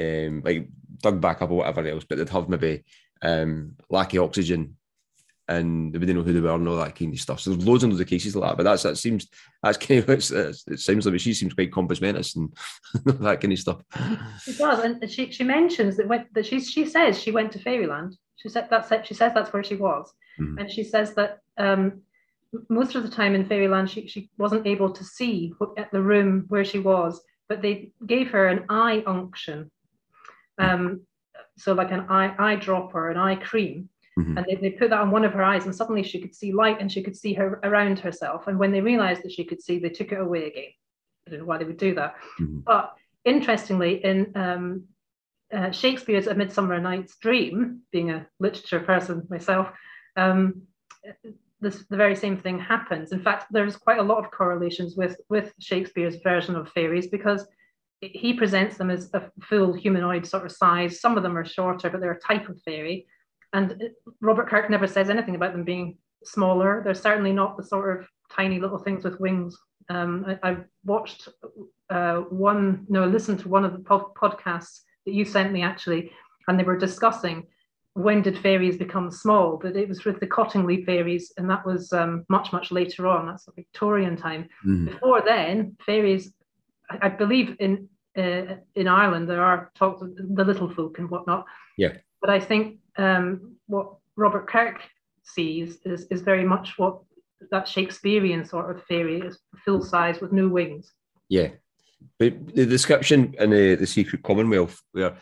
Um, 0.00 0.42
like 0.44 0.68
dug 1.00 1.20
back 1.20 1.42
up 1.42 1.50
or 1.50 1.58
whatever 1.58 1.86
else, 1.86 2.04
but 2.08 2.18
they'd 2.18 2.28
have 2.28 2.48
maybe 2.48 2.84
um, 3.22 3.76
lack 3.88 4.14
of 4.14 4.24
oxygen 4.24 4.76
and 5.48 5.92
they 5.92 5.98
didn't 5.98 6.16
know 6.16 6.22
who 6.22 6.32
they 6.32 6.40
were 6.40 6.54
and 6.54 6.68
all 6.68 6.76
that 6.76 6.94
kind 6.94 7.12
of 7.12 7.20
stuff. 7.20 7.40
So 7.40 7.50
there's 7.50 7.66
loads 7.66 7.82
and 7.82 7.92
loads 7.92 8.02
of 8.02 8.06
cases 8.06 8.36
like 8.36 8.50
that. 8.50 8.56
But 8.58 8.64
that's 8.64 8.82
that 8.82 8.98
seems 8.98 9.28
that's 9.62 9.78
kind 9.86 10.00
of 10.00 10.10
it's, 10.10 10.30
it's, 10.30 10.64
it 10.68 10.80
seems 10.80 11.06
like 11.06 11.18
she 11.20 11.34
seems 11.34 11.54
quite 11.54 11.72
compos 11.72 12.00
mentis 12.00 12.36
and 12.36 12.52
that 13.04 13.40
kind 13.40 13.52
of 13.52 13.58
stuff. 13.58 13.82
It 14.46 14.58
does, 14.58 14.84
and 14.84 15.10
she 15.10 15.30
she 15.30 15.44
mentions 15.44 15.96
that 15.96 16.06
when 16.06 16.26
that 16.32 16.46
she 16.46 16.60
she 16.60 16.84
says 16.84 17.20
she 17.20 17.30
went 17.30 17.52
to 17.52 17.58
Fairyland. 17.58 18.16
She 18.36 18.48
said 18.48 18.68
that's 18.70 18.92
it. 18.92 19.06
She 19.06 19.14
says 19.14 19.32
that's 19.34 19.52
where 19.52 19.64
she 19.64 19.76
was, 19.76 20.12
mm-hmm. 20.38 20.58
and 20.58 20.70
she 20.70 20.84
says 20.84 21.14
that 21.14 21.38
um, 21.56 22.02
most 22.68 22.94
of 22.94 23.02
the 23.02 23.08
time 23.08 23.34
in 23.34 23.46
Fairyland 23.46 23.90
she 23.90 24.06
she 24.06 24.30
wasn't 24.36 24.66
able 24.66 24.92
to 24.92 25.04
see 25.04 25.54
at 25.76 25.90
the 25.90 26.02
room 26.02 26.44
where 26.48 26.64
she 26.64 26.78
was, 26.78 27.20
but 27.48 27.62
they 27.62 27.90
gave 28.06 28.30
her 28.30 28.46
an 28.46 28.64
eye 28.68 29.02
unction. 29.06 29.70
Um, 30.58 31.02
so 31.56 31.72
like 31.72 31.90
an 31.90 32.06
eye 32.08 32.34
eye 32.38 32.56
dropper, 32.56 33.10
an 33.10 33.16
eye 33.16 33.36
cream, 33.36 33.88
Mm-hmm. 34.18 34.36
And 34.36 34.46
they, 34.48 34.54
they 34.56 34.70
put 34.70 34.90
that 34.90 35.00
on 35.00 35.10
one 35.10 35.24
of 35.24 35.32
her 35.32 35.44
eyes, 35.44 35.64
and 35.64 35.74
suddenly 35.74 36.02
she 36.02 36.20
could 36.20 36.34
see 36.34 36.52
light 36.52 36.80
and 36.80 36.90
she 36.90 37.02
could 37.02 37.16
see 37.16 37.34
her 37.34 37.60
around 37.62 38.00
herself. 38.00 38.48
And 38.48 38.58
when 38.58 38.72
they 38.72 38.80
realized 38.80 39.22
that 39.22 39.32
she 39.32 39.44
could 39.44 39.62
see, 39.62 39.78
they 39.78 39.90
took 39.90 40.12
it 40.12 40.20
away 40.20 40.46
again. 40.46 40.70
I 41.26 41.30
don't 41.30 41.40
know 41.40 41.46
why 41.46 41.58
they 41.58 41.64
would 41.64 41.76
do 41.76 41.94
that. 41.94 42.16
Mm-hmm. 42.40 42.60
But 42.60 42.94
interestingly, 43.24 44.04
in 44.04 44.32
um, 44.34 44.84
uh, 45.52 45.70
Shakespeare's 45.70 46.26
A 46.26 46.34
Midsummer 46.34 46.80
Night's 46.80 47.16
Dream, 47.16 47.82
being 47.92 48.10
a 48.10 48.26
literature 48.40 48.80
person 48.80 49.26
myself, 49.30 49.68
um, 50.16 50.62
this, 51.60 51.84
the 51.90 51.96
very 51.96 52.16
same 52.16 52.36
thing 52.36 52.58
happens. 52.58 53.12
In 53.12 53.22
fact, 53.22 53.46
there's 53.50 53.76
quite 53.76 53.98
a 53.98 54.02
lot 54.02 54.24
of 54.24 54.30
correlations 54.30 54.96
with, 54.96 55.20
with 55.28 55.52
Shakespeare's 55.60 56.16
version 56.16 56.56
of 56.56 56.70
fairies 56.70 57.08
because 57.08 57.46
he 58.00 58.32
presents 58.32 58.76
them 58.76 58.90
as 58.90 59.10
a 59.14 59.30
full 59.42 59.72
humanoid 59.72 60.26
sort 60.26 60.44
of 60.44 60.52
size. 60.52 61.00
Some 61.00 61.16
of 61.16 61.22
them 61.22 61.36
are 61.36 61.44
shorter, 61.44 61.90
but 61.90 62.00
they're 62.00 62.12
a 62.12 62.20
type 62.20 62.48
of 62.48 62.60
fairy. 62.62 63.06
And 63.52 63.90
Robert 64.20 64.48
Kirk 64.48 64.68
never 64.70 64.86
says 64.86 65.10
anything 65.10 65.34
about 65.34 65.52
them 65.52 65.64
being 65.64 65.96
smaller. 66.24 66.82
They're 66.84 66.94
certainly 66.94 67.32
not 67.32 67.56
the 67.56 67.64
sort 67.64 67.98
of 67.98 68.06
tiny 68.30 68.60
little 68.60 68.78
things 68.78 69.04
with 69.04 69.20
wings. 69.20 69.56
Um, 69.88 70.26
I, 70.42 70.50
I, 70.50 70.56
watched 70.84 71.28
uh, 71.88 72.18
one, 72.28 72.84
no, 72.90 73.06
listened 73.06 73.40
to 73.40 73.48
one 73.48 73.64
of 73.64 73.72
the 73.72 73.78
pod- 73.78 74.14
podcasts 74.14 74.80
that 75.06 75.14
you 75.14 75.24
sent 75.24 75.50
me 75.50 75.62
actually, 75.62 76.12
and 76.46 76.58
they 76.58 76.64
were 76.64 76.76
discussing 76.76 77.46
when 77.94 78.22
did 78.22 78.38
fairies 78.38 78.76
become 78.76 79.10
small, 79.10 79.58
but 79.60 79.76
it 79.76 79.88
was 79.88 80.04
with 80.04 80.20
the 80.20 80.26
Cottingley 80.26 80.84
fairies, 80.84 81.32
and 81.36 81.50
that 81.50 81.66
was 81.66 81.92
um, 81.92 82.24
much, 82.28 82.52
much 82.52 82.70
later 82.70 83.08
on. 83.08 83.26
That's 83.26 83.48
Victorian 83.56 84.16
time. 84.16 84.48
Mm. 84.64 84.92
Before 84.92 85.20
then, 85.24 85.76
fairies, 85.84 86.32
I, 86.90 87.06
I 87.06 87.08
believe 87.08 87.56
in 87.58 87.88
uh, 88.16 88.56
in 88.74 88.88
Ireland 88.88 89.28
there 89.28 89.42
are 89.42 89.70
talks 89.74 90.02
of 90.02 90.14
the 90.16 90.44
little 90.44 90.72
folk 90.72 90.98
and 90.98 91.10
whatnot. 91.10 91.44
Yeah. 91.76 91.94
But 92.20 92.30
I 92.30 92.40
think 92.40 92.78
um, 92.98 93.56
what 93.66 93.94
Robert 94.16 94.48
Kirk 94.48 94.82
sees 95.22 95.78
is, 95.84 96.06
is 96.10 96.20
very 96.22 96.44
much 96.44 96.74
what 96.76 97.00
that 97.50 97.68
Shakespearean 97.68 98.44
sort 98.44 98.74
of 98.74 98.82
fairy 98.84 99.20
is 99.20 99.38
full 99.64 99.82
size 99.82 100.20
with 100.20 100.32
no 100.32 100.48
wings. 100.48 100.92
Yeah, 101.28 101.50
but 102.18 102.54
the 102.54 102.66
description 102.66 103.34
in 103.38 103.50
the, 103.50 103.76
the 103.76 103.86
Secret 103.86 104.22
Commonwealth, 104.22 104.80
where 104.92 105.16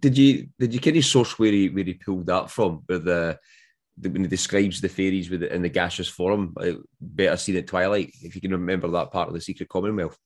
did 0.00 0.16
you 0.16 0.48
did 0.58 0.74
you 0.74 0.80
kind 0.80 0.96
of 0.96 1.04
source 1.04 1.38
where 1.38 1.52
he 1.52 1.68
where 1.68 1.84
he 1.84 1.94
pulled 1.94 2.26
that 2.26 2.50
from? 2.50 2.82
Where 2.86 2.98
the, 2.98 3.38
the 3.98 4.08
when 4.08 4.22
he 4.22 4.28
describes 4.28 4.80
the 4.80 4.88
fairies 4.88 5.30
with 5.30 5.42
it 5.42 5.52
in 5.52 5.62
the 5.62 5.68
gaseous 5.68 6.08
form, 6.08 6.54
better 7.00 7.36
seen 7.36 7.56
at 7.56 7.66
twilight. 7.66 8.12
If 8.22 8.34
you 8.34 8.40
can 8.40 8.52
remember 8.52 8.88
that 8.88 9.10
part 9.10 9.28
of 9.28 9.34
the 9.34 9.40
Secret 9.40 9.68
Commonwealth. 9.68 10.18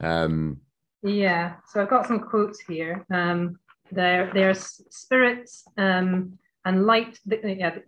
Um, 0.00 0.60
yeah, 1.02 1.54
so 1.68 1.80
I've 1.80 1.88
got 1.88 2.06
some 2.06 2.20
quotes 2.20 2.60
here. 2.60 3.06
Um, 3.10 3.58
they're, 3.92 4.30
they're 4.32 4.54
spirits 4.54 5.64
um, 5.76 6.38
and 6.64 6.86
light, 6.86 7.18
yeah, 7.26 7.78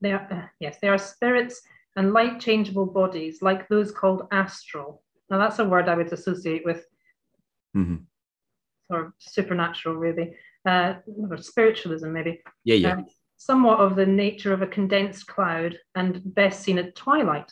they 0.00 0.12
are, 0.12 0.28
uh, 0.30 0.46
yes, 0.60 0.78
they 0.80 0.88
are 0.88 0.98
spirits 0.98 1.60
and 1.96 2.12
light 2.12 2.40
changeable 2.40 2.86
bodies 2.86 3.42
like 3.42 3.68
those 3.68 3.90
called 3.90 4.28
astral. 4.30 5.02
Now 5.30 5.38
that's 5.38 5.58
a 5.58 5.64
word 5.64 5.88
I 5.88 5.94
would 5.94 6.12
associate 6.12 6.64
with 6.64 6.86
mm-hmm. 7.76 7.96
or 8.88 9.14
supernatural 9.18 9.96
really, 9.96 10.34
uh, 10.66 10.94
or 11.30 11.36
spiritualism 11.38 12.12
maybe. 12.12 12.40
Yeah, 12.64 12.76
yeah. 12.76 12.92
Um, 12.92 13.06
somewhat 13.36 13.78
of 13.78 13.94
the 13.94 14.06
nature 14.06 14.52
of 14.52 14.62
a 14.62 14.66
condensed 14.66 15.26
cloud 15.26 15.78
and 15.94 16.20
best 16.34 16.62
seen 16.62 16.78
at 16.78 16.94
twilight. 16.96 17.50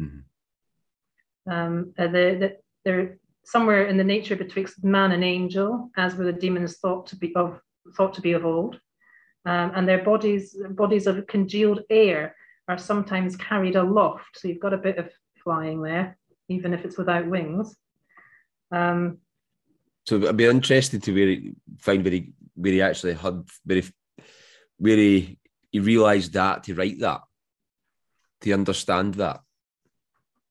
Mm-hmm. 0.00 1.52
Um, 1.52 1.92
uh, 1.98 2.06
the, 2.06 2.36
the, 2.40 2.56
they're 2.84 3.18
somewhere 3.46 3.86
in 3.86 3.96
the 3.96 4.04
nature 4.04 4.36
betwixt 4.36 4.84
man 4.84 5.12
and 5.12 5.24
angel, 5.24 5.90
as 5.96 6.16
were 6.16 6.24
the 6.24 6.32
demons 6.32 6.78
thought 6.78 7.06
to 7.06 7.16
be 7.16 7.34
of 7.34 7.60
thought 7.96 8.12
to 8.14 8.20
be 8.20 8.32
of 8.32 8.44
old. 8.44 8.80
Um, 9.46 9.70
and 9.76 9.88
their 9.88 10.02
bodies 10.02 10.56
bodies 10.70 11.06
of 11.06 11.26
congealed 11.28 11.82
air 11.88 12.34
are 12.68 12.78
sometimes 12.78 13.36
carried 13.36 13.76
aloft. 13.76 14.38
So 14.38 14.48
you've 14.48 14.60
got 14.60 14.74
a 14.74 14.78
bit 14.78 14.98
of 14.98 15.08
flying 15.42 15.80
there, 15.80 16.18
even 16.48 16.74
if 16.74 16.84
it's 16.84 16.98
without 16.98 17.26
wings. 17.28 17.76
Um, 18.72 19.18
so 20.04 20.28
I'd 20.28 20.36
be 20.36 20.46
interested 20.46 21.04
to 21.04 21.12
really 21.12 21.54
find 21.78 22.02
where 22.02 22.12
he 22.12 22.32
where 22.56 22.72
he 22.72 22.82
actually 22.82 23.14
had 23.14 23.44
where 23.64 23.80
he, 23.80 23.90
where 24.78 24.96
he, 24.96 25.38
he 25.70 25.78
realised 25.78 26.32
that 26.32 26.64
to 26.64 26.74
write 26.74 26.98
that, 27.00 27.20
to 28.40 28.52
understand 28.52 29.14
that. 29.14 29.40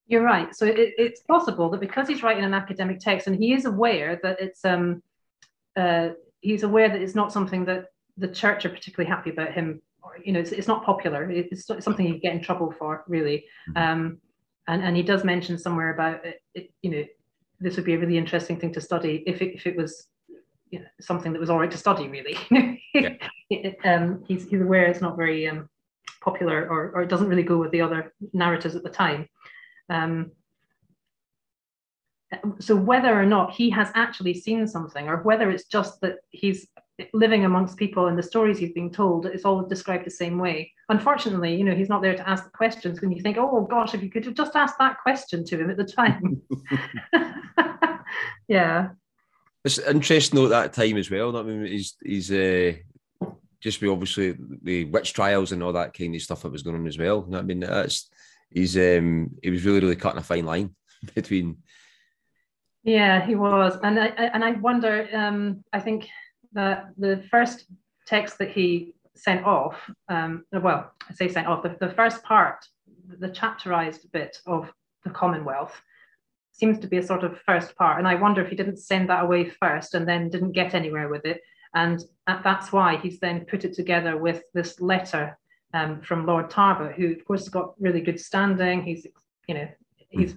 You're 0.07 0.23
right. 0.23 0.55
So 0.55 0.65
it, 0.65 0.93
it's 0.97 1.21
possible 1.21 1.69
that 1.69 1.79
because 1.79 2.07
he's 2.07 2.23
writing 2.23 2.43
an 2.43 2.53
academic 2.53 2.99
text 2.99 3.27
and 3.27 3.35
he 3.35 3.53
is 3.53 3.65
aware 3.65 4.19
that 4.23 4.39
it's 4.39 4.63
um 4.63 5.01
uh, 5.75 6.09
he's 6.41 6.63
aware 6.63 6.89
that 6.89 7.01
it's 7.01 7.15
not 7.15 7.33
something 7.33 7.65
that 7.65 7.87
the 8.17 8.27
church 8.27 8.65
are 8.65 8.69
particularly 8.69 9.09
happy 9.09 9.29
about 9.29 9.51
him. 9.51 9.81
Or, 10.01 10.11
you 10.23 10.31
know, 10.31 10.39
it's, 10.39 10.51
it's 10.51 10.67
not 10.67 10.85
popular. 10.85 11.29
It's 11.29 11.65
something 11.79 12.05
you 12.05 12.19
get 12.19 12.33
in 12.33 12.41
trouble 12.41 12.71
for, 12.71 13.03
really. 13.07 13.45
Mm-hmm. 13.69 13.77
Um, 13.77 14.17
and 14.67 14.83
and 14.83 14.95
he 14.95 15.03
does 15.03 15.23
mention 15.23 15.57
somewhere 15.57 15.93
about 15.93 16.25
it, 16.25 16.41
it, 16.53 16.71
You 16.81 16.91
know, 16.91 17.03
this 17.59 17.75
would 17.75 17.85
be 17.85 17.93
a 17.93 17.99
really 17.99 18.17
interesting 18.17 18.59
thing 18.59 18.73
to 18.73 18.81
study 18.81 19.23
if 19.27 19.41
it, 19.41 19.55
if 19.55 19.67
it 19.67 19.75
was 19.75 20.07
you 20.71 20.79
know, 20.79 20.85
something 20.99 21.33
that 21.33 21.39
was 21.39 21.49
all 21.49 21.59
right 21.59 21.71
to 21.71 21.77
study, 21.77 22.07
really. 22.07 22.37
yeah. 22.93 23.71
um, 23.83 24.23
he's 24.27 24.49
he's 24.49 24.61
aware 24.61 24.85
it's 24.85 25.01
not 25.01 25.17
very 25.17 25.47
um, 25.47 25.69
popular 26.21 26.67
or 26.67 26.91
or 26.95 27.03
it 27.03 27.09
doesn't 27.09 27.29
really 27.29 27.43
go 27.43 27.57
with 27.57 27.71
the 27.71 27.81
other 27.81 28.13
narratives 28.33 28.75
at 28.75 28.83
the 28.83 28.89
time. 28.89 29.27
Um, 29.89 30.31
so 32.59 32.75
whether 32.75 33.13
or 33.13 33.25
not 33.25 33.53
he 33.53 33.69
has 33.69 33.89
actually 33.95 34.33
seen 34.33 34.67
something, 34.67 35.07
or 35.07 35.17
whether 35.23 35.49
it's 35.49 35.65
just 35.65 36.01
that 36.01 36.17
he's 36.31 36.67
living 37.13 37.45
amongst 37.45 37.77
people 37.77 38.07
and 38.07 38.17
the 38.17 38.23
stories 38.23 38.57
he's 38.57 38.71
being 38.71 38.91
told, 38.91 39.25
it's 39.25 39.45
all 39.45 39.61
described 39.65 40.05
the 40.05 40.11
same 40.11 40.37
way. 40.39 40.71
Unfortunately, 40.89 41.55
you 41.55 41.63
know, 41.63 41.75
he's 41.75 41.89
not 41.89 42.01
there 42.01 42.15
to 42.15 42.29
ask 42.29 42.45
the 42.45 42.49
questions 42.51 43.01
when 43.01 43.11
you 43.11 43.21
think, 43.21 43.37
oh 43.37 43.67
gosh, 43.69 43.93
if 43.93 44.01
you 44.01 44.09
could 44.09 44.25
have 44.25 44.33
just 44.33 44.55
asked 44.55 44.77
that 44.79 44.99
question 45.01 45.43
to 45.45 45.57
him 45.57 45.69
at 45.69 45.77
the 45.77 45.83
time. 45.83 46.41
yeah. 48.47 48.89
It's 49.63 49.79
interesting 49.79 50.37
though 50.37 50.45
at 50.45 50.49
that 50.49 50.73
time 50.73 50.97
as 50.97 51.09
well. 51.09 51.35
I 51.35 51.43
mean, 51.43 51.65
he's 51.65 51.95
he's 52.03 52.31
uh, 52.31 52.73
just 53.59 53.81
be 53.81 53.87
obviously 53.87 54.37
the 54.61 54.85
witch 54.85 55.13
trials 55.13 55.51
and 55.51 55.63
all 55.63 55.73
that 55.73 55.97
kind 55.97 56.15
of 56.15 56.21
stuff 56.21 56.43
that 56.43 56.51
was 56.51 56.61
going 56.61 56.75
on 56.75 56.87
as 56.87 56.99
well. 56.99 57.27
I 57.33 57.41
mean, 57.41 57.61
that's 57.61 58.09
he's 58.55 58.75
um, 58.77 59.31
he 59.43 59.51
was 59.51 59.63
really 59.65 59.81
really 59.81 59.95
cutting 59.95 60.19
a 60.19 60.23
fine 60.23 60.45
line 60.45 60.75
between. 61.13 61.57
Yeah, 62.83 63.25
he 63.25 63.35
was, 63.35 63.77
and 63.83 63.99
I 63.99 64.07
and 64.07 64.43
I 64.43 64.51
wonder. 64.51 65.07
Um, 65.13 65.63
I 65.73 65.79
think 65.79 66.07
that 66.53 66.87
the 66.97 67.23
first 67.29 67.65
text 68.07 68.37
that 68.39 68.51
he 68.51 68.95
sent 69.15 69.45
off, 69.45 69.89
um, 70.09 70.45
well, 70.51 70.91
I 71.09 71.13
say 71.13 71.27
sent 71.27 71.47
off, 71.47 71.63
the, 71.63 71.75
the 71.79 71.93
first 71.93 72.23
part, 72.23 72.65
the 73.19 73.29
chapterized 73.29 74.11
bit 74.11 74.37
of 74.45 74.71
the 75.03 75.09
Commonwealth, 75.09 75.81
seems 76.51 76.79
to 76.79 76.87
be 76.87 76.97
a 76.97 77.03
sort 77.03 77.23
of 77.23 77.39
first 77.41 77.75
part. 77.75 77.97
And 77.97 78.07
I 78.07 78.15
wonder 78.15 78.41
if 78.41 78.49
he 78.49 78.55
didn't 78.55 78.77
send 78.77 79.09
that 79.09 79.23
away 79.23 79.49
first 79.49 79.95
and 79.95 80.07
then 80.07 80.29
didn't 80.29 80.51
get 80.51 80.73
anywhere 80.73 81.09
with 81.09 81.25
it. 81.25 81.41
And 81.73 82.01
that's 82.25 82.71
why 82.71 82.97
he's 82.97 83.19
then 83.19 83.45
put 83.45 83.65
it 83.65 83.73
together 83.73 84.17
with 84.17 84.43
this 84.53 84.79
letter 84.79 85.37
um, 85.75 86.01
from 86.01 86.25
Lord 86.25 86.49
Tarbat, 86.49 86.95
who 86.95 87.11
of 87.11 87.25
course 87.25 87.41
has 87.41 87.49
got 87.49 87.73
really 87.79 88.01
good 88.01 88.19
standing. 88.19 88.81
He's, 88.83 89.05
you 89.47 89.55
know, 89.55 89.67
he's 90.09 90.35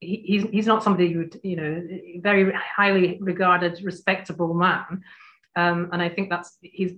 he's 0.00 0.42
he's 0.42 0.66
not 0.66 0.82
somebody 0.82 1.10
who 1.12 1.28
you 1.42 1.56
know 1.56 1.82
very 2.20 2.52
highly 2.52 3.18
regarded, 3.20 3.80
respectable 3.82 4.52
man. 4.52 5.02
Um, 5.56 5.88
and 5.92 6.02
I 6.02 6.10
think 6.10 6.28
that's 6.28 6.58
he's 6.60 6.92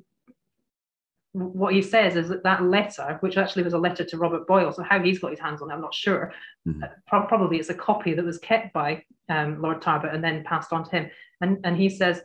what 1.32 1.74
he 1.74 1.82
says 1.82 2.16
is 2.16 2.28
that 2.28 2.42
that 2.44 2.64
letter, 2.64 3.16
which 3.20 3.36
actually 3.36 3.62
was 3.62 3.72
a 3.72 3.78
letter 3.78 4.04
to 4.04 4.18
Robert 4.18 4.46
Boyle, 4.46 4.72
so 4.72 4.82
how 4.82 5.00
he's 5.00 5.20
got 5.20 5.30
his 5.30 5.40
hands 5.40 5.62
on 5.62 5.70
it, 5.70 5.74
I'm 5.74 5.80
not 5.80 5.94
sure. 5.94 6.32
Mm-hmm. 6.66 6.82
Uh, 6.82 6.88
pro- 7.06 7.26
probably 7.26 7.58
it's 7.58 7.70
a 7.70 7.74
copy 7.74 8.14
that 8.14 8.24
was 8.24 8.38
kept 8.38 8.72
by 8.72 9.04
um, 9.28 9.62
Lord 9.62 9.82
Tarbat 9.82 10.14
and 10.14 10.22
then 10.22 10.44
passed 10.44 10.72
on 10.72 10.84
to 10.84 10.90
him. 10.90 11.10
And 11.40 11.58
and 11.62 11.76
he 11.76 11.88
says 11.88 12.22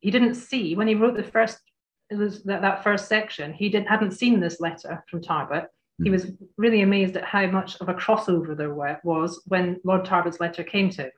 he 0.00 0.10
didn't 0.10 0.34
see 0.34 0.74
when 0.74 0.88
he 0.88 0.94
wrote 0.94 1.16
the 1.16 1.22
first 1.22 1.58
it 2.10 2.16
was 2.16 2.42
that, 2.44 2.62
that 2.62 2.82
first 2.82 3.08
section. 3.08 3.52
He 3.52 3.68
didn't 3.68 3.88
hadn't 3.88 4.12
seen 4.12 4.40
this 4.40 4.60
letter 4.60 5.04
from. 5.10 5.62
Mm-hmm. 5.62 6.04
He 6.04 6.10
was 6.10 6.32
really 6.56 6.82
amazed 6.82 7.16
at 7.16 7.24
how 7.24 7.46
much 7.46 7.76
of 7.80 7.88
a 7.88 7.94
crossover 7.94 8.56
there 8.56 8.74
was 8.74 9.42
when 9.46 9.80
Lord 9.84 10.04
Tarbat's 10.04 10.40
letter 10.40 10.64
came 10.64 10.90
to 10.90 11.02
him, 11.04 11.10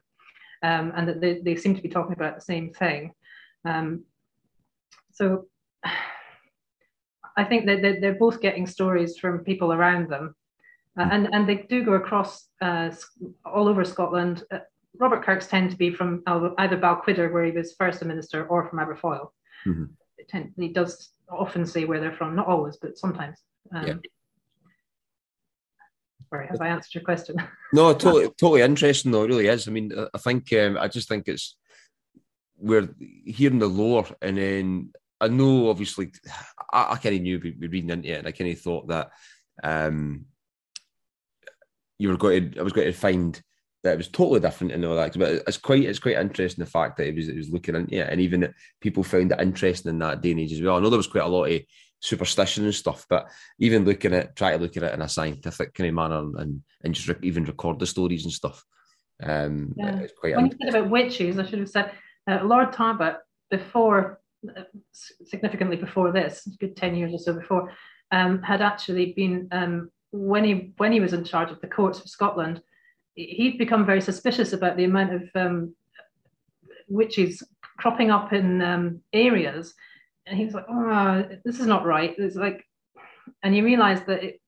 um, 0.62 0.92
and 0.94 1.08
that 1.08 1.20
they, 1.20 1.40
they 1.40 1.56
seem 1.56 1.74
to 1.74 1.82
be 1.82 1.88
talking 1.88 2.12
about 2.12 2.34
the 2.34 2.42
same 2.42 2.72
thing. 2.72 3.12
Um, 3.64 4.04
so 5.12 5.46
I 7.36 7.44
think 7.44 7.64
that 7.64 7.80
they're, 7.80 7.98
they're 7.98 8.14
both 8.14 8.42
getting 8.42 8.66
stories 8.66 9.16
from 9.16 9.38
people 9.38 9.72
around 9.72 10.10
them. 10.10 10.34
Uh, 10.98 11.08
and, 11.10 11.28
and 11.32 11.48
they 11.48 11.64
do 11.70 11.82
go 11.82 11.94
across 11.94 12.48
uh, 12.60 12.90
all 13.46 13.68
over 13.68 13.82
Scotland. 13.82 14.44
Uh, 14.50 14.58
Robert 14.98 15.24
Kirk's 15.24 15.46
tend 15.46 15.70
to 15.70 15.76
be 15.76 15.90
from 15.90 16.22
either 16.26 16.76
Balquhidder, 16.76 17.32
where 17.32 17.46
he 17.46 17.52
was 17.52 17.72
first 17.72 18.02
a 18.02 18.04
minister, 18.04 18.46
or 18.46 18.68
from 18.68 18.78
Aberfoyle. 18.78 19.30
Mm-hmm. 19.66 19.84
Tend, 20.28 20.52
he 20.56 20.68
does 20.68 21.10
often 21.30 21.66
say 21.66 21.84
where 21.84 22.00
they're 22.00 22.12
from, 22.12 22.34
not 22.34 22.46
always, 22.46 22.76
but 22.76 22.98
sometimes. 22.98 23.38
Um, 23.74 23.86
yeah. 23.86 23.94
Sorry, 26.28 26.46
have 26.48 26.60
I 26.60 26.68
answered 26.68 26.94
your 26.94 27.04
question? 27.04 27.36
No, 27.72 27.92
totally, 27.92 28.28
totally 28.38 28.62
interesting 28.62 29.12
though. 29.12 29.24
It 29.24 29.28
really 29.28 29.48
is. 29.48 29.68
I 29.68 29.70
mean, 29.70 29.92
I 30.14 30.18
think 30.18 30.52
um, 30.54 30.78
I 30.78 30.88
just 30.88 31.08
think 31.08 31.28
it's 31.28 31.56
we're 32.56 32.88
hearing 33.26 33.58
the 33.58 33.66
lore, 33.66 34.06
and 34.22 34.38
then 34.38 34.92
I 35.20 35.28
know 35.28 35.68
obviously 35.68 36.12
I, 36.72 36.92
I 36.92 36.96
kind 36.96 37.16
of 37.16 37.22
knew 37.22 37.40
we 37.42 37.50
were 37.50 37.68
reading 37.68 37.90
into 37.90 38.08
it, 38.08 38.18
and 38.18 38.26
I 38.26 38.32
kind 38.32 38.50
of 38.50 38.60
thought 38.60 38.88
that 38.88 39.10
um, 39.62 40.26
you 41.98 42.08
were 42.08 42.16
going 42.16 42.52
to 42.52 42.60
I 42.60 42.62
was 42.62 42.72
going 42.72 42.86
to 42.86 42.98
find 42.98 43.40
that 43.82 43.94
it 43.94 43.96
was 43.96 44.08
totally 44.08 44.40
different 44.40 44.72
and 44.72 44.84
all 44.84 44.96
that. 44.96 45.18
But 45.18 45.42
it's 45.46 45.56
quite 45.56 45.84
it's 45.84 45.98
quite 45.98 46.16
interesting 46.16 46.64
the 46.64 46.70
fact 46.70 46.96
that 46.96 47.06
it 47.06 47.14
was 47.14 47.28
it 47.28 47.36
was 47.36 47.50
looking 47.50 47.74
into 47.74 47.96
it, 47.96 48.08
and 48.08 48.20
even 48.20 48.54
people 48.80 49.02
found 49.02 49.32
it 49.32 49.40
interesting 49.40 49.90
in 49.90 49.98
that 49.98 50.20
day 50.20 50.32
and 50.32 50.40
age 50.40 50.52
as 50.52 50.62
well. 50.62 50.76
I 50.76 50.80
know 50.80 50.90
there 50.90 50.96
was 50.96 51.06
quite 51.06 51.24
a 51.24 51.28
lot 51.28 51.50
of 51.50 51.60
superstition 52.00 52.64
and 52.64 52.74
stuff, 52.74 53.06
but 53.08 53.28
even 53.58 53.84
looking 53.84 54.14
at 54.14 54.36
try 54.36 54.52
to 54.52 54.62
look 54.62 54.76
at 54.76 54.82
it 54.82 54.94
in 54.94 55.02
a 55.02 55.08
scientific 55.08 55.74
kind 55.74 55.88
of 55.88 55.94
manner 55.94 56.30
and 56.38 56.62
and 56.82 56.94
just 56.94 57.08
re- 57.08 57.16
even 57.22 57.44
record 57.44 57.78
the 57.78 57.86
stories 57.86 58.24
and 58.24 58.32
stuff. 58.32 58.64
Um, 59.22 59.74
yeah. 59.76 59.98
it's 59.98 60.12
quite. 60.18 60.36
When 60.36 60.46
you 60.46 60.56
said 60.60 60.74
about 60.74 60.90
witches, 60.90 61.38
I 61.38 61.44
should 61.44 61.60
have 61.60 61.68
said 61.68 61.92
uh, 62.28 62.40
Lord 62.44 62.72
Tarbat 62.72 63.18
before 63.50 64.20
significantly 65.24 65.76
before 65.76 66.12
this, 66.12 66.46
good 66.58 66.76
10 66.76 66.96
years 66.96 67.14
or 67.14 67.18
so 67.18 67.34
before, 67.34 67.72
um, 68.10 68.42
had 68.42 68.62
actually 68.62 69.12
been, 69.12 69.48
um, 69.52 69.90
when, 70.10 70.44
he, 70.44 70.72
when 70.76 70.92
he 70.92 71.00
was 71.00 71.12
in 71.12 71.24
charge 71.24 71.50
of 71.50 71.60
the 71.60 71.66
courts 71.66 72.00
of 72.00 72.08
Scotland, 72.08 72.60
he'd 73.14 73.58
become 73.58 73.86
very 73.86 74.00
suspicious 74.00 74.52
about 74.52 74.76
the 74.76 74.84
amount 74.84 75.14
of 75.14 75.22
um, 75.34 75.74
witches 76.88 77.42
cropping 77.76 78.10
up 78.10 78.32
in 78.32 78.62
um, 78.62 79.00
areas. 79.12 79.74
And 80.26 80.38
he 80.38 80.44
was 80.44 80.54
like, 80.54 80.66
oh, 80.68 81.28
this 81.44 81.58
is 81.58 81.66
not 81.66 81.84
right. 81.84 82.14
It's 82.16 82.36
like, 82.36 82.64
and 83.42 83.56
you 83.56 83.64
realize 83.64 84.02
that 84.04 84.22
it, 84.22 84.40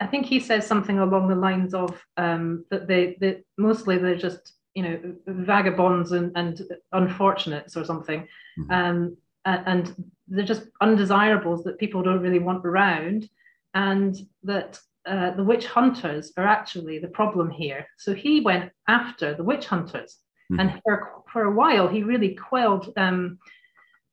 I 0.00 0.06
think 0.06 0.26
he 0.26 0.40
says 0.40 0.66
something 0.66 0.98
along 0.98 1.28
the 1.28 1.34
lines 1.34 1.74
of 1.74 2.02
um, 2.16 2.64
that 2.70 2.86
they 2.86 3.16
that 3.20 3.44
mostly 3.58 3.98
they're 3.98 4.16
just 4.16 4.54
you 4.74 4.82
know 4.82 5.14
vagabonds 5.26 6.12
and, 6.12 6.32
and 6.36 6.62
unfortunates 6.92 7.76
or 7.76 7.84
something 7.84 8.26
mm-hmm. 8.58 8.70
um, 8.70 9.16
and 9.44 9.94
they're 10.28 10.44
just 10.44 10.68
undesirables 10.80 11.64
that 11.64 11.78
people 11.78 12.02
don't 12.02 12.22
really 12.22 12.38
want 12.38 12.64
around 12.64 13.28
and 13.74 14.16
that 14.44 14.78
uh, 15.06 15.30
the 15.32 15.44
witch 15.44 15.66
hunters 15.66 16.32
are 16.36 16.46
actually 16.46 16.98
the 16.98 17.08
problem 17.08 17.50
here 17.50 17.86
so 17.98 18.14
he 18.14 18.40
went 18.40 18.70
after 18.88 19.34
the 19.34 19.44
witch 19.44 19.66
hunters 19.66 20.18
mm-hmm. 20.52 20.60
and 20.60 20.80
for, 20.84 21.22
for 21.32 21.44
a 21.44 21.52
while 21.52 21.88
he 21.88 22.02
really 22.02 22.34
quelled 22.34 22.92
um, 22.96 23.38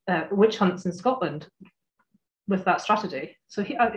uh, 0.08 0.24
witch 0.32 0.58
hunts 0.58 0.86
in 0.86 0.94
scotland 0.94 1.48
with 2.48 2.64
that 2.66 2.82
strategy 2.82 3.36
so 3.48 3.64
he, 3.64 3.76
uh, 3.76 3.90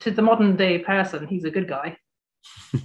to 0.00 0.10
the 0.10 0.22
modern 0.22 0.56
day 0.56 0.78
person 0.78 1.26
he's 1.26 1.44
a 1.44 1.50
good 1.50 1.68
guy 1.68 1.96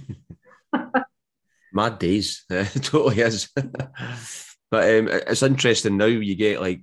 mad 1.72 1.98
days. 1.98 2.44
totally 2.50 3.20
is. 3.20 3.48
but 3.54 4.84
um, 4.84 5.08
it's 5.08 5.42
interesting 5.42 5.96
now. 5.96 6.06
You 6.06 6.34
get 6.34 6.60
like, 6.60 6.82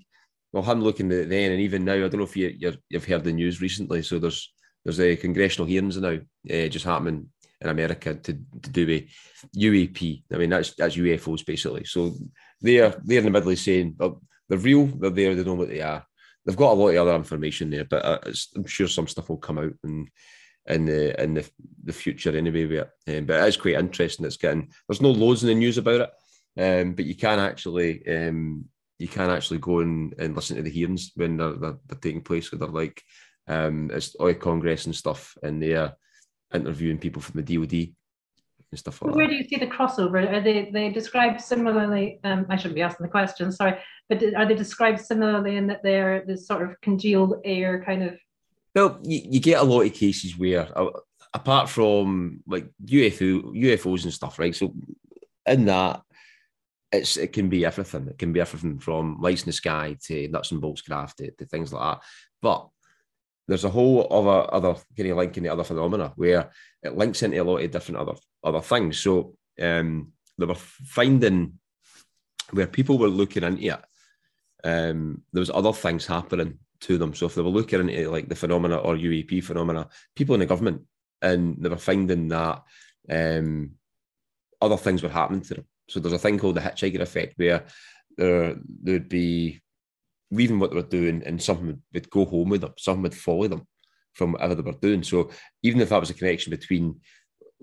well, 0.51 0.69
I'm 0.69 0.81
looking 0.81 1.11
at 1.11 1.17
it 1.19 1.29
then, 1.29 1.51
and 1.51 1.61
even 1.61 1.85
now, 1.85 1.93
I 1.93 2.07
don't 2.07 2.17
know 2.17 2.23
if 2.23 2.37
you 2.37 2.55
you 2.57 2.73
have 2.93 3.05
heard 3.05 3.23
the 3.23 3.33
news 3.33 3.61
recently. 3.61 4.01
So 4.01 4.19
there's 4.19 4.51
there's 4.85 4.99
a 4.99 5.15
congressional 5.15 5.67
hearings 5.67 5.97
now 5.97 6.19
uh, 6.49 6.67
just 6.67 6.85
happening 6.85 7.27
in 7.59 7.69
America 7.69 8.13
to, 8.13 8.33
to 8.33 8.69
do 8.69 8.85
with 8.85 9.03
UAP. 9.57 10.23
I 10.31 10.37
mean, 10.37 10.51
that's 10.51 10.75
that's 10.75 10.95
UFOs 10.95 11.45
basically. 11.45 11.83
So 11.85 12.13
they're 12.61 12.95
they're 13.03 13.19
in 13.19 13.25
the 13.25 13.31
middle 13.31 13.51
of 13.51 13.59
saying 13.59 13.95
well, 13.97 14.21
they're 14.47 14.59
real. 14.59 14.85
They're 14.85 15.09
there. 15.09 15.35
They 15.35 15.43
know 15.43 15.55
what 15.55 15.69
they 15.69 15.81
are. 15.81 16.05
They've 16.45 16.55
got 16.55 16.73
a 16.73 16.75
lot 16.75 16.89
of 16.89 17.07
other 17.07 17.15
information 17.15 17.71
there, 17.71 17.85
but 17.85 18.05
uh, 18.05 18.19
I'm 18.55 18.67
sure 18.67 18.87
some 18.87 19.07
stuff 19.07 19.29
will 19.29 19.37
come 19.37 19.57
out 19.57 19.73
and 19.83 20.07
in 20.67 20.85
the 20.85 21.21
in 21.21 21.33
the, 21.35 21.49
the 21.83 21.93
future 21.93 22.35
anyway. 22.35 22.63
It. 22.65 23.17
Um, 23.17 23.25
but 23.25 23.43
it 23.43 23.47
is 23.47 23.57
quite 23.57 23.75
interesting. 23.75 24.25
It's 24.25 24.37
getting 24.37 24.71
there's 24.87 25.01
no 25.01 25.11
loads 25.11 25.43
in 25.43 25.49
the 25.49 25.55
news 25.55 25.79
about 25.79 26.09
it, 26.57 26.81
um, 26.81 26.93
but 26.93 27.05
you 27.05 27.15
can 27.15 27.39
actually 27.39 28.05
um, 28.07 28.65
you 28.99 29.07
can 29.07 29.29
actually 29.29 29.59
go 29.59 29.79
and, 29.79 30.13
and 30.19 30.35
listen 30.35 30.55
to 30.55 30.63
the 30.63 30.69
hearings 30.69 31.11
when 31.15 31.37
they're, 31.37 31.53
they're, 31.53 31.77
they're 31.87 31.99
taking 31.99 32.21
place. 32.21 32.51
Where 32.51 32.59
they're 32.59 32.67
like 32.67 33.01
um, 33.47 33.91
it's 33.93 34.15
all 34.15 34.33
Congress 34.33 34.85
and 34.85 34.95
stuff, 34.95 35.37
and 35.43 35.61
they're 35.61 35.93
interviewing 36.53 36.97
people 36.97 37.21
from 37.21 37.41
the 37.41 37.55
DoD 37.55 37.73
and 38.71 38.79
stuff 38.79 39.01
like 39.01 39.15
Where 39.15 39.27
that. 39.27 39.31
do 39.31 39.37
you 39.37 39.43
see 39.43 39.57
the 39.57 39.67
crossover? 39.67 40.31
Are 40.31 40.41
they 40.41 40.69
they 40.71 40.89
described 40.89 41.41
similarly? 41.41 42.19
Um, 42.23 42.45
I 42.49 42.55
shouldn't 42.55 42.75
be 42.75 42.81
asking 42.81 43.05
the 43.05 43.11
question, 43.11 43.51
sorry, 43.51 43.79
but 44.09 44.23
are 44.35 44.45
they 44.45 44.55
described 44.55 45.01
similarly 45.01 45.57
in 45.57 45.67
that 45.67 45.83
they're 45.83 46.23
this 46.25 46.47
sort 46.47 46.63
of 46.63 46.79
congealed 46.81 47.41
air 47.43 47.83
kind 47.83 48.03
of 48.03 48.17
well, 48.75 48.99
you, 49.03 49.21
you 49.23 49.39
get 49.39 49.61
a 49.61 49.63
lot 49.63 49.85
of 49.85 49.93
cases 49.93 50.37
where, 50.37 50.67
uh, 50.77 50.89
apart 51.33 51.69
from 51.69 52.43
like 52.45 52.67
UFO, 52.85 53.55
UFOs 53.55 54.03
and 54.03 54.13
stuff, 54.13 54.37
right? 54.37 54.53
So 54.53 54.73
in 55.45 55.65
that, 55.65 56.01
it's 56.91 57.17
it 57.17 57.31
can 57.33 57.49
be 57.49 57.65
everything. 57.65 58.07
It 58.09 58.17
can 58.17 58.33
be 58.33 58.41
everything 58.41 58.79
from 58.79 59.17
lights 59.21 59.43
in 59.43 59.47
the 59.47 59.53
sky 59.53 59.97
to 60.07 60.27
nuts 60.27 60.51
and 60.51 60.61
bolts 60.61 60.81
craft 60.81 61.17
to, 61.17 61.31
to 61.31 61.45
things 61.45 61.71
like 61.71 61.81
that. 61.81 62.03
But 62.41 62.67
there's 63.47 63.63
a 63.63 63.69
whole 63.69 64.07
other 64.11 64.53
other 64.53 64.79
kind 64.97 65.11
of 65.11 65.17
link 65.17 65.37
in 65.37 65.43
the 65.43 65.49
other 65.49 65.63
phenomena 65.63 66.13
where 66.15 66.51
it 66.81 66.97
links 66.97 67.23
into 67.23 67.41
a 67.41 67.43
lot 67.43 67.57
of 67.61 67.71
different 67.71 67.99
other 67.99 68.13
other 68.43 68.61
things. 68.61 68.99
So 68.99 69.35
um, 69.61 70.11
they 70.37 70.45
were 70.45 70.55
finding 70.55 71.59
where 72.51 72.67
people 72.67 72.97
were 72.97 73.07
looking 73.07 73.43
into 73.43 73.73
it. 73.73 73.79
Um, 74.63 75.21
there 75.31 75.41
was 75.41 75.51
other 75.51 75.73
things 75.73 76.05
happening 76.05 76.59
to 76.81 76.97
them. 76.97 77.13
So 77.13 77.27
if 77.27 77.35
they 77.35 77.41
were 77.41 77.49
looking 77.49 77.81
into 77.81 78.09
like 78.09 78.29
the 78.29 78.35
phenomena 78.35 78.77
or 78.77 78.95
UAP 78.95 79.43
phenomena, 79.43 79.87
people 80.15 80.33
in 80.33 80.39
the 80.39 80.45
government, 80.45 80.81
and 81.21 81.57
they 81.59 81.69
were 81.69 81.77
finding 81.77 82.27
that 82.29 82.63
um, 83.09 83.71
other 84.61 84.77
things 84.77 85.03
were 85.03 85.09
happening 85.09 85.41
to 85.41 85.55
them. 85.55 85.65
So 85.89 85.99
there's 85.99 86.13
a 86.13 86.19
thing 86.19 86.39
called 86.39 86.55
the 86.55 86.61
hitchhiker 86.61 86.99
effect 86.99 87.33
where 87.37 87.65
there 88.17 88.55
would 88.83 89.09
be 89.09 89.61
leaving 90.35 90.59
what 90.59 90.71
they 90.71 90.75
were 90.75 90.83
doing 90.83 91.23
and 91.25 91.41
something 91.41 91.67
would, 91.67 91.81
would 91.93 92.09
go 92.09 92.25
home 92.25 92.49
with 92.49 92.61
them, 92.61 92.73
something 92.77 93.03
would 93.03 93.15
follow 93.15 93.47
them 93.47 93.67
from 94.13 94.33
whatever 94.33 94.55
they 94.55 94.61
were 94.61 94.73
doing. 94.73 95.03
So 95.03 95.29
even 95.63 95.81
if 95.81 95.89
that 95.89 95.99
was 95.99 96.09
a 96.09 96.13
connection 96.13 96.51
between 96.51 97.01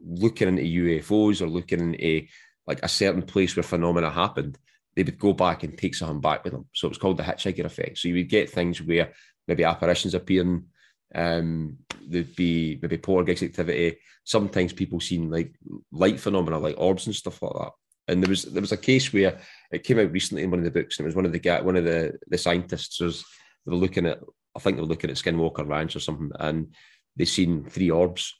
looking 0.05 0.49
into 0.49 0.62
UFOs 0.62 1.41
or 1.41 1.47
looking 1.47 1.81
into 1.81 2.27
like 2.66 2.83
a 2.83 2.89
certain 2.89 3.23
place 3.23 3.57
where 3.57 3.62
phenomena 3.62 4.11
happened, 4.11 4.59
they 4.95 5.03
would 5.03 5.18
go 5.18 5.33
back 5.33 5.62
and 5.62 5.77
take 5.77 5.95
something 5.95 6.20
back 6.20 6.45
with 6.45 6.53
them. 6.53 6.66
So 6.73 6.87
it 6.87 6.91
was 6.91 6.99
called 6.99 7.16
the 7.16 7.23
hitchhiker 7.23 7.64
effect. 7.64 7.99
So 7.99 8.09
you 8.09 8.14
would 8.14 8.29
get 8.29 8.51
things 8.51 8.81
where 8.83 9.12
maybe 9.49 9.64
apparitions 9.64 10.14
appearing 10.14 10.66
Um, 11.14 11.79
there'd 12.09 12.37
be 12.37 12.79
maybe 12.81 12.99
poltergeist 12.99 13.43
activity. 13.43 13.99
Sometimes 14.25 14.73
people 14.73 15.01
seen 15.01 15.31
like 15.31 15.55
light 15.91 16.18
phenomena, 16.20 16.59
like 16.59 16.77
orbs 16.79 17.07
and 17.07 17.14
stuff 17.14 17.43
like 17.43 17.53
that. 17.53 17.73
And 18.09 18.23
there 18.23 18.31
was 18.31 18.45
there 18.45 18.61
was 18.61 18.73
a 18.73 18.77
case 18.77 19.13
where 19.13 19.39
it 19.71 19.85
came 19.85 19.99
out 19.99 20.11
recently 20.11 20.43
in 20.43 20.51
one 20.51 20.59
of 20.59 20.65
the 20.65 20.71
books, 20.71 20.99
and 20.99 21.05
it 21.05 21.09
was 21.09 21.17
one 21.17 21.27
of 21.27 21.33
the 21.33 21.61
one 21.63 21.77
of 21.77 21.85
the 21.85 22.19
the 22.29 22.39
scientists 22.39 23.01
was 23.01 23.25
they 23.65 23.71
were 23.71 23.77
looking 23.77 24.07
at 24.07 24.19
I 24.57 24.59
think 24.59 24.77
they 24.77 24.83
were 24.83 24.89
looking 24.89 25.11
at 25.11 25.17
Skinwalker 25.17 25.67
Ranch 25.67 25.97
or 25.97 26.01
something, 26.01 26.31
and 26.39 26.75
they 27.17 27.25
seen 27.25 27.65
three 27.65 27.91
orbs 27.91 28.35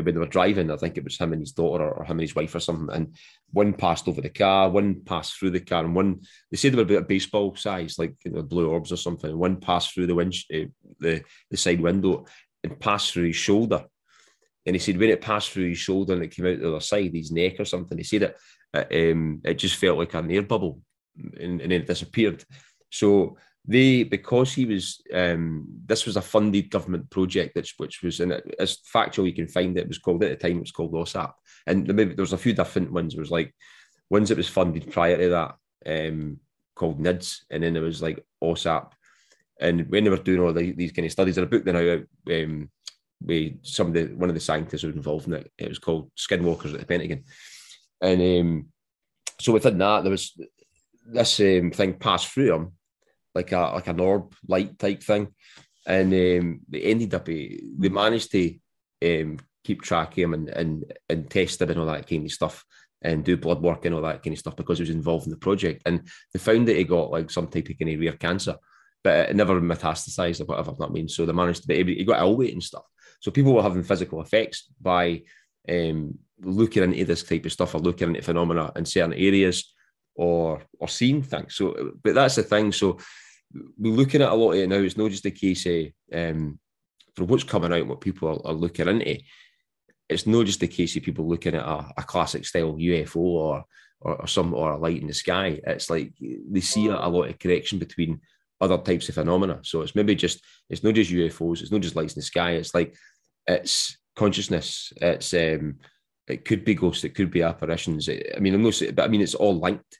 when 0.00 0.14
they 0.14 0.20
were 0.20 0.26
driving. 0.26 0.70
I 0.70 0.76
think 0.76 0.96
it 0.96 1.04
was 1.04 1.18
him 1.18 1.32
and 1.32 1.42
his 1.42 1.52
daughter 1.52 1.88
or 1.88 2.04
him 2.04 2.12
and 2.12 2.20
his 2.20 2.34
wife 2.34 2.54
or 2.54 2.60
something, 2.60 2.94
and 2.94 3.16
one 3.52 3.72
passed 3.74 4.08
over 4.08 4.20
the 4.20 4.28
car, 4.28 4.70
one 4.70 5.02
passed 5.04 5.38
through 5.38 5.50
the 5.50 5.60
car, 5.60 5.84
and 5.84 5.94
one 5.94 6.20
they 6.50 6.56
said 6.56 6.72
they 6.72 6.76
were 6.76 6.82
about 6.82 7.08
baseball 7.08 7.54
size, 7.56 7.98
like 7.98 8.14
you 8.24 8.32
know, 8.32 8.42
blue 8.42 8.68
orbs 8.68 8.92
or 8.92 8.96
something. 8.96 9.36
One 9.36 9.60
passed 9.60 9.94
through 9.94 10.06
the 10.06 10.14
wind, 10.14 10.34
uh, 10.52 10.66
the 11.00 11.22
the 11.50 11.56
side 11.56 11.80
window, 11.80 12.26
and 12.62 12.78
passed 12.78 13.12
through 13.12 13.26
his 13.26 13.36
shoulder. 13.36 13.84
And 14.68 14.74
he 14.76 14.80
said 14.80 14.98
when 14.98 15.08
it 15.08 15.22
passed 15.22 15.50
through 15.50 15.70
his 15.70 15.78
shoulder 15.78 16.12
and 16.12 16.22
it 16.22 16.28
came 16.28 16.46
out 16.46 16.60
the 16.60 16.68
other 16.68 16.80
side, 16.80 17.14
his 17.14 17.32
neck 17.32 17.58
or 17.58 17.64
something, 17.64 17.96
he 17.96 18.04
said 18.04 18.22
it, 18.22 18.36
it, 18.74 19.12
um, 19.14 19.40
it 19.42 19.54
just 19.54 19.76
felt 19.76 19.96
like 19.96 20.12
an 20.12 20.30
air 20.30 20.42
bubble, 20.42 20.82
and, 21.16 21.62
and 21.62 21.72
then 21.72 21.80
it 21.80 21.86
disappeared. 21.86 22.44
So 22.90 23.38
they 23.64 24.02
because 24.02 24.52
he 24.52 24.66
was 24.66 25.00
um, 25.14 25.66
this 25.86 26.04
was 26.04 26.18
a 26.18 26.22
funded 26.22 26.70
government 26.70 27.08
project 27.08 27.56
which 27.56 27.74
which 27.78 28.02
was 28.02 28.20
it 28.20 28.56
as 28.58 28.78
factual 28.84 29.26
you 29.26 29.32
can 29.32 29.48
find 29.48 29.78
it, 29.78 29.88
was 29.88 29.96
called 29.96 30.22
at 30.22 30.38
the 30.38 30.48
time 30.48 30.58
it 30.58 30.60
was 30.60 30.70
called 30.70 30.92
OSAP. 30.92 31.32
And 31.66 31.86
maybe 31.86 32.14
there 32.14 32.22
was 32.22 32.34
a 32.34 32.38
few 32.38 32.52
different 32.52 32.92
ones. 32.92 33.14
It 33.14 33.20
was 33.20 33.30
like 33.30 33.54
ones 34.10 34.28
that 34.28 34.36
was 34.36 34.48
funded 34.48 34.92
prior 34.92 35.16
to 35.16 35.28
that 35.30 35.54
um, 35.86 36.40
called 36.74 37.00
NIDS. 37.00 37.40
And 37.50 37.62
then 37.62 37.72
there 37.72 37.82
was 37.82 38.02
like 38.02 38.22
OSAP. 38.44 38.90
And 39.60 39.88
when 39.88 40.04
they 40.04 40.10
were 40.10 40.18
doing 40.18 40.40
all 40.40 40.52
the, 40.52 40.72
these 40.72 40.92
kind 40.92 41.06
of 41.06 41.12
studies, 41.12 41.38
in 41.38 41.44
a 41.44 41.46
book 41.46 41.64
that 41.64 41.72
now 41.72 42.34
um, 42.34 42.70
with 43.20 43.64
some 43.64 43.88
of 43.88 43.92
the 43.94 44.06
one 44.14 44.28
of 44.28 44.34
the 44.34 44.40
scientists 44.40 44.82
who 44.82 44.88
was 44.88 44.96
involved 44.96 45.26
in 45.26 45.34
it. 45.34 45.50
It 45.58 45.68
was 45.68 45.78
called 45.78 46.10
Skinwalkers 46.16 46.74
at 46.74 46.80
the 46.80 46.86
Pentagon, 46.86 47.24
and 48.00 48.20
um, 48.20 48.66
so 49.40 49.52
within 49.52 49.78
that 49.78 50.02
there 50.02 50.10
was 50.10 50.38
this 51.06 51.40
um, 51.40 51.70
thing 51.70 51.94
passed 51.94 52.28
through 52.28 52.54
him 52.54 52.72
like 53.34 53.52
a 53.52 53.58
like 53.74 53.86
an 53.86 54.00
orb 54.00 54.34
light 54.46 54.78
type 54.78 55.02
thing, 55.02 55.28
and 55.86 56.12
um, 56.12 56.60
they 56.68 56.82
ended 56.82 57.14
up 57.14 57.26
they 57.26 57.88
managed 57.90 58.30
to 58.32 58.54
um, 59.04 59.38
keep 59.64 59.82
track 59.82 60.12
of 60.12 60.18
him 60.18 60.34
and 60.34 60.48
and 60.48 60.92
and 61.08 61.30
test 61.30 61.60
him 61.60 61.70
and 61.70 61.80
all 61.80 61.86
that 61.86 62.08
kind 62.08 62.24
of 62.24 62.32
stuff 62.32 62.64
and 63.00 63.24
do 63.24 63.36
blood 63.36 63.62
work 63.62 63.84
and 63.84 63.94
all 63.94 64.02
that 64.02 64.24
kind 64.24 64.34
of 64.34 64.40
stuff 64.40 64.56
because 64.56 64.78
he 64.78 64.82
was 64.82 64.90
involved 64.90 65.24
in 65.24 65.30
the 65.30 65.36
project. 65.36 65.82
And 65.86 66.08
they 66.32 66.40
found 66.40 66.66
that 66.66 66.76
he 66.76 66.82
got 66.82 67.12
like 67.12 67.30
some 67.30 67.46
type 67.46 67.68
of 67.68 67.78
kind 67.78 67.94
of 67.94 68.00
rare 68.00 68.14
cancer 68.14 68.56
but 69.04 69.30
it 69.30 69.36
never 69.36 69.60
metastasized 69.60 70.40
or 70.40 70.44
whatever 70.44 70.72
that 70.78 70.92
means. 70.92 71.14
So 71.14 71.24
they 71.24 71.32
managed 71.32 71.62
to 71.62 71.68
be 71.68 71.74
able, 71.74 71.90
he 71.90 72.04
got 72.04 72.20
ill 72.20 72.36
weight 72.36 72.52
and 72.52 72.62
stuff. 72.62 72.84
So 73.20 73.30
people 73.30 73.52
were 73.52 73.62
having 73.62 73.82
physical 73.82 74.20
effects 74.20 74.68
by 74.80 75.22
um, 75.68 76.18
looking 76.40 76.82
into 76.82 77.04
this 77.04 77.22
type 77.22 77.44
of 77.44 77.52
stuff 77.52 77.74
or 77.74 77.80
looking 77.80 78.08
into 78.08 78.22
phenomena 78.22 78.72
in 78.76 78.84
certain 78.84 79.14
areas 79.14 79.72
or 80.14 80.62
or 80.78 80.88
seeing 80.88 81.22
things. 81.22 81.54
So, 81.54 81.92
but 82.02 82.14
that's 82.14 82.36
the 82.36 82.42
thing. 82.42 82.72
So 82.72 82.98
we're 83.78 83.94
looking 83.94 84.22
at 84.22 84.30
a 84.30 84.34
lot 84.34 84.52
of 84.52 84.58
it 84.58 84.68
now. 84.68 84.76
It's 84.76 84.96
not 84.96 85.10
just 85.10 85.22
the 85.22 85.30
case 85.30 85.66
of 85.66 85.86
um, 86.12 86.58
for 87.14 87.24
what's 87.24 87.44
coming 87.44 87.72
out, 87.72 87.86
what 87.86 88.00
people 88.00 88.28
are, 88.28 88.46
are, 88.46 88.54
looking 88.54 88.88
into. 88.88 89.18
It's 90.08 90.26
not 90.26 90.46
just 90.46 90.60
the 90.60 90.68
case 90.68 90.96
of 90.96 91.02
people 91.02 91.28
looking 91.28 91.54
at 91.54 91.64
a, 91.64 91.92
a 91.96 92.02
classic 92.02 92.46
style 92.46 92.74
UFO 92.74 93.16
or, 93.16 93.64
or, 94.00 94.22
or 94.22 94.26
some 94.26 94.54
or 94.54 94.72
a 94.72 94.78
light 94.78 95.00
in 95.00 95.08
the 95.08 95.14
sky. 95.14 95.60
It's 95.66 95.90
like 95.90 96.12
they 96.20 96.60
see 96.60 96.86
a, 96.88 96.94
a 96.94 97.08
lot 97.08 97.28
of 97.28 97.38
connection 97.38 97.78
between 97.78 98.20
other 98.60 98.78
types 98.78 99.08
of 99.08 99.14
phenomena. 99.14 99.60
So 99.62 99.82
it's 99.82 99.94
maybe 99.94 100.14
just 100.14 100.42
it's 100.68 100.82
not 100.82 100.94
just 100.94 101.10
UFOs, 101.10 101.62
it's 101.62 101.72
not 101.72 101.80
just 101.80 101.96
lights 101.96 102.14
in 102.14 102.20
the 102.20 102.24
sky. 102.24 102.52
It's 102.52 102.74
like 102.74 102.96
it's 103.46 103.96
consciousness. 104.16 104.92
It's 104.96 105.32
um, 105.34 105.76
it 106.26 106.44
could 106.44 106.64
be 106.64 106.74
ghosts, 106.74 107.04
it 107.04 107.14
could 107.14 107.30
be 107.30 107.42
apparitions. 107.42 108.08
I 108.08 108.38
mean, 108.40 108.54
I'm 108.54 108.62
not, 108.62 108.80
but 108.94 109.04
I 109.04 109.08
mean, 109.08 109.22
it's 109.22 109.34
all 109.34 109.58
linked. 109.58 109.98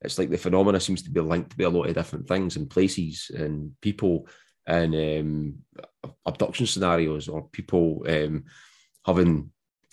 It's 0.00 0.18
like 0.18 0.30
the 0.30 0.38
phenomena 0.38 0.80
seems 0.80 1.02
to 1.02 1.10
be 1.10 1.20
linked 1.20 1.56
to 1.56 1.64
a 1.64 1.68
lot 1.68 1.88
of 1.88 1.94
different 1.94 2.28
things 2.28 2.56
and 2.56 2.70
places 2.70 3.30
and 3.34 3.72
people 3.80 4.28
and 4.66 4.94
um, 4.94 6.12
abduction 6.26 6.66
scenarios 6.66 7.28
or 7.28 7.48
people 7.48 8.04
um, 8.08 8.44
having 9.04 9.50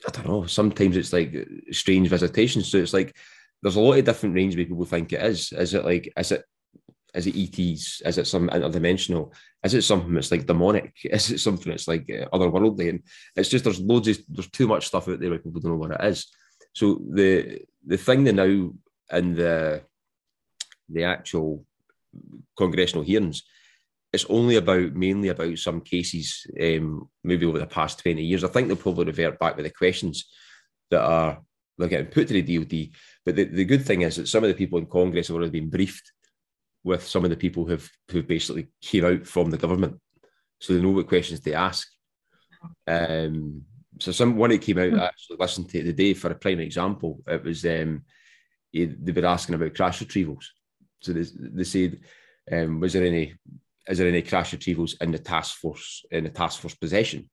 I 0.08 0.12
don't 0.12 0.28
know. 0.28 0.46
Sometimes 0.46 0.98
it's 0.98 1.14
like 1.14 1.48
strange 1.72 2.10
visitations. 2.10 2.68
So 2.68 2.78
it's 2.78 2.94
like 2.94 3.16
there's 3.62 3.78
a 3.78 3.80
lot 3.80 3.98
of 3.98 4.06
different 4.06 4.36
range 4.36 4.56
where 4.56 4.66
people 4.66 4.86
think 4.86 5.14
it 5.14 5.24
is. 5.24 5.52
Is 5.52 5.74
it 5.74 5.86
like 5.86 6.12
is 6.18 6.32
it 6.32 6.44
is 7.16 7.28
it 7.28 7.36
ETs? 7.36 8.02
Is 8.02 8.18
it 8.18 8.28
some 8.28 8.50
interdimensional? 8.50 9.34
Is 9.64 9.74
it 9.74 9.84
something 9.84 10.14
that's 10.14 10.32
like 10.32 10.46
demonic? 10.46 10.94
Is 11.04 11.32
it 11.32 11.40
something 11.40 11.72
that's 11.72 11.88
like 11.88 12.10
uh, 12.10 12.28
otherworldly? 12.34 12.90
And 12.90 13.04
it's 13.36 13.50
just 13.50 13.64
there's 13.64 13.80
loads 13.80 14.08
of 14.08 14.20
there's 14.28 14.52
too 14.52 14.68
much 14.68 14.88
stuff 14.88 15.08
out 15.08 15.20
there 15.20 15.30
where 15.30 15.40
people 15.40 15.62
don't 15.62 15.72
know 15.72 15.78
what 15.78 15.92
it 15.92 16.04
is. 16.04 16.28
So 16.74 17.02
the 17.10 17.62
the 17.86 17.98
thing 17.98 18.26
that 18.26 18.34
now 18.34 18.72
in 19.12 19.36
the 19.36 19.82
the 20.90 21.04
actual 21.06 21.66
congressional 22.58 23.04
hearings, 23.04 23.44
it's 24.12 24.26
only 24.30 24.58
about 24.58 24.94
mainly 24.94 25.30
about 25.30 25.58
some 25.58 25.82
cases, 25.82 26.46
um, 26.62 27.10
maybe 27.24 27.46
over 27.46 27.60
the 27.60 27.66
past 27.66 28.00
20 28.00 28.22
years. 28.22 28.44
I 28.44 28.50
think 28.50 28.68
they'll 28.68 28.78
probably 28.78 29.06
revert 29.06 29.40
back 29.40 29.56
with 29.56 29.66
the 29.66 29.72
questions 29.72 30.30
that 30.92 31.02
are 31.02 31.40
they're 31.78 31.90
getting 31.90 32.08
put 32.08 32.28
to 32.28 32.42
the 32.42 32.58
DOD. 32.58 32.90
But 33.26 33.36
the, 33.36 33.46
the 33.46 33.66
good 33.66 33.86
thing 33.86 34.02
is 34.02 34.16
that 34.16 34.28
some 34.28 34.44
of 34.44 34.50
the 34.50 34.54
people 34.54 34.80
in 34.80 34.86
Congress 34.86 35.28
have 35.28 35.36
already 35.36 35.60
been 35.60 35.70
briefed 35.70 36.12
with 36.86 37.06
some 37.06 37.24
of 37.24 37.32
the 37.32 37.36
people 37.36 37.66
who've 37.66 37.92
who 38.12 38.24
basically 38.24 38.68
came 38.82 39.04
out 39.04 39.26
from 39.26 39.50
the 39.50 39.58
government, 39.58 40.00
so 40.62 40.74
they 40.74 40.82
know 40.82 40.92
what 40.92 41.08
questions 41.08 41.42
they 41.42 41.54
ask. 41.54 41.88
Um, 42.88 43.64
so 44.00 44.12
some 44.12 44.38
one 44.38 44.52
it 44.52 44.62
came 44.62 44.78
out, 44.78 44.94
I 44.94 45.06
actually 45.06 45.38
listened 45.38 45.70
to 45.70 45.80
it 45.80 45.84
the 45.84 45.94
day 45.94 46.14
for 46.14 46.32
a 46.32 46.36
prime 46.36 46.60
example. 46.60 47.22
It 47.28 47.44
was 47.44 47.66
um, 47.66 48.04
they 48.74 49.12
were 49.12 49.26
asking 49.26 49.56
about 49.56 49.74
crash 49.74 50.00
retrievals. 50.00 50.46
So 51.02 51.14
they, 51.14 51.26
they 51.38 51.64
said, 51.64 52.00
um, 52.52 52.80
was 52.80 52.94
there 52.94 53.06
any 53.06 53.34
is 53.88 53.98
there 53.98 54.08
any 54.08 54.22
crash 54.22 54.54
retrievals 54.54 55.02
in 55.02 55.12
the 55.12 55.20
task 55.20 55.58
force 55.58 56.06
in 56.12 56.26
the 56.26 56.30
task 56.30 56.62
force 56.62 56.76
possession? 56.76 57.30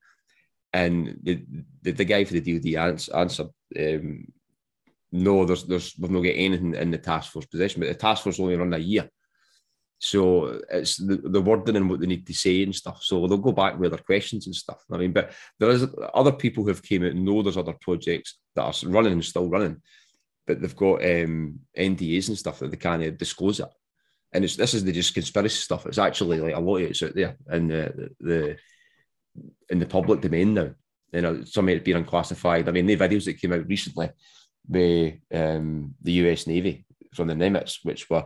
And 0.72 1.18
the 1.22 1.44
the, 1.82 1.92
the 1.92 2.04
guy 2.04 2.24
for 2.24 2.32
the 2.32 2.40
DoD 2.40 2.98
answered, 3.14 3.50
um, 3.78 4.26
no, 5.10 5.44
there's 5.44 5.64
there's 5.64 5.94
we've 5.98 6.10
not 6.10 6.22
got 6.22 6.30
anything 6.30 6.74
in 6.74 6.90
the 6.90 6.98
task 6.98 7.32
force 7.32 7.46
possession, 7.46 7.80
but 7.80 7.88
the 7.88 7.94
task 7.94 8.22
force 8.22 8.40
only 8.40 8.56
run 8.56 8.72
a 8.72 8.78
year. 8.78 9.10
So 10.04 10.60
it's 10.68 10.96
the, 10.96 11.16
the 11.16 11.40
wording 11.40 11.76
and 11.76 11.88
what 11.88 12.00
they 12.00 12.06
need 12.06 12.26
to 12.26 12.34
say 12.34 12.64
and 12.64 12.74
stuff. 12.74 13.04
So 13.04 13.24
they'll 13.28 13.38
go 13.38 13.52
back 13.52 13.78
with 13.78 13.92
their 13.92 14.00
questions 14.00 14.46
and 14.46 14.54
stuff. 14.54 14.82
I 14.90 14.96
mean, 14.96 15.12
but 15.12 15.30
there 15.60 15.70
is 15.70 15.86
other 16.12 16.32
people 16.32 16.64
who 16.64 16.70
have 16.70 16.82
came 16.82 17.04
out 17.04 17.12
and 17.12 17.24
know 17.24 17.40
there's 17.40 17.56
other 17.56 17.76
projects 17.80 18.38
that 18.56 18.64
are 18.64 18.88
running 18.90 19.12
and 19.12 19.24
still 19.24 19.48
running, 19.48 19.80
but 20.44 20.60
they've 20.60 20.74
got 20.74 21.04
um, 21.04 21.60
NDAs 21.78 22.28
and 22.28 22.36
stuff 22.36 22.58
that 22.58 22.72
they 22.72 22.76
can't 22.76 23.16
disclose 23.16 23.60
it. 23.60 23.68
And 24.32 24.42
it's 24.42 24.56
this 24.56 24.74
is 24.74 24.82
the 24.82 24.90
just 24.90 25.14
conspiracy 25.14 25.60
stuff. 25.60 25.86
It's 25.86 25.98
actually 25.98 26.40
like 26.40 26.56
a 26.56 26.60
lot 26.60 26.78
of 26.78 26.82
it's 26.82 27.02
out 27.04 27.14
there 27.14 27.36
in 27.52 27.68
the, 27.68 28.10
the 28.18 28.56
in 29.70 29.78
the 29.78 29.86
public 29.86 30.20
domain 30.20 30.54
now. 30.54 30.70
You 31.12 31.20
know, 31.20 31.44
some 31.44 31.68
of 31.68 31.74
it 31.76 31.84
being 31.84 31.98
unclassified. 31.98 32.68
I 32.68 32.72
mean, 32.72 32.86
the 32.86 32.96
videos 32.96 33.26
that 33.26 33.40
came 33.40 33.52
out 33.52 33.68
recently 33.68 34.10
by 34.68 35.20
um, 35.32 35.94
the 36.02 36.12
US 36.12 36.48
Navy 36.48 36.86
from 37.14 37.28
the 37.28 37.34
Nimitz, 37.34 37.84
which 37.84 38.10
were 38.10 38.24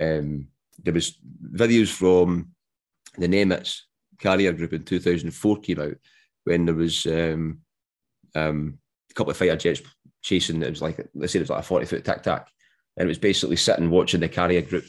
um, 0.00 0.46
there 0.82 0.94
was 0.94 1.18
videos 1.52 1.88
from 1.88 2.50
the 3.18 3.26
Nimitz 3.26 3.82
carrier 4.18 4.52
group 4.52 4.72
in 4.72 4.82
2004 4.82 5.60
came 5.60 5.80
out 5.80 5.94
when 6.44 6.66
there 6.66 6.74
was 6.74 7.06
um, 7.06 7.60
um, 8.34 8.78
a 9.10 9.14
couple 9.14 9.30
of 9.30 9.36
fighter 9.36 9.56
jets 9.56 9.82
chasing. 10.22 10.62
It 10.62 10.70
was 10.70 10.82
like 10.82 10.96
they 11.14 11.26
said 11.26 11.40
it 11.40 11.42
was 11.42 11.50
like 11.50 11.60
a 11.60 11.66
40 11.66 11.86
foot 11.86 12.04
tic 12.04 12.22
tac, 12.22 12.48
and 12.96 13.06
it 13.06 13.08
was 13.08 13.18
basically 13.18 13.56
sitting 13.56 13.90
watching 13.90 14.20
the 14.20 14.28
carrier 14.28 14.62
group 14.62 14.84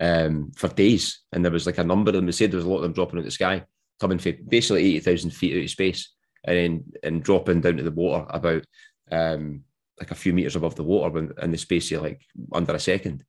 um, 0.00 0.52
for 0.56 0.68
days. 0.68 1.20
And 1.32 1.44
there 1.44 1.52
was 1.52 1.66
like 1.66 1.78
a 1.78 1.84
number 1.84 2.10
of 2.10 2.14
them. 2.14 2.26
They 2.26 2.32
said 2.32 2.50
there 2.50 2.58
was 2.58 2.66
a 2.66 2.68
lot 2.68 2.76
of 2.76 2.82
them 2.82 2.92
dropping 2.92 3.18
out 3.18 3.20
of 3.20 3.24
the 3.26 3.30
sky, 3.30 3.64
coming 4.00 4.18
from 4.18 4.34
basically 4.48 4.96
80,000 4.96 5.30
feet 5.30 5.56
out 5.56 5.64
of 5.64 5.70
space, 5.70 6.12
and 6.44 6.56
then 6.56 6.84
and 7.02 7.22
dropping 7.22 7.60
down 7.60 7.76
to 7.76 7.82
the 7.82 7.90
water 7.90 8.26
about 8.28 8.64
um, 9.10 9.62
like 10.00 10.10
a 10.10 10.16
few 10.16 10.32
meters 10.32 10.56
above 10.56 10.74
the 10.74 10.82
water 10.82 11.32
in 11.40 11.50
the 11.50 11.58
space 11.58 11.92
of 11.92 12.02
like 12.02 12.22
under 12.52 12.74
a 12.74 12.80
second 12.80 13.24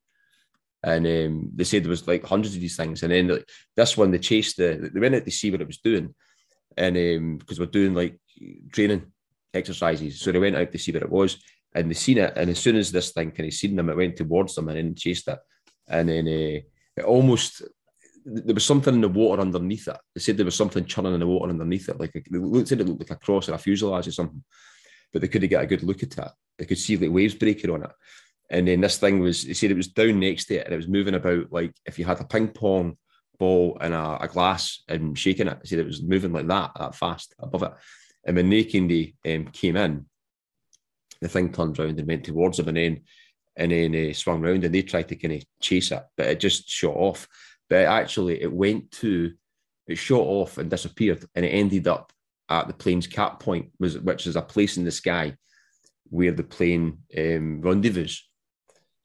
and 0.85 1.07
um, 1.07 1.49
they 1.55 1.63
said 1.63 1.83
there 1.83 1.89
was 1.89 2.07
like 2.07 2.23
hundreds 2.23 2.53
of 2.53 2.61
these 2.61 2.77
things. 2.77 3.01
And 3.01 3.11
then 3.11 3.27
like, 3.27 3.49
this 3.75 3.97
one, 3.97 4.11
they 4.11 4.19
chased 4.19 4.57
the, 4.57 4.89
they 4.93 4.99
went 4.99 5.15
out 5.15 5.25
to 5.25 5.31
see 5.31 5.49
what 5.49 5.61
it 5.61 5.67
was 5.67 5.79
doing, 5.79 6.13
and 6.77 7.39
because 7.39 7.59
um, 7.59 7.65
we're 7.65 7.71
doing 7.71 7.95
like 7.95 8.19
training 8.71 9.11
exercises, 9.53 10.21
so 10.21 10.31
they 10.31 10.39
went 10.39 10.55
out 10.55 10.71
to 10.71 10.77
see 10.77 10.91
what 10.91 11.01
it 11.01 11.09
was, 11.09 11.37
and 11.73 11.89
they 11.89 11.95
seen 11.95 12.19
it. 12.19 12.33
And 12.37 12.51
as 12.51 12.59
soon 12.59 12.75
as 12.75 12.91
this 12.91 13.11
thing 13.11 13.31
kind 13.31 13.47
of 13.47 13.53
seen 13.53 13.75
them, 13.75 13.89
it 13.89 13.97
went 13.97 14.15
towards 14.15 14.53
them 14.53 14.69
and 14.69 14.77
then 14.77 14.95
chased 14.95 15.27
it, 15.27 15.39
and 15.87 16.07
then 16.07 16.27
uh, 16.27 16.61
it 16.97 17.03
almost 17.03 17.63
there 18.27 18.55
was 18.55 18.65
something 18.65 18.95
in 18.95 19.01
the 19.01 19.09
water 19.09 19.41
underneath 19.41 19.87
it. 19.87 19.97
They 20.13 20.21
said 20.21 20.37
there 20.37 20.45
was 20.45 20.55
something 20.55 20.85
churning 20.85 21.13
in 21.13 21.19
the 21.19 21.27
water 21.27 21.49
underneath 21.49 21.89
it, 21.89 21.99
like 21.99 22.15
a, 22.15 22.21
they 22.29 22.65
said 22.65 22.81
it 22.81 22.87
looked 22.87 23.01
like 23.01 23.11
a 23.11 23.23
cross 23.23 23.49
or 23.49 23.53
a 23.53 23.57
fuselage 23.57 24.07
or 24.07 24.11
something, 24.11 24.43
but 25.13 25.21
they 25.21 25.27
couldn't 25.27 25.49
get 25.49 25.63
a 25.63 25.67
good 25.67 25.83
look 25.83 26.03
at 26.03 26.17
it. 26.17 26.31
They 26.57 26.65
could 26.65 26.77
see 26.77 26.97
like 26.97 27.11
waves 27.11 27.35
breaking 27.35 27.69
on 27.69 27.83
it. 27.83 27.91
And 28.55 28.69
then 28.69 28.79
this 28.79 28.97
thing 28.97 29.19
was, 29.19 29.43
he 29.43 29.53
said 29.53 29.69
it 29.69 29.77
was 29.77 29.89
down 29.89 30.21
next 30.21 30.45
to 30.45 30.55
it 30.55 30.65
and 30.65 30.73
it 30.73 30.77
was 30.77 30.87
moving 30.87 31.13
about 31.13 31.51
like 31.51 31.75
if 31.85 31.99
you 31.99 32.05
had 32.05 32.21
a 32.21 32.23
ping 32.23 32.47
pong 32.47 32.97
ball 33.37 33.77
in 33.81 33.91
a, 33.91 34.17
a, 34.21 34.29
glass 34.29 34.81
and 34.87 35.19
shaking 35.19 35.47
it. 35.47 35.57
I 35.61 35.65
said 35.65 35.79
it 35.79 35.85
was 35.85 36.01
moving 36.01 36.31
like 36.31 36.47
that, 36.47 36.71
that 36.79 36.95
fast 36.95 37.35
above 37.37 37.63
it. 37.63 37.73
And 38.25 38.37
when 38.37 38.49
they 38.49 39.13
um, 39.25 39.47
came 39.47 39.75
in, 39.75 40.05
the 41.19 41.27
thing 41.27 41.51
turned 41.51 41.77
around 41.77 41.99
and 41.99 42.07
went 42.07 42.23
towards 42.23 42.55
them 42.55 42.69
and 42.69 42.77
then 42.77 43.01
and 43.57 43.73
then 43.73 44.09
uh, 44.09 44.13
swung 44.13 44.39
round 44.39 44.63
and 44.63 44.73
they 44.73 44.83
tried 44.83 45.09
to 45.09 45.17
kind 45.17 45.33
of 45.33 45.43
chase 45.61 45.91
it, 45.91 46.03
but 46.15 46.27
it 46.27 46.39
just 46.39 46.69
shot 46.69 46.95
off. 46.95 47.27
But 47.69 47.85
actually, 47.85 48.41
it 48.41 48.51
went 48.51 48.91
to, 48.91 49.33
it 49.87 49.97
shot 49.97 50.21
off 50.21 50.57
and 50.57 50.69
disappeared, 50.69 51.25
and 51.35 51.43
it 51.43 51.49
ended 51.49 51.87
up 51.87 52.13
at 52.49 52.67
the 52.67 52.73
plane's 52.73 53.07
cap 53.07 53.39
point, 53.39 53.71
which 53.77 54.27
is 54.27 54.35
a 54.35 54.41
place 54.41 54.77
in 54.77 54.85
the 54.85 54.91
sky 54.91 55.35
where 56.09 56.31
the 56.31 56.43
plane 56.43 56.99
um, 57.17 57.61
rendezvous. 57.61 58.07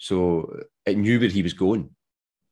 So 0.00 0.62
it 0.86 0.96
knew 0.96 1.20
where 1.20 1.28
he 1.28 1.42
was 1.42 1.52
going. 1.52 1.90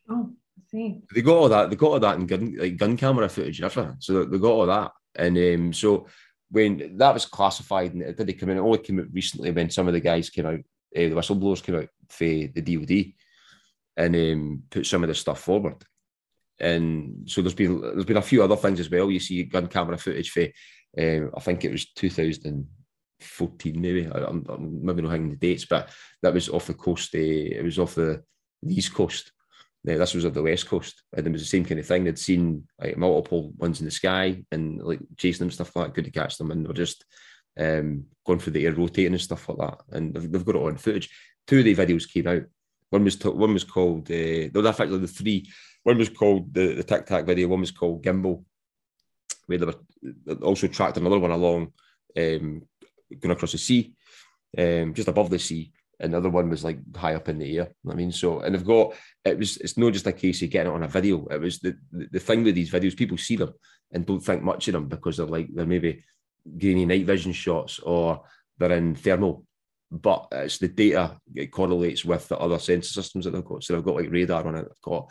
Oh, 0.09 0.31
I 0.57 0.63
see. 0.71 1.01
They 1.13 1.23
got 1.23 1.37
all 1.37 1.49
that. 1.49 1.71
They 1.71 1.77
got 1.77 1.91
all 1.91 2.01
that 2.01 2.17
in 2.17 2.27
gun 2.27 2.57
like 2.59 2.77
gun 2.77 2.97
camera 2.97 3.29
footage 3.29 3.59
and 3.59 3.65
everything. 3.65 3.97
So 4.01 4.25
they 4.25 4.39
got 4.39 4.53
all 4.53 4.67
that, 4.67 4.93
and 5.17 5.37
um, 5.37 5.73
so 5.73 6.07
when 6.51 6.97
that 6.99 7.15
was 7.15 7.27
classified 7.27 7.95
and 7.95 8.03
it 8.03 8.17
didn't 8.17 8.39
come 8.39 8.51
in, 8.51 8.59
it 8.59 8.61
only 8.61 8.79
came 8.79 9.01
out 9.01 9.07
recently 9.13 9.51
when 9.51 9.71
some 9.71 9.87
of 9.89 9.95
the 9.95 10.01
guys 10.01 10.31
came 10.31 10.47
out, 10.47 10.59
uh, 10.59 10.61
the 10.95 11.11
whistleblowers 11.11 11.63
came 11.63 11.77
out 11.77 11.89
for 12.09 12.25
the 12.25 12.49
DoD 12.51 13.13
and 13.97 14.17
um, 14.17 14.63
put 14.71 14.87
some 14.87 15.03
of 15.03 15.09
the 15.09 15.15
stuff 15.15 15.41
forward. 15.41 15.83
And 16.61 17.29
so 17.31 17.41
there's 17.41 17.55
been 17.55 17.81
there's 17.81 18.05
been 18.05 18.19
a 18.19 18.23
few 18.23 18.43
other 18.43 18.57
things 18.57 18.81
as 18.81 18.91
well. 18.91 19.11
You 19.11 19.21
see 19.21 19.43
gun 19.45 19.69
camera 19.69 19.97
footage 19.97 20.31
for 20.31 20.47
um, 20.99 21.31
I 21.35 21.41
think 21.41 21.65
it 21.65 21.73
was 21.73 21.87
2014 23.21 23.81
maybe. 23.81 24.07
I, 24.07 24.29
am 24.29 24.45
maybe 24.83 25.03
not 25.03 25.11
hanging 25.11 25.31
the 25.31 25.37
dates, 25.37 25.65
but 25.65 25.91
that 26.23 26.35
was 26.35 26.49
off 26.49 26.67
the 26.67 26.75
coast. 26.75 27.15
Uh, 27.15 27.19
it 27.19 27.65
was 27.65 27.79
off 27.79 27.95
the, 27.95 28.23
the 28.63 28.75
east 28.75 28.95
coast. 28.95 29.33
Uh, 29.89 29.97
this 29.97 30.15
was 30.15 30.25
of 30.25 30.35
the 30.35 30.43
west 30.43 30.69
coast, 30.69 31.03
and 31.17 31.27
it 31.27 31.33
was 31.33 31.41
the 31.43 31.47
same 31.47 31.65
kind 31.65 31.81
of 31.81 31.87
thing. 31.87 32.05
They'd 32.05 32.19
seen 32.19 32.67
like 32.79 32.97
multiple 32.97 33.53
ones 33.57 33.81
in 33.81 33.87
the 33.87 33.91
sky 33.91 34.45
and 34.51 34.83
like 34.83 35.01
chasing 35.17 35.47
them 35.47 35.51
stuff 35.51 35.75
like 35.75 35.87
that. 35.87 35.95
Couldn't 35.95 36.13
catch 36.13 36.37
them, 36.37 36.51
and 36.51 36.65
they 36.65 36.69
were 36.69 36.75
just 36.75 37.05
um, 37.59 38.05
going 38.27 38.39
through 38.39 38.53
the 38.55 38.67
air, 38.67 38.75
rotating 38.75 39.13
and 39.13 39.21
stuff 39.21 39.49
like 39.49 39.59
that. 39.59 39.97
And 39.97 40.15
they've, 40.15 40.31
they've 40.31 40.45
got 40.45 40.57
it 40.57 40.63
on 40.63 40.77
footage. 40.77 41.09
Two 41.47 41.61
of 41.61 41.65
the 41.65 41.75
videos 41.75 42.11
came 42.11 42.27
out. 42.27 42.43
One 42.91 43.05
was 43.05 43.17
t- 43.17 43.29
one 43.29 43.55
was 43.55 43.65
called. 43.65 44.11
Uh, 44.11 44.51
no, 44.53 44.67
effectively 44.69 44.99
the 44.99 45.09
three. 45.09 45.49
One 45.85 45.99
was 45.99 46.09
called 46.09 46.53
the, 46.53 46.75
the 46.75 46.85
Tic 46.85 47.07
Tac 47.07 47.25
video. 47.25 47.49
One 47.49 47.61
was 47.61 47.71
called 47.71 48.05
Gimbal, 48.05 48.45
where 49.47 49.59
they 49.59 49.67
were 49.67 50.35
also 50.43 50.67
tracked 50.67 50.97
another 50.97 51.19
one 51.19 51.31
along, 51.31 51.73
um, 52.17 52.63
going 53.21 53.33
across 53.33 53.53
the 53.53 53.59
sea, 53.59 53.93
um, 54.57 54.95
just 54.95 55.09
above 55.09 55.31
the 55.31 55.39
sea 55.39 55.73
another 56.01 56.29
one 56.29 56.49
was 56.49 56.65
like 56.65 56.79
high 56.97 57.15
up 57.15 57.29
in 57.29 57.39
the 57.39 57.59
air. 57.59 57.69
I 57.89 57.95
mean, 57.95 58.13
so 58.13 58.41
and 58.41 58.55
they've 58.55 58.65
got 58.65 58.95
it 59.25 59.39
was 59.39 59.57
it's 59.59 59.77
not 59.77 59.93
just 59.93 60.07
a 60.07 60.13
case 60.13 60.43
of 60.43 60.51
getting 60.51 60.73
it 60.73 60.75
on 60.75 60.83
a 60.83 60.89
video. 60.89 61.27
It 61.27 61.41
was 61.41 61.59
the, 61.59 61.77
the, 61.91 62.09
the 62.13 62.21
thing 62.21 62.45
with 62.45 62.55
these 62.55 62.71
videos, 62.71 62.97
people 62.97 63.19
see 63.19 63.37
them 63.37 63.53
and 63.93 64.07
don't 64.07 64.21
think 64.21 64.43
much 64.43 64.69
of 64.69 64.73
them 64.73 64.89
because 64.89 65.17
they're 65.17 65.27
like 65.27 65.49
they're 65.53 65.67
maybe 65.67 66.05
grainy 66.59 66.87
night 66.87 67.07
vision 67.07 67.33
shots 67.33 67.79
or 67.81 68.23
they're 68.59 68.73
in 68.73 68.95
thermal. 68.95 69.45
But 69.91 70.29
it's 70.33 70.59
the 70.59 70.69
data 70.69 71.19
it 71.35 71.47
correlates 71.47 72.05
with 72.05 72.29
the 72.29 72.39
other 72.39 72.59
sensor 72.59 72.93
systems 72.93 73.25
that 73.25 73.33
they've 73.33 73.45
got. 73.45 73.65
So 73.65 73.75
they've 73.75 73.85
got 73.85 73.97
like 73.97 74.11
radar 74.11 74.47
on 74.47 74.57
it, 74.57 74.63
they've 74.63 74.83
got 74.83 75.11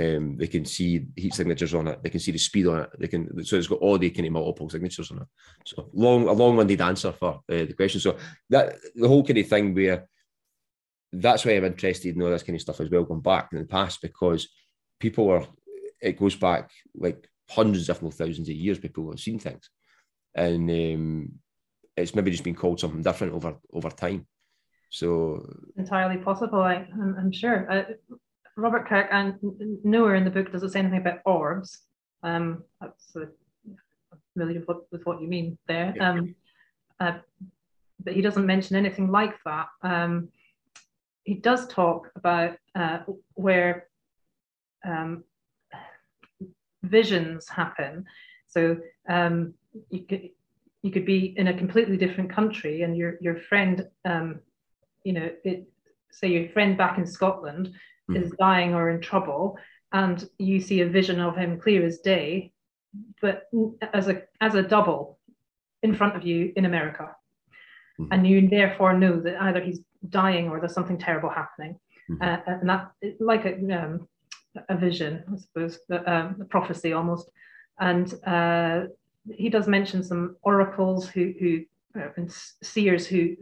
um, 0.00 0.36
they 0.36 0.46
can 0.46 0.64
see 0.64 1.06
heat 1.16 1.34
signatures 1.34 1.74
on 1.74 1.88
it. 1.88 2.02
They 2.02 2.10
can 2.10 2.20
see 2.20 2.32
the 2.32 2.38
speed 2.38 2.66
on 2.66 2.82
it. 2.82 2.90
They 2.98 3.08
can 3.08 3.44
so 3.44 3.56
it's 3.56 3.66
got 3.66 3.80
all 3.80 3.98
the 3.98 4.10
kind 4.10 4.26
of 4.26 4.32
multiple 4.32 4.68
signatures 4.68 5.10
on 5.10 5.18
it. 5.18 5.28
So 5.64 5.88
long, 5.92 6.28
a 6.28 6.32
long-winded 6.32 6.80
answer 6.80 7.12
for 7.12 7.40
uh, 7.48 7.64
the 7.66 7.74
question. 7.74 8.00
So 8.00 8.16
that 8.50 8.76
the 8.94 9.08
whole 9.08 9.24
kind 9.24 9.38
of 9.38 9.48
thing 9.48 9.74
where 9.74 10.08
that's 11.12 11.44
why 11.44 11.52
I'm 11.52 11.64
interested 11.64 12.14
in 12.14 12.22
all 12.22 12.30
this 12.30 12.42
kind 12.42 12.56
of 12.56 12.60
stuff 12.60 12.80
as 12.80 12.90
well, 12.90 13.04
going 13.04 13.20
back 13.20 13.48
in 13.52 13.58
the 13.58 13.64
past, 13.64 14.02
because 14.02 14.48
people 14.98 15.30
are, 15.30 15.46
it 16.00 16.18
goes 16.18 16.36
back 16.36 16.70
like 16.94 17.28
hundreds, 17.48 17.88
if 17.88 18.02
not 18.02 18.14
thousands 18.14 18.48
of 18.48 18.54
years, 18.54 18.78
people 18.78 19.10
have 19.10 19.20
seen 19.20 19.38
things. 19.38 19.70
And 20.34 20.68
um, 20.70 21.32
it's 21.96 22.14
maybe 22.14 22.30
just 22.30 22.44
been 22.44 22.54
called 22.54 22.80
something 22.80 23.02
different 23.02 23.32
over 23.32 23.56
over 23.72 23.90
time. 23.90 24.26
So 24.90 25.44
entirely 25.76 26.18
possible, 26.18 26.60
I, 26.60 26.86
I'm, 26.92 27.16
I'm 27.18 27.32
sure. 27.32 27.70
Uh, 27.70 27.84
Robert 28.56 28.88
Kirk 28.88 29.08
and 29.12 29.34
nowhere 29.84 30.14
in 30.14 30.24
the 30.24 30.30
book 30.30 30.50
does 30.50 30.62
it 30.62 30.72
say 30.72 30.80
anything 30.80 31.00
about 31.00 31.20
orbs. 31.26 31.82
Um, 32.22 32.64
that's 32.80 33.14
uh, 33.14 33.26
familiar 34.32 34.60
with 34.60 34.68
what, 34.68 34.92
with 34.92 35.04
what 35.04 35.20
you 35.20 35.28
mean 35.28 35.58
there. 35.68 35.92
Yeah. 35.94 36.10
Um, 36.10 36.34
uh, 36.98 37.18
but 38.02 38.14
he 38.14 38.22
doesn't 38.22 38.46
mention 38.46 38.76
anything 38.76 39.10
like 39.10 39.34
that. 39.44 39.68
Um, 39.82 40.28
he 41.24 41.34
does 41.34 41.66
talk 41.68 42.10
about 42.16 42.56
uh, 42.74 43.00
where 43.34 43.88
um, 44.84 45.24
visions 46.82 47.48
happen. 47.48 48.06
So 48.46 48.78
um, 49.08 49.54
you 49.90 50.00
could 50.00 50.30
you 50.82 50.92
could 50.92 51.04
be 51.04 51.34
in 51.36 51.48
a 51.48 51.58
completely 51.58 51.96
different 51.96 52.30
country, 52.30 52.82
and 52.82 52.96
your 52.96 53.16
your 53.20 53.36
friend, 53.36 53.88
um, 54.04 54.40
you 55.02 55.12
know, 55.14 55.30
it, 55.44 55.68
say 56.12 56.28
your 56.28 56.48
friend 56.50 56.78
back 56.78 56.96
in 56.96 57.06
Scotland 57.06 57.74
mm. 58.10 58.22
is 58.22 58.32
dying 58.38 58.74
or 58.74 58.90
in 58.90 59.00
trouble, 59.00 59.58
and 59.92 60.28
you 60.38 60.60
see 60.60 60.80
a 60.80 60.88
vision 60.88 61.20
of 61.20 61.36
him 61.36 61.60
clear 61.60 61.84
as 61.84 61.98
day, 61.98 62.52
but 63.20 63.44
as 63.92 64.08
a 64.08 64.22
as 64.40 64.54
a 64.54 64.62
double 64.62 65.18
in 65.82 65.94
front 65.94 66.16
of 66.16 66.24
you 66.24 66.52
in 66.56 66.64
America. 66.64 67.14
Mm. 68.00 68.08
And 68.10 68.26
you 68.26 68.48
therefore 68.48 68.92
know 68.92 69.20
that 69.20 69.40
either 69.40 69.60
he's 69.60 69.80
dying 70.08 70.48
or 70.48 70.58
there's 70.58 70.74
something 70.74 70.98
terrible 70.98 71.30
happening. 71.30 71.78
Mm-hmm. 72.10 72.22
Uh, 72.22 72.54
and 72.60 72.68
that, 72.68 72.90
like 73.20 73.44
a, 73.44 73.54
um, 73.80 74.08
a 74.68 74.76
vision, 74.76 75.24
I 75.32 75.36
suppose, 75.36 75.78
um, 75.90 76.36
a 76.40 76.44
prophecy 76.44 76.92
almost. 76.92 77.30
And 77.78 78.12
uh, 78.24 78.84
he 79.34 79.48
does 79.48 79.66
mention 79.66 80.02
some 80.02 80.36
oracles 80.42 81.08
who, 81.08 81.34
who 81.38 81.64
uh, 81.98 82.08
and 82.16 82.32
seers 82.62 83.06
who 83.06 83.36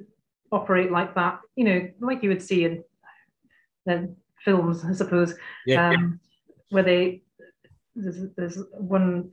operate 0.51 0.91
like 0.91 1.15
that, 1.15 1.41
you 1.57 1.65
know, 1.65 1.89
like 2.01 2.23
you 2.23 2.31
would 2.31 2.43
see 2.43 2.65
in 2.65 2.85
the 3.87 4.15
films, 4.45 4.85
I 4.85 4.93
suppose, 4.93 5.35
yeah, 5.67 5.89
um, 5.89 6.21
yeah. 6.49 6.55
where 6.71 6.83
they 6.83 7.23
there's, 7.95 8.19
there's 8.37 8.59
one 8.73 9.31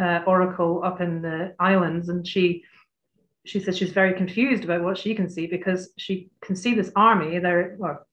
uh, 0.00 0.20
oracle 0.26 0.82
up 0.84 1.00
in 1.00 1.22
the 1.22 1.54
islands, 1.58 2.08
and 2.08 2.26
she 2.26 2.64
she 3.44 3.60
says 3.60 3.78
she's 3.78 3.92
very 3.92 4.14
confused 4.14 4.64
about 4.64 4.82
what 4.82 4.98
she 4.98 5.14
can 5.14 5.28
see 5.28 5.46
because 5.46 5.90
she 5.96 6.30
can 6.42 6.54
see 6.54 6.74
this 6.74 6.92
army. 6.94 7.38
They're 7.38 7.76
well, 7.78 8.06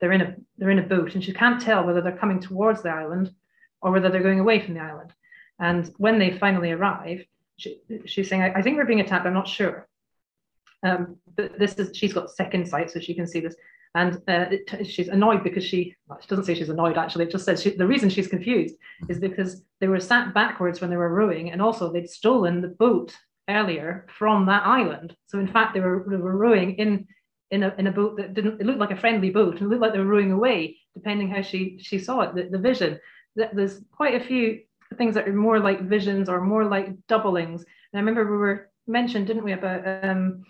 they're 0.00 0.12
in 0.12 0.20
a 0.20 0.36
they're 0.58 0.70
in 0.70 0.78
a 0.78 0.86
boat, 0.86 1.14
and 1.14 1.24
she 1.24 1.32
can't 1.32 1.60
tell 1.60 1.84
whether 1.84 2.00
they're 2.00 2.16
coming 2.16 2.40
towards 2.40 2.82
the 2.82 2.90
island 2.90 3.32
or 3.80 3.90
whether 3.90 4.08
they're 4.08 4.22
going 4.22 4.40
away 4.40 4.60
from 4.60 4.74
the 4.74 4.80
island. 4.80 5.12
And 5.58 5.92
when 5.96 6.18
they 6.18 6.36
finally 6.38 6.72
arrive, 6.72 7.24
she, 7.56 7.80
she's 8.06 8.28
saying, 8.28 8.42
I, 8.42 8.52
I, 8.54 8.62
think 8.62 8.76
we're 8.76 8.84
being 8.84 9.00
attacked. 9.00 9.26
I'm 9.26 9.34
not 9.34 9.48
sure." 9.48 9.88
Um, 10.84 11.16
but 11.36 11.58
this 11.58 11.74
is 11.74 11.96
she's 11.96 12.12
got 12.12 12.30
second 12.30 12.68
sight, 12.68 12.90
so 12.90 13.00
she 13.00 13.14
can 13.14 13.26
see 13.26 13.40
this. 13.40 13.54
And 13.94 14.20
uh, 14.26 14.46
she's 14.84 15.08
annoyed 15.08 15.44
because 15.44 15.64
she, 15.64 15.94
well, 16.06 16.18
she 16.20 16.28
doesn't 16.28 16.44
say 16.44 16.54
she's 16.54 16.70
annoyed 16.70 16.96
actually, 16.96 17.26
it 17.26 17.30
just 17.30 17.44
says 17.44 17.62
she, 17.62 17.70
the 17.70 17.86
reason 17.86 18.08
she's 18.08 18.28
confused 18.28 18.74
is 19.08 19.18
because 19.18 19.62
they 19.80 19.88
were 19.88 20.00
sat 20.00 20.32
backwards 20.32 20.80
when 20.80 20.88
they 20.88 20.96
were 20.96 21.12
rowing, 21.12 21.50
and 21.50 21.60
also 21.60 21.92
they'd 21.92 22.08
stolen 22.08 22.62
the 22.62 22.68
boat 22.68 23.14
earlier 23.50 24.06
from 24.18 24.46
that 24.46 24.64
island. 24.64 25.14
So 25.26 25.38
in 25.38 25.46
fact, 25.48 25.74
they 25.74 25.80
were, 25.80 26.06
they 26.08 26.16
were 26.16 26.36
rowing 26.36 26.76
in 26.76 27.06
in 27.50 27.64
a, 27.64 27.74
in 27.76 27.86
a 27.86 27.92
boat 27.92 28.16
that 28.16 28.32
didn't 28.32 28.60
it 28.60 28.66
looked 28.66 28.78
like 28.78 28.92
a 28.92 28.96
friendly 28.96 29.28
boat 29.28 29.60
and 29.60 29.66
it 29.66 29.68
looked 29.68 29.82
like 29.82 29.92
they 29.92 29.98
were 29.98 30.06
rowing 30.06 30.32
away, 30.32 30.78
depending 30.94 31.28
how 31.28 31.42
she 31.42 31.78
she 31.82 31.98
saw 31.98 32.22
it, 32.22 32.34
the, 32.34 32.44
the 32.44 32.58
vision. 32.58 32.98
There's 33.36 33.80
quite 33.92 34.14
a 34.14 34.24
few 34.24 34.60
things 34.96 35.14
that 35.14 35.28
are 35.28 35.32
more 35.32 35.60
like 35.60 35.82
visions 35.82 36.28
or 36.28 36.40
more 36.40 36.64
like 36.64 36.88
doublings. 37.08 37.62
And 37.62 37.98
I 37.98 37.98
remember 37.98 38.30
we 38.30 38.38
were 38.38 38.70
mentioned, 38.86 39.26
didn't 39.26 39.44
we, 39.44 39.52
about 39.52 40.04
um, 40.04 40.42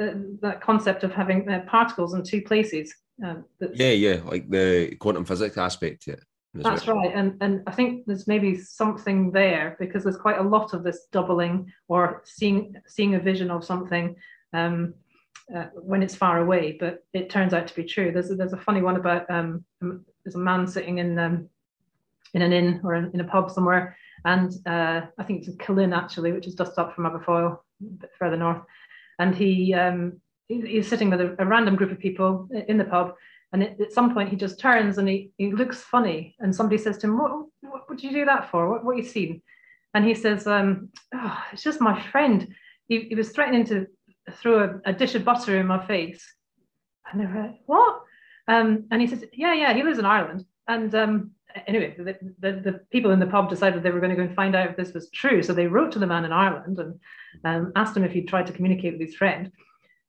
uh, 0.00 0.12
that 0.42 0.60
concept 0.60 1.04
of 1.04 1.12
having 1.12 1.48
uh, 1.48 1.64
particles 1.66 2.14
in 2.14 2.22
two 2.22 2.42
places. 2.42 2.94
Um, 3.24 3.44
yeah, 3.74 3.92
yeah, 3.92 4.20
like 4.24 4.48
the 4.50 4.94
quantum 5.00 5.24
physics 5.24 5.56
aspect 5.56 6.02
to 6.02 6.12
it. 6.12 6.24
That's 6.62 6.88
right. 6.88 7.12
And, 7.14 7.36
and 7.40 7.62
I 7.66 7.72
think 7.72 8.06
there's 8.06 8.26
maybe 8.26 8.58
something 8.58 9.30
there 9.30 9.76
because 9.78 10.04
there's 10.04 10.16
quite 10.16 10.38
a 10.38 10.42
lot 10.42 10.72
of 10.72 10.84
this 10.84 11.06
doubling 11.12 11.72
or 11.88 12.22
seeing 12.24 12.74
seeing 12.86 13.14
a 13.14 13.20
vision 13.20 13.50
of 13.50 13.64
something 13.64 14.16
um, 14.52 14.94
uh, 15.54 15.66
when 15.74 16.02
it's 16.02 16.14
far 16.14 16.40
away, 16.40 16.76
but 16.78 17.04
it 17.12 17.30
turns 17.30 17.52
out 17.52 17.66
to 17.68 17.74
be 17.74 17.84
true. 17.84 18.10
There's 18.12 18.30
a, 18.30 18.34
there's 18.34 18.52
a 18.52 18.58
funny 18.58 18.82
one 18.82 18.96
about 18.96 19.30
um, 19.30 19.64
there's 19.80 20.34
a 20.34 20.38
man 20.38 20.66
sitting 20.66 20.98
in 20.98 21.18
um, 21.18 21.48
in 22.34 22.42
an 22.42 22.52
inn 22.52 22.80
or 22.84 22.94
in, 22.94 23.10
in 23.12 23.20
a 23.20 23.24
pub 23.24 23.50
somewhere, 23.50 23.96
and 24.24 24.52
uh, 24.66 25.02
I 25.18 25.24
think 25.24 25.40
it's 25.40 25.48
in 25.48 25.58
Killin 25.58 25.92
actually, 25.92 26.32
which 26.32 26.46
is 26.46 26.54
just 26.54 26.78
up 26.78 26.94
from 26.94 27.04
Aberfoyle, 27.04 27.58
a 27.80 27.84
bit 27.84 28.10
further 28.18 28.36
north, 28.36 28.62
and 29.18 29.34
he 29.34 29.74
um, 29.74 30.20
he's 30.48 30.88
sitting 30.88 31.10
with 31.10 31.20
a, 31.20 31.36
a 31.38 31.46
random 31.46 31.76
group 31.76 31.90
of 31.90 31.98
people 31.98 32.48
in 32.68 32.78
the 32.78 32.84
pub 32.84 33.14
and 33.52 33.62
it, 33.62 33.80
at 33.80 33.92
some 33.92 34.12
point, 34.12 34.28
he 34.28 34.36
just 34.36 34.58
turns 34.58 34.98
and 34.98 35.08
he, 35.08 35.30
he 35.38 35.52
looks 35.52 35.80
funny. 35.80 36.36
And 36.40 36.54
somebody 36.54 36.78
says 36.78 36.98
to 36.98 37.06
him, 37.06 37.18
What, 37.18 37.46
what 37.60 37.88
would 37.88 38.02
you 38.02 38.12
do 38.12 38.24
that 38.24 38.50
for? 38.50 38.68
What, 38.68 38.84
what 38.84 38.96
you 38.96 39.04
seen? 39.04 39.42
And 39.94 40.04
he 40.04 40.14
says, 40.14 40.46
um, 40.46 40.90
oh, 41.14 41.42
It's 41.52 41.62
just 41.62 41.80
my 41.80 42.00
friend. 42.10 42.54
He, 42.88 43.02
he 43.08 43.14
was 43.14 43.30
threatening 43.30 43.64
to 43.66 43.86
throw 44.32 44.80
a, 44.84 44.90
a, 44.90 44.92
dish 44.92 45.14
of 45.14 45.24
butter 45.24 45.58
in 45.58 45.66
my 45.66 45.84
face. 45.86 46.22
And 47.10 47.20
they 47.20 47.26
were 47.26 47.42
like, 47.42 47.60
What? 47.66 48.02
Um, 48.48 48.86
and 48.90 49.00
he 49.00 49.06
says, 49.06 49.24
Yeah, 49.32 49.54
yeah, 49.54 49.72
he 49.72 49.82
lives 49.82 49.98
in 49.98 50.04
Ireland. 50.04 50.44
And 50.68 50.94
um, 50.94 51.30
anyway, 51.66 51.94
the, 51.96 52.16
the, 52.38 52.52
the, 52.60 52.80
people 52.90 53.10
in 53.10 53.20
the 53.20 53.26
pub 53.26 53.48
decided 53.48 53.82
they 53.82 53.90
were 53.90 54.00
going 54.00 54.10
to 54.10 54.16
go 54.16 54.22
and 54.22 54.34
find 54.34 54.54
out 54.54 54.70
if 54.70 54.76
this 54.76 54.92
was 54.92 55.10
true. 55.10 55.42
So 55.42 55.52
they 55.52 55.66
wrote 55.66 55.92
to 55.92 55.98
the 55.98 56.06
man 56.06 56.24
in 56.24 56.32
Ireland 56.32 56.78
and 56.78 57.00
um, 57.44 57.72
asked 57.76 57.96
him 57.96 58.04
if 58.04 58.12
he'd 58.12 58.28
tried 58.28 58.46
to 58.46 58.52
communicate 58.52 58.92
with 58.92 59.00
his 59.00 59.16
friend. 59.16 59.52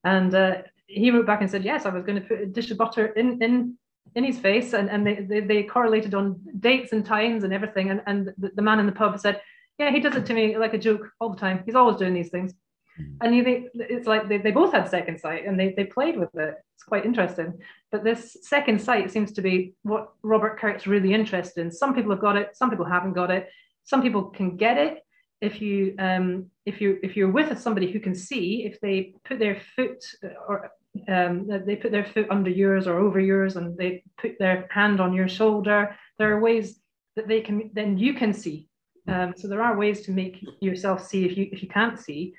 And 0.04 0.34
uh, 0.34 0.62
he 0.88 1.12
wrote 1.12 1.26
back 1.26 1.41
and 1.41 1.50
said, 1.50 1.66
yes, 1.66 1.86
I 1.86 1.89
was 1.89 2.04
going 2.04 2.22
to 2.22 2.28
put 2.28 2.41
a 2.41 2.45
dish 2.45 2.72
of 2.72 2.78
butter 2.78 3.08
in, 3.08 3.41
in, 3.41 3.78
in 4.16 4.24
his 4.24 4.39
face. 4.39 4.74
And, 4.74 4.89
and 4.89 5.06
they, 5.06 5.16
they, 5.16 5.39
they 5.41 5.64
correlated 5.64 6.14
on 6.14 6.39
dates 6.60 6.93
and 6.93 7.06
times 7.06 7.43
and 7.43 7.54
everything. 7.54 7.89
And, 7.89 8.02
and 8.08 8.34
the, 8.38 8.52
the 8.56 8.62
man 8.62 8.80
in 8.80 8.86
the 8.86 8.91
pub 8.91 9.20
said, 9.20 9.41
yeah, 9.78 9.91
he 9.91 10.00
does 10.00 10.16
it 10.16 10.26
to 10.26 10.34
me 10.34 10.58
like 10.58 10.74
a 10.74 10.80
joke 10.80 11.12
all 11.20 11.30
the 11.30 11.39
time. 11.39 11.64
He's 11.66 11.76
always 11.76 11.98
doing 11.98 12.14
these 12.14 12.30
things. 12.30 12.54
Hmm. 12.98 13.04
And 13.22 13.36
you 13.36 13.43
think 13.43 13.68
it's 13.76 14.08
like 14.08 14.28
they, 14.28 14.38
they 14.38 14.52
both 14.52 14.74
had 14.74 14.89
second 14.89 15.20
sight 15.20 15.45
and 15.45 15.60
they, 15.60 15.74
they 15.74 15.86
played 15.86 16.18
with 16.18 16.36
it. 16.36 16.56
It's 16.76 16.84
quite 16.84 17.06
interesting. 17.06 17.60
But 17.91 18.04
this 18.04 18.38
second 18.41 18.82
sight 18.82 19.12
seems 19.12 19.32
to 19.34 19.41
be 19.41 19.74
what 19.84 20.12
Robert 20.24 20.60
Kirk's 20.60 20.88
really 20.88 21.14
interested 21.14 21.62
in. 21.62 21.72
Some 21.72 21.95
people 21.95 22.12
have 22.12 22.22
got 22.22 22.36
it, 22.36 22.56
some 22.56 22.70
people 22.70 22.86
haven't 22.86 23.14
got 23.14 23.32
it. 23.32 23.50
Some 23.84 24.02
people 24.02 24.24
can 24.24 24.58
get 24.58 24.78
it 24.78 25.04
if 25.41 25.62
you 25.62 25.95
um, 26.00 26.48
if 26.66 26.82
you 26.82 27.00
if 27.04 27.16
you're 27.16 27.32
with 27.32 27.60
somebody 27.60 27.91
who 27.91 28.00
can 28.00 28.16
see, 28.16 28.66
if 28.66 28.80
they 28.82 29.14
put 29.24 29.39
their 29.39 29.62
foot 29.76 30.04
or 30.48 30.72
um, 31.08 31.48
they 31.66 31.76
put 31.76 31.91
their 31.91 32.06
foot 32.06 32.28
under 32.32 32.50
yours 32.50 32.88
or 32.88 32.98
over 32.98 33.20
yours 33.20 33.56
and 33.56 33.78
they 33.78 34.04
put 34.18 34.38
their 34.39 34.68
hand 34.72 35.00
on 35.00 35.14
your 35.14 35.28
shoulder, 35.28 35.95
there 36.18 36.36
are 36.36 36.39
ways 36.39 36.80
that 37.16 37.28
they 37.28 37.41
can 37.41 37.70
then 37.74 37.98
you 37.98 38.14
can 38.14 38.34
see. 38.34 38.68
Um, 39.08 39.34
so 39.38 39.48
there 39.48 39.62
are 39.62 39.78
ways 39.78 40.02
to 40.02 40.12
make 40.12 40.43
yourself 40.60 41.06
see 41.06 41.26
if 41.26 41.38
you 41.38 41.50
if 41.52 41.62
you 41.62 41.70
can't 41.70 42.00
see. 42.00 42.34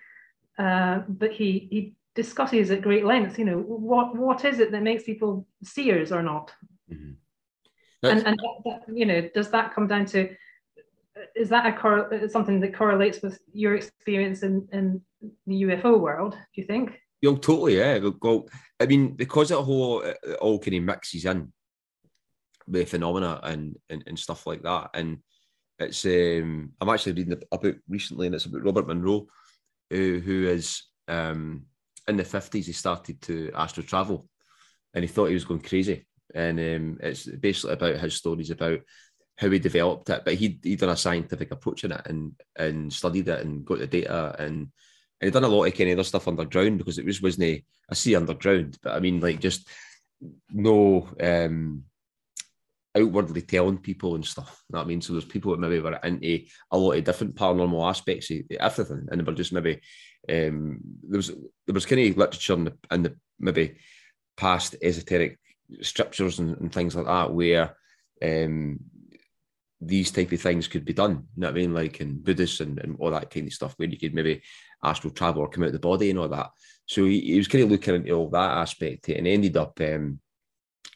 Uh, 0.59 1.01
but 1.09 1.33
he 1.33 1.69
he 1.71 1.95
discusses 2.15 2.71
at 2.71 2.83
great 2.83 3.05
length. 3.05 3.39
You 3.39 3.45
know 3.45 3.59
what 3.59 4.17
what 4.17 4.45
is 4.45 4.59
it 4.59 4.73
that 4.73 4.83
makes 4.83 5.05
people 5.05 5.47
seers 5.63 6.11
or 6.13 6.23
not? 6.23 6.53
Mm-hmm. 6.93 7.13
And 8.03 8.27
and 8.27 8.39
that, 8.65 8.83
you 8.93 9.07
know 9.07 9.29
does 9.35 9.51
that 9.51 9.75
come 9.75 9.87
down 9.87 10.07
to 10.07 10.35
is 11.35 11.49
that 11.49 11.67
a 11.67 11.73
cor- 11.73 12.29
something 12.29 12.61
that 12.61 12.77
correlates 12.77 13.23
with 13.23 13.41
your 13.53 13.75
experience 13.75 14.43
in 14.43 14.69
in 14.73 15.01
the 15.47 15.63
UFO 15.63 15.99
world? 15.99 16.33
Do 16.33 16.61
you 16.61 16.67
think? 16.67 16.99
Yeah, 17.21 17.33
totally. 17.33 17.79
Yeah. 17.79 18.11
Well, 18.23 18.49
I 18.79 18.87
mean, 18.87 19.15
because 19.15 19.51
it 19.51 19.59
whole 19.59 20.01
it 20.03 20.17
all 20.41 20.59
kind 20.59 20.77
of 20.77 20.83
mixes 20.85 21.25
in 21.25 21.53
with 22.67 22.91
phenomena 22.91 23.41
and, 23.43 23.77
and 23.91 24.05
and 24.07 24.19
stuff 24.19 24.47
like 24.47 24.63
that, 24.63 24.91
and 24.95 25.19
it's 25.79 26.05
um, 26.05 26.73
I'm 26.81 26.89
actually 26.89 27.13
reading 27.13 27.41
a 27.53 27.59
book 27.59 27.77
recently, 27.89 28.27
and 28.27 28.35
it's 28.35 28.47
about 28.47 28.65
Robert 28.65 28.87
Monroe, 28.87 29.27
who, 29.91 30.21
who 30.21 30.49
is 30.49 30.83
um, 31.07 31.65
in 32.07 32.17
the 32.17 32.25
fifties. 32.25 32.67
He 32.67 32.73
started 32.73 33.21
to 33.23 33.51
astral 33.55 33.87
travel, 33.87 34.29
and 34.95 35.03
he 35.03 35.09
thought 35.09 35.27
he 35.27 35.35
was 35.35 35.45
going 35.45 35.61
crazy. 35.61 36.07
And 36.35 36.59
um, 36.59 36.99
it's 37.01 37.25
basically 37.25 37.73
about 37.73 37.97
his 37.97 38.15
stories 38.15 38.51
about 38.51 38.81
how 39.37 39.49
he 39.49 39.59
developed 39.59 40.11
it. 40.11 40.23
But 40.25 40.35
he 40.35 40.59
he 40.63 40.77
done 40.77 40.91
a 40.91 40.97
scientific 40.97 41.51
approach 41.53 41.85
in 41.85 41.93
it 41.93 42.03
and 42.07 42.33
and 42.57 42.93
studied 42.93 43.29
it 43.29 43.45
and 43.45 43.65
got 43.65 43.79
the 43.79 43.87
data 43.87 44.35
and 44.39 44.69
and 45.21 45.27
he 45.27 45.31
done 45.31 45.45
a 45.45 45.49
lot 45.49 45.65
of 45.65 45.75
kind 45.75 45.91
of 45.91 45.99
other 45.99 46.05
stuff 46.05 46.29
underground 46.29 46.79
because 46.79 46.99
it 46.99 47.05
was 47.05 47.21
wasn't 47.21 47.63
a 47.89 47.95
sea 47.95 48.15
underground. 48.17 48.79
But 48.83 48.95
I 48.95 49.01
mean, 49.01 49.21
like 49.21 49.41
just 49.41 49.69
no 50.51 51.09
um 51.21 51.85
outwardly 52.99 53.43
telling 53.43 53.79
people 53.79 54.15
and 54.15 54.25
stuff. 54.25 54.63
You 54.69 54.75
know 54.75 54.79
what 54.81 54.85
I 54.85 54.89
mean? 54.89 55.01
So 55.01 55.13
there's 55.13 55.25
people 55.25 55.53
that 55.53 55.59
maybe 55.59 55.81
were 55.81 55.99
into 56.03 56.45
a 56.71 56.79
lot 56.79 56.93
of 56.93 57.05
different 57.05 57.37
paranormal 57.37 57.89
aspects 57.89 58.31
of 58.31 58.39
everything, 58.59 59.07
and 59.11 59.21
they 59.21 59.25
were 59.25 59.33
just 59.33 59.53
maybe 59.53 59.81
um, 60.29 60.81
there 61.09 61.19
was 61.19 61.29
there 61.29 61.75
was 61.75 61.87
kind 61.87 62.01
of 62.09 62.17
literature 62.17 62.55
in 62.55 62.65
the, 62.65 62.75
in 62.91 63.03
the 63.03 63.17
maybe 63.39 63.79
past 64.37 64.77
esoteric 64.83 65.39
scriptures 65.83 66.39
and, 66.39 66.57
and 66.59 66.73
things 66.73 66.95
like 66.97 67.07
that 67.07 67.33
where 67.33 67.77
um, 68.23 68.79
these 69.81 70.11
type 70.11 70.33
of 70.33 70.41
things 70.41 70.69
could 70.69 70.85
be 70.85 70.93
done. 70.93 71.27
You 71.37 71.43
know 71.43 71.49
what 71.49 71.57
I 71.57 71.61
mean? 71.61 71.75
Like 71.75 72.01
in 72.01 72.21
Buddhists 72.21 72.61
and, 72.61 72.79
and 72.81 72.97
all 72.99 73.11
that 73.11 73.31
kind 73.31 73.47
of 73.47 73.53
stuff, 73.53 73.75
where 73.77 73.89
you 73.89 73.99
could 73.99 74.15
maybe 74.15 74.43
astral 74.83 75.13
travel 75.13 75.43
or 75.43 75.49
come 75.49 75.65
out 75.65 75.69
of 75.69 75.73
the 75.73 75.79
body 75.79 76.11
and 76.11 76.19
all 76.19 76.29
that. 76.29 76.51
So 76.87 77.05
he, 77.05 77.21
he 77.21 77.37
was 77.37 77.49
kind 77.49 77.65
of 77.65 77.71
looking 77.71 77.95
into 77.95 78.13
all 78.13 78.31
that 78.31 78.59
aspect 78.59 79.09
and 79.09 79.27
ended 79.27 79.57
up 79.57 79.79
um, 79.81 80.21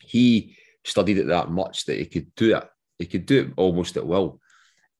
he 0.01 0.57
studied 0.85 1.19
it 1.19 1.27
that 1.29 1.51
much 1.51 1.85
that 1.87 1.99
he 1.99 2.07
could 2.07 2.35
do 2.35 2.57
it. 2.57 2.69
He 2.99 3.07
could 3.07 3.27
do 3.27 3.43
it 3.43 3.53
almost 3.57 3.97
at 3.97 4.07
will. 4.07 4.41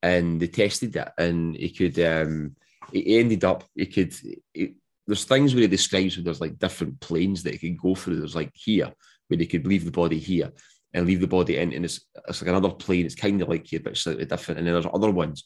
And 0.01 0.39
they 0.39 0.47
tested 0.47 0.95
it 0.95 1.09
and 1.17 1.55
he 1.55 1.69
could, 1.69 1.97
um, 1.99 2.55
he 2.91 3.19
ended 3.19 3.43
up, 3.45 3.63
he 3.75 3.85
could, 3.85 4.13
he, 4.53 4.75
there's 5.07 5.25
things 5.25 5.53
where 5.53 5.61
he 5.61 5.67
describes 5.67 6.17
where 6.17 6.23
there's 6.23 6.41
like 6.41 6.59
different 6.59 6.99
planes 6.99 7.43
that 7.43 7.55
he 7.55 7.69
could 7.69 7.81
go 7.81 7.95
through. 7.95 8.17
There's 8.17 8.35
like 8.35 8.51
here, 8.53 8.91
where 9.27 9.39
he 9.39 9.45
could 9.45 9.65
leave 9.65 9.85
the 9.85 9.91
body 9.91 10.19
here 10.19 10.51
and 10.93 11.05
leave 11.05 11.21
the 11.21 11.27
body 11.27 11.57
in, 11.57 11.73
and 11.73 11.85
it's, 11.85 12.01
it's 12.27 12.41
like 12.41 12.49
another 12.49 12.69
plane. 12.69 13.05
It's 13.05 13.15
kind 13.15 13.41
of 13.41 13.49
like 13.49 13.65
here, 13.65 13.79
but 13.83 13.97
slightly 13.97 14.25
different. 14.25 14.59
And 14.59 14.67
then 14.67 14.73
there's 14.73 14.85
other 14.93 15.11
ones. 15.11 15.45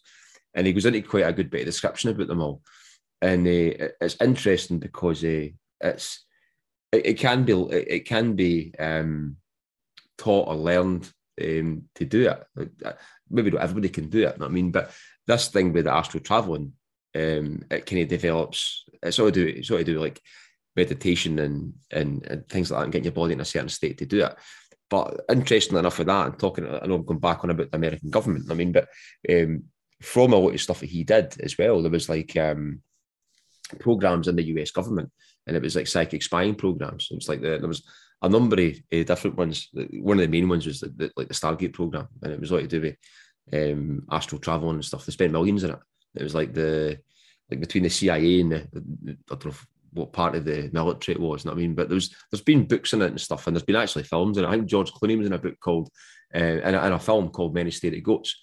And 0.53 0.67
he 0.67 0.73
goes 0.73 0.85
into 0.85 1.01
quite 1.01 1.25
a 1.25 1.33
good 1.33 1.49
bit 1.49 1.61
of 1.61 1.67
description 1.67 2.09
about 2.09 2.27
them 2.27 2.41
all. 2.41 2.61
And 3.21 3.47
uh, 3.47 3.89
it's 4.01 4.17
interesting 4.21 4.79
because 4.79 5.23
uh, 5.23 5.49
it's, 5.81 6.25
it, 6.91 7.05
it, 7.05 7.13
can 7.19 7.43
be, 7.43 7.53
it, 7.53 7.88
it 7.88 8.05
can 8.05 8.35
be, 8.35 8.73
um, 8.77 9.38
taught 10.18 10.47
or 10.47 10.55
learned 10.55 11.09
um, 11.41 11.84
to 11.95 12.05
do 12.05 12.30
it. 12.30 12.70
Uh, 12.86 12.93
maybe 13.30 13.51
not 13.51 13.61
everybody 13.61 13.89
can 13.89 14.09
do 14.09 14.28
it. 14.28 14.38
I 14.41 14.47
mean, 14.47 14.72
but 14.72 14.91
this 15.26 15.49
thing 15.49 15.74
with 15.74 15.86
the 15.86 15.93
astral 15.93 16.24
traveling, 16.24 16.74
um, 17.15 17.63
it 17.70 17.86
kind 17.86 18.01
of 18.01 18.07
develops. 18.07 18.86
It's 19.03 19.20
all 19.20 19.28
to 19.28 19.32
do. 19.32 19.45
It's 19.45 19.72
all 19.72 19.78
to 19.78 19.84
do 19.84 19.99
like 19.99 20.22
meditation 20.76 21.39
and, 21.39 21.74
and 21.91 22.26
and 22.26 22.47
things 22.47 22.72
like 22.72 22.80
that, 22.80 22.84
and 22.84 22.93
getting 22.93 23.05
your 23.05 23.13
body 23.13 23.34
in 23.34 23.41
a 23.41 23.45
certain 23.45 23.70
state 23.70 23.97
to 23.99 24.05
do 24.05 24.24
it. 24.26 24.36
But 24.89 25.22
interestingly 25.30 25.80
enough, 25.80 25.97
with 25.97 26.07
that, 26.07 26.28
and 26.28 26.39
talking, 26.39 26.65
I 26.65 26.86
know 26.86 26.95
I'm 26.95 27.05
going 27.05 27.20
back 27.20 27.43
on 27.43 27.49
about 27.49 27.72
the 27.72 27.78
American 27.78 28.09
government. 28.09 28.49
I 28.49 28.53
mean, 28.53 28.72
but 28.72 28.88
um, 29.30 29.63
from 30.01 30.34
a 30.34 30.38
lot 30.38 30.53
of 30.53 30.61
stuff 30.61 30.80
that 30.80 30.89
he 30.89 31.03
did 31.03 31.36
as 31.41 31.57
well, 31.57 31.82
there 31.82 31.91
was 31.91 32.07
like 32.07 32.38
um, 32.38 32.82
programs 33.80 34.28
in 34.28 34.36
the 34.36 34.43
US 34.43 34.72
government, 34.72 35.11
and 35.45 35.57
it 35.57 35.61
was 35.61 35.76
like 35.76 35.88
psychic 35.88 36.24
spying 36.24 36.55
programs. 36.55 37.09
It 37.11 37.15
was 37.15 37.28
like 37.28 37.41
the, 37.41 37.57
there 37.57 37.68
was 37.68 37.84
a 38.22 38.30
number 38.30 38.59
of 38.59 38.74
uh, 38.93 39.03
different 39.03 39.38
ones. 39.38 39.70
One 39.74 40.18
of 40.18 40.24
the 40.24 40.28
main 40.28 40.49
ones 40.49 40.65
was 40.65 40.80
the, 40.80 40.89
the, 40.89 41.11
like 41.15 41.28
the 41.28 41.34
Stargate 41.34 41.74
program, 41.74 42.07
and 42.24 42.34
it 42.34 42.39
was 42.39 42.51
like 42.51 42.63
to 42.63 42.68
do 42.68 42.82
with 42.82 42.95
um, 43.53 44.03
astral 44.11 44.39
travel 44.39 44.70
and 44.70 44.84
stuff. 44.84 45.05
They 45.05 45.11
spent 45.11 45.32
millions 45.32 45.63
in 45.63 45.72
it. 45.72 45.80
It 46.15 46.24
was 46.24 46.36
like 46.36 46.53
the 46.53 46.99
like 47.49 47.59
between 47.59 47.84
the 47.84 47.89
CIA 47.89 48.41
and 48.41 48.51
the, 48.51 48.68
the, 48.74 49.18
I 49.32 49.36
don't 49.36 49.45
know 49.45 49.53
what 49.93 50.13
part 50.13 50.36
of 50.36 50.45
the 50.45 50.70
military 50.74 51.15
it 51.15 51.22
was. 51.22 51.43
You 51.43 51.49
know 51.49 51.55
what 51.55 51.59
I 51.59 51.61
mean? 51.61 51.76
But 51.76 51.89
there's 51.89 52.13
there's 52.32 52.43
been 52.43 52.65
books 52.65 52.93
in 52.93 53.01
it 53.01 53.07
and 53.07 53.22
stuff, 53.22 53.47
and 53.47 53.55
there's 53.55 53.63
been 53.63 53.76
actually 53.76 54.03
films. 54.03 54.38
And 54.38 54.47
I 54.47 54.51
think 54.51 54.65
George 54.65 54.91
Clooney 54.91 55.18
was 55.18 55.28
in 55.28 55.34
a 55.34 55.38
book 55.38 55.59
called 55.59 55.89
uh, 56.36 56.39
in, 56.39 56.76
a, 56.76 56.95
a 56.95 56.99
film 56.99 57.30
called 57.30 57.53
Men 57.53 57.65
Who 57.65 57.72
Stare 57.72 57.93
at 57.93 58.03
Goats, 58.03 58.36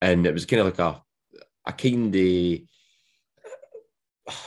and 0.00 0.26
it 0.26 0.32
was 0.32 0.46
kind 0.46 0.60
of 0.60 0.66
like 0.66 0.78
a 0.78 1.02
a 1.66 1.72
kind 1.72 2.14
of 2.14 2.60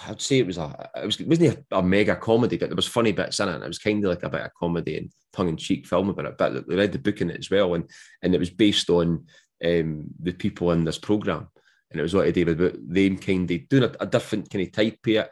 I'd 0.07 0.21
say 0.21 0.39
it 0.39 0.47
was 0.47 0.57
a 0.57 0.89
it 0.95 1.05
was 1.05 1.19
wasn't 1.19 1.65
a, 1.71 1.77
a, 1.77 1.83
mega 1.83 2.15
comedy, 2.15 2.57
but 2.57 2.69
there 2.69 2.75
was 2.75 2.87
funny 2.87 3.11
bits 3.11 3.39
in 3.39 3.49
it. 3.49 3.55
And 3.55 3.63
it 3.63 3.67
was 3.67 3.79
kind 3.79 4.03
of 4.03 4.09
like 4.09 4.23
a 4.23 4.29
bit 4.29 4.41
of 4.41 4.53
comedy 4.59 4.97
and 4.97 5.11
tongue 5.31 5.49
in 5.49 5.57
cheek 5.57 5.87
film 5.87 6.09
about 6.09 6.25
it. 6.25 6.37
But 6.37 6.67
they 6.67 6.75
read 6.75 6.91
the 6.91 6.99
book 6.99 7.21
in 7.21 7.29
it 7.29 7.39
as 7.39 7.49
well, 7.49 7.73
and 7.73 7.89
and 8.21 8.33
it 8.33 8.39
was 8.39 8.49
based 8.49 8.89
on 8.89 9.25
um, 9.63 10.05
the 10.19 10.33
people 10.33 10.71
in 10.71 10.83
this 10.83 10.97
program, 10.97 11.47
and 11.91 11.99
it 11.99 12.03
was 12.03 12.13
what 12.13 12.25
I 12.25 12.31
did 12.31 12.49
about 12.49 12.73
them 12.81 13.17
kind 13.17 13.49
of 13.49 13.69
doing 13.69 13.83
a, 13.83 13.91
a, 14.01 14.05
different 14.05 14.49
kind 14.49 14.65
of 14.65 14.71
type 14.73 14.99
of 15.05 15.11
it, 15.11 15.29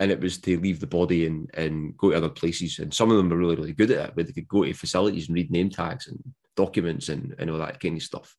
and 0.00 0.10
it 0.10 0.20
was 0.20 0.38
to 0.38 0.58
leave 0.60 0.80
the 0.80 0.86
body 0.86 1.26
and 1.26 1.50
and 1.54 1.96
go 1.96 2.10
to 2.10 2.16
other 2.16 2.28
places. 2.28 2.78
And 2.78 2.92
some 2.92 3.10
of 3.10 3.16
them 3.16 3.30
were 3.30 3.36
really 3.36 3.56
really 3.56 3.72
good 3.72 3.90
at 3.90 4.10
it, 4.10 4.16
where 4.16 4.24
they 4.24 4.32
could 4.32 4.48
go 4.48 4.64
to 4.64 4.72
facilities 4.72 5.28
and 5.28 5.34
read 5.34 5.50
name 5.50 5.70
tags 5.70 6.08
and 6.08 6.18
documents 6.56 7.10
and, 7.10 7.34
and 7.38 7.50
all 7.50 7.58
that 7.58 7.78
kind 7.78 7.96
of 7.96 8.02
stuff 8.02 8.34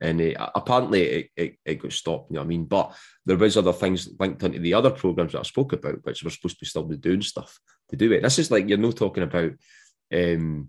and 0.00 0.20
uh, 0.20 0.50
apparently 0.54 1.02
it, 1.02 1.30
it, 1.36 1.56
it, 1.64 1.74
got 1.76 1.92
stopped. 1.92 2.30
You 2.30 2.34
know 2.34 2.40
what 2.40 2.46
I 2.46 2.48
mean? 2.48 2.64
But 2.64 2.94
there 3.26 3.36
was 3.36 3.56
other 3.56 3.72
things 3.72 4.08
linked 4.18 4.42
into 4.42 4.60
the 4.60 4.74
other 4.74 4.90
programs 4.90 5.32
that 5.32 5.40
I 5.40 5.42
spoke 5.42 5.72
about, 5.72 6.04
which 6.04 6.22
were 6.22 6.30
supposed 6.30 6.56
to 6.56 6.60
be 6.60 6.66
still 6.66 6.84
be 6.84 6.96
doing 6.96 7.22
stuff 7.22 7.58
to 7.90 7.96
do 7.96 8.12
it. 8.12 8.22
This 8.22 8.38
is 8.38 8.50
like 8.50 8.68
you're 8.68 8.78
not 8.78 8.96
talking 8.96 9.24
about 9.24 9.52
um, 10.14 10.68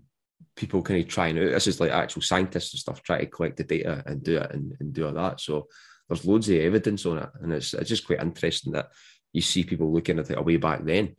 people 0.56 0.82
kind 0.82 1.00
of 1.00 1.08
trying 1.08 1.38
out. 1.38 1.50
This 1.50 1.68
is 1.68 1.80
like 1.80 1.92
actual 1.92 2.22
scientists 2.22 2.72
and 2.72 2.80
stuff 2.80 3.02
trying 3.02 3.20
to 3.20 3.26
collect 3.26 3.56
the 3.56 3.64
data 3.64 4.02
and 4.06 4.22
do 4.22 4.38
it 4.38 4.50
and, 4.52 4.74
and 4.80 4.92
do 4.92 5.06
all 5.06 5.12
that. 5.12 5.40
So 5.40 5.68
there's 6.08 6.24
loads 6.24 6.48
of 6.48 6.56
evidence 6.56 7.06
on 7.06 7.18
it, 7.18 7.30
and 7.40 7.52
it's 7.52 7.72
it's 7.72 7.88
just 7.88 8.06
quite 8.06 8.20
interesting 8.20 8.72
that 8.72 8.88
you 9.32 9.42
see 9.42 9.62
people 9.62 9.92
looking 9.92 10.18
at 10.18 10.30
it 10.30 10.44
way 10.44 10.56
back 10.56 10.84
then. 10.84 11.14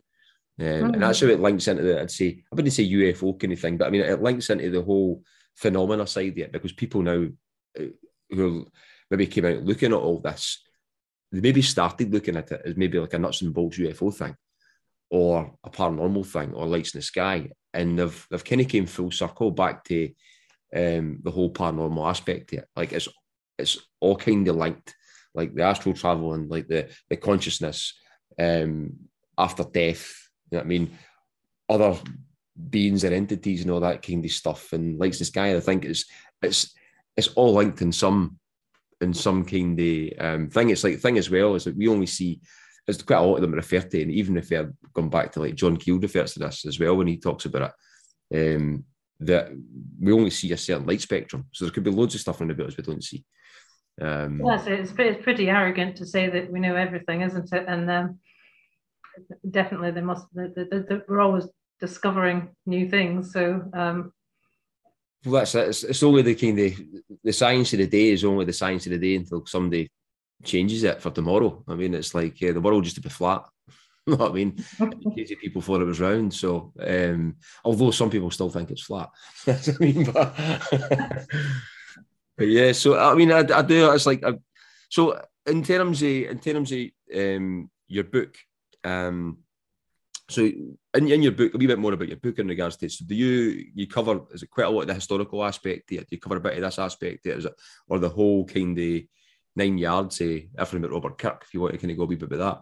Um. 0.59 0.93
And 0.93 1.01
that's 1.01 1.21
how 1.21 1.27
it 1.27 1.39
links 1.39 1.67
into 1.67 1.81
the, 1.81 2.01
I'd 2.01 2.11
say, 2.11 2.43
I 2.51 2.55
wouldn't 2.55 2.73
say 2.73 2.87
UFO 2.87 3.39
kind 3.39 3.53
of 3.53 3.59
thing, 3.59 3.77
but 3.77 3.87
I 3.87 3.89
mean, 3.89 4.01
it 4.01 4.21
links 4.21 4.49
into 4.49 4.69
the 4.69 4.81
whole 4.81 5.23
phenomena 5.55 6.05
side 6.05 6.33
of 6.33 6.37
it 6.37 6.51
because 6.51 6.73
people 6.73 7.01
now 7.01 7.25
who 8.29 8.67
maybe 9.09 9.27
came 9.27 9.45
out 9.45 9.63
looking 9.63 9.91
at 9.91 9.97
all 9.97 10.19
this, 10.19 10.63
they 11.31 11.41
maybe 11.41 11.61
started 11.61 12.11
looking 12.13 12.35
at 12.35 12.51
it 12.51 12.61
as 12.65 12.77
maybe 12.77 12.99
like 12.99 13.13
a 13.13 13.19
nuts 13.19 13.41
and 13.41 13.53
bolts 13.53 13.77
UFO 13.77 14.13
thing 14.13 14.35
or 15.09 15.53
a 15.63 15.69
paranormal 15.69 16.25
thing 16.25 16.53
or 16.53 16.65
lights 16.65 16.93
in 16.93 16.99
the 16.99 17.03
sky. 17.03 17.49
And 17.73 17.99
they've, 17.99 18.27
they've 18.29 18.43
kind 18.43 18.61
of 18.61 18.67
came 18.67 18.85
full 18.85 19.11
circle 19.11 19.51
back 19.51 19.83
to 19.85 20.09
um, 20.75 21.19
the 21.23 21.31
whole 21.31 21.51
paranormal 21.51 22.09
aspect 22.09 22.53
it. 22.53 22.65
Like 22.75 22.93
it's, 22.93 23.07
it's 23.57 23.77
all 23.99 24.15
kind 24.15 24.47
of 24.47 24.55
linked, 24.55 24.95
like 25.33 25.53
the 25.53 25.63
astral 25.63 25.93
travel 25.93 26.33
and 26.33 26.49
like 26.49 26.67
the, 26.67 26.89
the 27.09 27.17
consciousness 27.17 27.93
um, 28.39 28.93
after 29.37 29.63
death. 29.63 30.29
You 30.49 30.57
know 30.57 30.59
what 30.59 30.65
I 30.65 30.69
mean? 30.69 30.97
Other 31.69 31.97
beings 32.69 33.03
and 33.03 33.13
entities 33.13 33.61
and 33.61 33.71
all 33.71 33.79
that 33.81 34.01
kind 34.01 34.23
of 34.23 34.31
stuff 34.31 34.73
and 34.73 34.99
lights 34.99 35.17
in 35.17 35.21
the 35.21 35.25
sky. 35.25 35.55
I 35.55 35.59
think 35.61 35.85
it's, 35.85 36.05
it's, 36.41 36.73
it's 37.17 37.29
all 37.29 37.53
linked 37.53 37.81
in 37.81 37.91
some 37.91 38.39
in 39.01 39.13
some 39.13 39.43
kind 39.43 39.79
of 39.79 40.09
um, 40.19 40.49
thing. 40.49 40.69
It's 40.69 40.83
like 40.83 40.99
thing 40.99 41.17
as 41.17 41.29
well 41.29 41.55
is 41.55 41.63
that 41.65 41.75
we 41.75 41.87
only 41.87 42.05
see 42.05 42.39
there's 42.85 43.01
quite 43.01 43.17
a 43.17 43.21
lot 43.21 43.35
of 43.35 43.41
them 43.41 43.53
refer 43.53 43.81
to, 43.81 44.01
and 44.01 44.11
even 44.11 44.37
if 44.37 44.49
they're 44.49 44.73
gone 44.93 45.09
back 45.09 45.31
to 45.31 45.39
like 45.39 45.55
John 45.55 45.77
Keel 45.77 45.99
refers 45.99 46.33
to 46.33 46.39
this 46.39 46.65
as 46.65 46.79
well 46.79 46.95
when 46.95 47.07
he 47.07 47.17
talks 47.17 47.45
about 47.45 47.73
it, 48.31 48.55
um, 48.55 48.83
that 49.19 49.51
we 49.99 50.11
only 50.11 50.29
see 50.29 50.51
a 50.51 50.57
certain 50.57 50.85
light 50.85 51.01
spectrum. 51.01 51.45
So 51.51 51.65
there 51.65 51.73
could 51.73 51.83
be 51.83 51.91
loads 51.91 52.15
of 52.15 52.21
stuff 52.21 52.41
around 52.41 52.51
about 52.51 52.67
us 52.67 52.77
we 52.77 52.83
don't 52.83 53.03
see. 53.03 53.23
Um, 54.01 54.41
yes, 54.43 54.65
it's, 54.67 54.93
it's 54.97 55.23
pretty 55.23 55.49
arrogant 55.49 55.95
to 55.97 56.05
say 56.05 56.29
that 56.29 56.51
we 56.51 56.59
know 56.59 56.75
everything, 56.75 57.21
isn't 57.21 57.53
it? 57.53 57.65
And 57.67 57.89
um, 57.91 58.19
definitely, 59.49 59.91
they 59.91 60.01
must. 60.01 60.25
They, 60.33 60.47
they, 60.55 60.79
they, 60.79 61.01
we're 61.07 61.21
always 61.21 61.47
discovering 61.79 62.49
new 62.65 62.89
things. 62.89 63.33
So 63.33 63.63
um, 63.73 64.11
well, 65.25 65.33
that's 65.33 65.55
it. 65.55 65.67
It's, 65.69 65.83
it's, 65.83 66.03
only 66.03 66.21
the 66.21 66.35
kind 66.35 66.59
of 66.59 66.73
the 67.23 67.33
science 67.33 67.73
of 67.73 67.79
the 67.79 67.87
day 67.87 68.09
is 68.09 68.23
only 68.23 68.45
the 68.45 68.53
science 68.53 68.85
of 68.87 68.91
the 68.91 68.97
day 68.97 69.15
until 69.15 69.45
somebody 69.45 69.91
changes 70.43 70.83
it 70.83 71.01
for 71.01 71.11
tomorrow. 71.11 71.63
I 71.67 71.75
mean, 71.75 71.93
it's 71.93 72.15
like 72.15 72.41
uh, 72.41 72.53
the 72.53 72.61
world 72.61 72.83
used 72.85 72.95
to 72.95 73.01
be 73.01 73.09
flat. 73.09 73.43
you 74.07 74.15
know 74.15 74.17
what 74.17 74.31
I 74.31 74.33
mean? 74.33 74.63
Crazy 75.13 75.35
people 75.35 75.61
thought 75.61 75.81
it 75.81 75.85
was 75.85 75.99
round. 75.99 76.33
So, 76.33 76.73
um, 76.79 77.35
although 77.63 77.91
some 77.91 78.09
people 78.09 78.31
still 78.31 78.49
think 78.49 78.71
it's 78.71 78.81
flat, 78.83 79.09
I 79.47 79.59
mean, 79.79 80.11
but, 80.11 80.35
but, 82.37 82.47
yeah. 82.47 82.71
So 82.71 82.97
I 82.97 83.13
mean, 83.13 83.31
I, 83.31 83.39
I 83.39 83.61
do. 83.61 83.91
It's 83.91 84.07
like 84.07 84.23
I, 84.23 84.33
so 84.89 85.21
in 85.45 85.63
terms 85.63 86.01
of 86.01 86.09
in 86.09 86.39
terms 86.39 86.71
of 86.71 86.79
um, 87.15 87.69
your 87.87 88.05
book. 88.05 88.35
Um, 88.83 89.37
so 90.31 90.41
in, 90.43 91.07
in 91.07 91.21
your 91.21 91.31
book, 91.31 91.53
a 91.53 91.57
wee 91.57 91.67
bit 91.67 91.79
more 91.79 91.93
about 91.93 92.07
your 92.07 92.17
book 92.17 92.39
in 92.39 92.47
regards 92.47 92.77
to 92.77 92.85
it. 92.85 92.91
So 92.91 93.05
do 93.05 93.15
you 93.15 93.65
you 93.73 93.87
cover 93.87 94.21
is 94.33 94.43
it 94.43 94.49
quite 94.49 94.67
a 94.67 94.69
lot 94.69 94.81
of 94.81 94.87
the 94.87 94.93
historical 94.93 95.43
aspect 95.43 95.89
Do 95.89 96.03
you 96.09 96.19
cover 96.19 96.37
a 96.37 96.41
bit 96.41 96.55
of 96.55 96.61
this 96.61 96.79
aspect 96.79 97.25
Is 97.25 97.45
it 97.45 97.53
or 97.87 97.99
the 97.99 98.09
whole 98.09 98.45
kind 98.45 98.77
of 98.77 99.01
nine 99.55 99.77
yards 99.77 100.17
say 100.17 100.49
everything 100.57 100.85
about 100.85 100.93
Robert 100.93 101.17
Kirk, 101.17 101.43
if 101.45 101.53
you 101.53 101.61
want 101.61 101.73
to 101.73 101.79
kind 101.79 101.91
of 101.91 101.97
go 101.97 102.03
a 102.03 102.05
wee 102.05 102.15
bit 102.15 102.31
about 102.31 102.61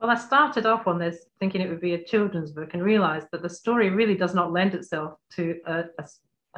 Well, 0.00 0.10
I 0.10 0.14
started 0.16 0.64
off 0.64 0.86
on 0.86 0.98
this 0.98 1.26
thinking 1.38 1.60
it 1.60 1.68
would 1.68 1.80
be 1.80 1.92
a 1.92 2.02
children's 2.02 2.52
book 2.52 2.70
and 2.72 2.82
realized 2.82 3.26
that 3.32 3.42
the 3.42 3.50
story 3.50 3.90
really 3.90 4.14
does 4.14 4.34
not 4.34 4.50
lend 4.50 4.74
itself 4.74 5.14
to 5.36 5.60
a, 5.66 5.84
a 5.98 6.08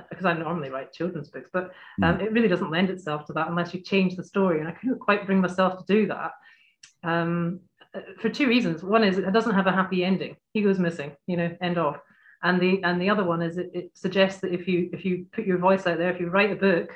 because 0.09 0.25
I 0.25 0.33
normally 0.33 0.71
write 0.71 0.93
children's 0.93 1.29
books, 1.29 1.51
but 1.53 1.73
um, 2.03 2.17
mm. 2.17 2.23
it 2.23 2.33
really 2.33 2.49
doesn't 2.49 2.71
lend 2.71 2.89
itself 2.89 3.27
to 3.27 3.35
that 3.35 3.49
unless 3.49 3.75
you 3.75 3.81
change 3.81 4.17
the 4.17 4.25
story. 4.25 4.61
And 4.61 4.69
I 4.69 4.73
couldn't 4.73 5.01
quite 5.01 5.27
bring 5.27 5.41
myself 5.41 5.85
to 5.85 5.93
do 5.93 6.07
that 6.07 6.31
um, 7.05 7.61
for 8.21 8.29
two 8.29 8.49
reasons. 8.49 8.83
One 8.83 9.05
is 9.05 9.19
it 9.19 9.33
doesn't 9.33 9.55
have 9.55 9.67
a 9.67 9.73
happy 9.73 10.05
ending; 10.05 10.37
he 10.53 10.63
goes 10.63 10.79
missing, 10.79 11.13
you 11.27 11.37
know, 11.37 11.57
end 11.61 11.79
off. 11.79 11.99
And 12.43 12.61
the 12.61 12.83
and 12.83 13.01
the 13.01 13.11
other 13.11 13.25
one 13.25 13.43
is 13.43 13.59
it, 13.59 13.71
it 13.75 13.91
suggests 13.95 14.41
that 14.41 14.53
if 14.53 14.67
you 14.67 14.91
if 14.93 15.05
you 15.05 15.27
put 15.33 15.47
your 15.47 15.59
voice 15.59 15.87
out 15.87 15.99
there, 15.99 16.11
if 16.11 16.21
you 16.21 16.29
write 16.29 16.51
a 16.51 16.57
book, 16.57 16.91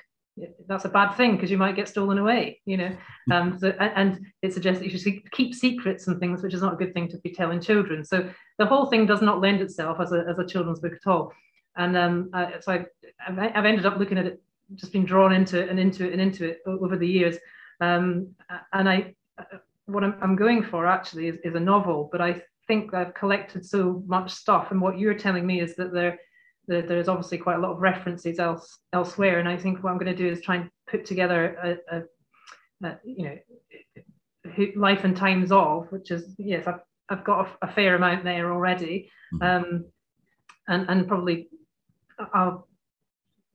that's 0.69 0.85
a 0.85 0.91
bad 0.91 1.15
thing 1.15 1.37
because 1.37 1.51
you 1.51 1.59
might 1.59 1.77
get 1.77 1.89
stolen 1.89 2.19
away, 2.19 2.61
you 2.67 2.77
know. 2.77 2.97
Um, 3.31 3.59
so, 3.59 3.69
and 3.69 4.21
it 4.43 4.53
suggests 4.53 4.81
that 4.81 4.91
you 4.91 4.99
should 4.99 5.31
keep 5.31 5.55
secrets 5.55 6.07
and 6.07 6.21
things, 6.21 6.43
which 6.43 6.55
is 6.55 6.63
not 6.63 6.75
a 6.75 6.77
good 6.77 6.95
thing 6.95 7.09
to 7.09 7.19
be 7.19 7.31
telling 7.31 7.61
children. 7.61 8.05
So 8.05 8.29
the 8.59 8.67
whole 8.67 8.87
thing 8.87 9.07
does 9.07 9.23
not 9.23 9.41
lend 9.41 9.61
itself 9.61 9.99
as 10.01 10.13
a, 10.13 10.25
as 10.29 10.39
a 10.39 10.47
children's 10.47 10.81
book 10.81 10.93
at 10.93 11.11
all. 11.11 11.33
And 11.77 11.97
um, 11.97 12.31
I, 12.33 12.55
so 12.61 12.73
I, 12.73 12.85
I've 13.29 13.65
ended 13.65 13.87
up 13.87 13.99
looking 13.99 14.19
at 14.19 14.27
it, 14.27 14.43
just 14.75 14.93
been 14.93 15.05
drawn 15.05 15.33
into 15.33 15.63
it 15.63 15.69
and 15.69 15.79
into 15.79 16.07
it 16.07 16.13
and 16.13 16.21
into 16.21 16.45
it 16.45 16.59
over 16.67 16.97
the 16.97 17.09
years. 17.09 17.37
Um, 17.81 18.35
and 18.73 18.89
I, 18.89 19.15
what 19.87 20.05
I'm, 20.05 20.17
I'm 20.21 20.37
going 20.37 20.63
for 20.65 20.87
actually 20.87 21.29
is, 21.29 21.39
is 21.45 21.55
a 21.55 21.61
novel, 21.61 22.09
but 22.11 22.21
I 22.21 22.43
think 22.67 22.93
I've 22.93 23.15
collected 23.15 23.65
so 23.65 24.03
much 24.07 24.33
stuff. 24.33 24.71
And 24.71 24.81
what 24.81 24.99
you're 24.99 25.15
telling 25.15 25.47
me 25.47 25.61
is 25.61 25.77
that 25.77 25.93
there 25.93 26.19
there's 26.69 27.09
obviously 27.09 27.39
quite 27.39 27.57
a 27.57 27.61
lot 27.61 27.73
of 27.73 27.79
references 27.79 28.41
else 28.41 28.79
elsewhere, 28.93 29.39
and 29.39 29.49
I 29.49 29.57
think 29.57 29.83
what 29.83 29.91
I'm 29.91 29.99
going 29.99 30.15
to 30.15 30.17
do 30.17 30.29
is 30.29 30.43
try 30.43 30.57
and 30.57 30.71
put 30.91 31.05
together 31.05 31.79
a, 31.91 31.97
a, 31.97 32.89
a 32.89 32.99
you 33.05 33.25
know 33.25 34.73
life 34.75 35.05
and 35.05 35.17
times 35.17 35.53
of, 35.53 35.87
which 35.91 36.11
is 36.11 36.35
yes, 36.39 36.67
I've 36.67 36.81
I've 37.09 37.25
got 37.25 37.47
a, 37.47 37.67
a 37.67 37.73
fair 37.73 37.95
amount 37.95 38.25
there 38.25 38.53
already, 38.53 39.11
mm-hmm. 39.33 39.65
um, 39.65 39.85
and 40.67 40.91
and 40.91 41.07
probably 41.07 41.49
I'll 42.35 42.67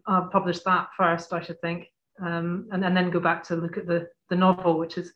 I'll 0.07 0.29
publish 0.29 0.59
that 0.61 0.87
first, 0.95 1.33
I 1.33 1.41
should 1.41 1.59
think, 1.59 1.87
um, 2.21 2.69
and 2.71 2.85
and 2.85 2.95
then 2.95 3.09
go 3.09 3.19
back 3.19 3.43
to 3.45 3.55
look 3.55 3.77
at 3.77 3.87
the 3.87 4.07
the 4.29 4.37
novel, 4.37 4.79
which 4.79 4.97
is 4.97 5.11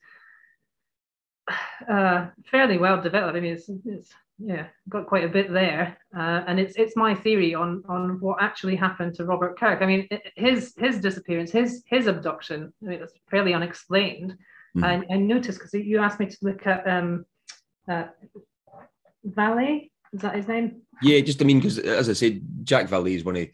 uh, 1.90 2.28
fairly 2.50 2.78
well 2.78 3.02
developed. 3.02 3.38
I 3.38 3.40
mean, 3.40 3.54
it's, 3.54 3.70
it's 3.86 4.14
yeah, 4.40 4.68
got 4.90 5.08
quite 5.08 5.24
a 5.24 5.30
bit 5.30 5.52
there, 5.52 5.98
uh, 6.16 6.44
and 6.48 6.60
it's 6.60 6.76
it's 6.76 6.96
my 6.96 7.16
theory 7.16 7.54
on 7.56 7.84
on 7.88 8.20
what 8.20 8.42
actually 8.42 8.76
happened 8.76 9.16
to 9.16 9.26
Robert 9.26 9.58
Kirk. 9.60 9.82
I 9.82 9.86
mean, 9.86 10.08
his 10.36 10.74
his 10.78 11.00
disappearance, 11.00 11.52
his 11.52 11.84
his 11.88 12.08
abduction, 12.08 12.74
I 12.84 12.86
mean, 12.86 13.02
it's 13.02 13.14
fairly 13.30 13.54
unexplained. 13.54 14.38
Mm. 14.76 14.84
And 14.84 15.06
I 15.10 15.16
noticed 15.16 15.60
because 15.60 15.74
you 15.74 16.00
asked 16.00 16.20
me 16.20 16.26
to 16.26 16.38
look 16.42 16.68
at 16.68 16.88
um, 16.88 17.26
uh. 17.88 18.06
Is 20.16 20.22
that 20.22 20.36
his 20.36 20.48
name? 20.48 20.82
Yeah, 21.02 21.20
just 21.20 21.42
I 21.42 21.46
mean, 21.46 21.60
because 21.60 21.78
as 21.80 22.10
I 22.10 22.14
said, 22.14 22.42
Jack 22.64 22.88
Vallée 22.88 23.16
is 23.16 23.26
one 23.26 23.36
of 23.36 23.48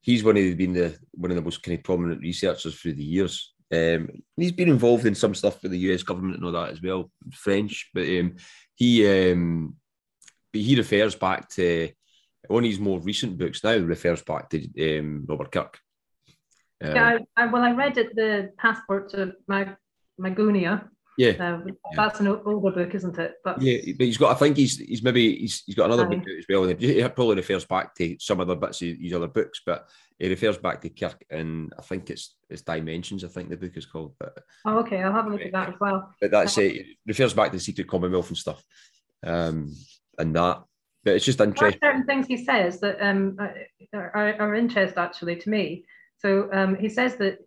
he's 0.00 0.24
one 0.24 0.36
of 0.36 0.56
been 0.56 0.72
the 0.72 0.96
one 1.12 1.30
of 1.30 1.36
the 1.36 1.42
most 1.42 1.62
kind 1.62 1.76
of 1.76 1.84
prominent 1.84 2.22
researchers 2.22 2.74
through 2.74 2.94
the 2.94 3.04
years. 3.04 3.52
Um, 3.70 4.08
he's 4.36 4.52
been 4.52 4.68
involved 4.68 5.04
in 5.04 5.14
some 5.14 5.34
stuff 5.34 5.62
with 5.62 5.72
the 5.72 5.78
US 5.92 6.02
government 6.02 6.36
and 6.36 6.44
all 6.44 6.52
that 6.52 6.70
as 6.70 6.82
well, 6.82 7.10
French. 7.32 7.90
But 7.92 8.08
um, 8.08 8.36
he 8.74 9.06
um, 9.32 9.76
but 10.52 10.62
he 10.62 10.76
refers 10.76 11.14
back 11.14 11.48
to 11.50 11.90
one 12.46 12.64
of 12.64 12.70
his 12.70 12.80
more 12.80 13.00
recent 13.00 13.36
books 13.36 13.62
now 13.62 13.76
refers 13.76 14.22
back 14.22 14.48
to 14.50 14.98
um, 14.98 15.26
Robert 15.28 15.52
Kirk. 15.52 15.78
Um, 16.82 16.94
yeah, 16.94 17.18
I, 17.36 17.42
I, 17.42 17.46
well, 17.46 17.62
I 17.62 17.72
read 17.72 17.98
it, 17.98 18.14
the 18.14 18.52
Passport 18.56 19.10
to 19.10 19.34
Mag- 19.48 19.76
Magonia. 20.20 20.88
Yeah, 21.18 21.32
uh, 21.40 21.70
that's 21.96 22.20
an 22.20 22.28
older 22.28 22.70
book, 22.70 22.94
isn't 22.94 23.18
it? 23.18 23.34
But 23.42 23.60
yeah, 23.60 23.78
but 23.98 24.06
he's 24.06 24.16
got. 24.16 24.36
I 24.36 24.38
think 24.38 24.56
he's 24.56 24.78
he's 24.78 25.02
maybe 25.02 25.36
he's, 25.36 25.64
he's 25.66 25.74
got 25.74 25.86
another 25.86 26.06
book 26.06 26.22
as 26.38 26.44
well. 26.48 26.62
He 26.62 27.02
probably 27.08 27.34
refers 27.34 27.64
back 27.64 27.92
to 27.96 28.16
some 28.20 28.40
other 28.40 28.54
bits 28.54 28.80
of 28.82 28.96
his 29.00 29.12
other 29.12 29.26
books, 29.26 29.60
but 29.66 29.88
he 30.16 30.28
refers 30.28 30.58
back 30.58 30.80
to 30.82 30.88
Kirk, 30.90 31.24
and 31.28 31.74
I 31.76 31.82
think 31.82 32.08
it's 32.10 32.36
it's 32.48 32.62
Dimensions. 32.62 33.24
I 33.24 33.28
think 33.28 33.50
the 33.50 33.56
book 33.56 33.76
is 33.76 33.84
called. 33.84 34.14
But, 34.20 34.38
oh, 34.64 34.78
okay, 34.78 35.02
I'll 35.02 35.12
have 35.12 35.26
a 35.26 35.30
look 35.30 35.42
at 35.42 35.50
that 35.50 35.70
as 35.70 35.74
well. 35.80 36.14
But 36.20 36.30
that's 36.30 36.56
it. 36.56 36.76
it 36.76 36.86
refers 37.04 37.34
back 37.34 37.50
to 37.50 37.56
the 37.56 37.64
Secret 37.64 37.88
Commonwealth 37.88 38.28
and 38.28 38.38
stuff. 38.38 38.62
Um, 39.24 39.74
and 40.18 40.36
that. 40.36 40.62
But 41.04 41.16
it's 41.16 41.24
just 41.24 41.40
interesting. 41.40 41.80
certain 41.82 42.06
things 42.06 42.28
he 42.28 42.44
says 42.44 42.78
that 42.78 43.00
um, 43.00 43.36
are, 43.92 44.36
are 44.38 44.54
interest 44.54 44.98
actually 44.98 45.34
to 45.34 45.50
me. 45.50 45.84
So 46.18 46.48
um, 46.52 46.76
he 46.76 46.88
says 46.88 47.16
that 47.16 47.38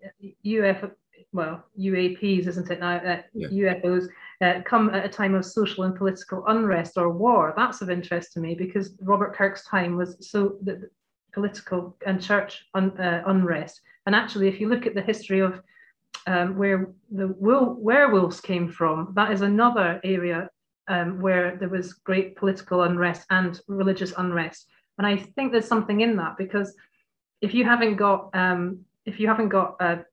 UFO, 0.46 0.92
well, 1.34 1.64
UAPs, 1.80 2.48
isn't 2.48 2.72
it 2.72 2.80
now? 2.80 2.98
Uh, 2.98 3.22
yeah. 3.34 3.48
UFOs 3.48 4.08
uh, 4.42 4.62
come 4.66 4.90
at 4.90 5.06
a 5.06 5.10
time 5.10 5.36
of 5.36 5.46
social 5.46 5.86
and 5.86 5.96
political 5.96 6.46
unrest 6.48 6.98
or 6.98 7.10
war. 7.10 7.54
That's 7.56 7.82
of 7.82 7.90
interest 7.90 8.34
to 8.34 8.40
me 8.40 8.56
because 8.56 8.94
Robert 9.02 9.36
Kirk's 9.36 9.66
time 9.66 9.96
was 9.96 10.18
so 10.20 10.58
the, 10.62 10.90
political 11.34 11.96
and 12.06 12.22
church 12.22 12.66
un, 12.74 12.92
uh, 13.00 13.24
unrest. 13.28 13.82
And 14.06 14.16
actually, 14.16 14.48
if 14.48 14.60
you 14.60 14.68
look 14.68 14.86
at 14.86 14.96
the 14.96 15.02
history 15.02 15.40
of 15.40 15.62
um, 16.28 16.58
where 16.58 16.92
the 17.10 17.34
werewolves 17.38 18.42
came 18.42 18.70
from, 18.70 19.14
that 19.16 19.32
is 19.32 19.42
another 19.42 20.00
area 20.04 20.50
um, 20.88 21.22
where 21.22 21.56
there 21.58 21.70
was 21.70 21.94
great 21.94 22.36
political 22.36 22.84
unrest 22.84 23.26
and 23.30 23.60
religious 23.68 24.14
unrest. 24.18 24.68
And 24.98 25.08
I 25.08 25.18
think 25.18 25.52
there's 25.52 25.68
something 25.68 26.02
in 26.02 26.18
that 26.18 26.38
because 26.38 26.76
if 27.42 27.54
you 27.54 27.64
haven't 27.64 27.96
got 27.96 28.30
um, 28.36 28.82
if 29.06 29.20
you 29.20 29.28
haven't 29.28 29.50
got 29.50 29.76
a, 29.80 30.06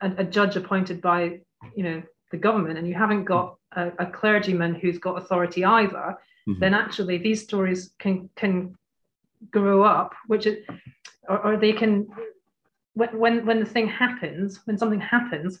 a, 0.00 0.12
a, 0.18 0.24
judge 0.24 0.56
appointed 0.56 1.00
by 1.00 1.40
you 1.74 1.82
know 1.82 2.02
the 2.30 2.36
government 2.36 2.78
and 2.78 2.86
you 2.86 2.94
haven't 2.94 3.24
got 3.24 3.56
a, 3.72 3.92
a 3.98 4.06
clergyman 4.06 4.74
who's 4.74 4.98
got 4.98 5.18
authority 5.18 5.64
either, 5.64 6.18
mm-hmm. 6.48 6.60
then 6.60 6.74
actually 6.74 7.18
these 7.18 7.42
stories 7.42 7.92
can 7.98 8.28
can 8.36 8.74
grow 9.50 9.82
up, 9.82 10.14
which 10.26 10.46
is, 10.46 10.64
or, 11.28 11.38
or 11.44 11.56
they 11.56 11.72
can 11.72 12.08
when 12.94 13.44
when 13.46 13.60
the 13.60 13.66
thing 13.66 13.88
happens, 13.88 14.60
when 14.64 14.78
something 14.78 15.00
happens, 15.00 15.60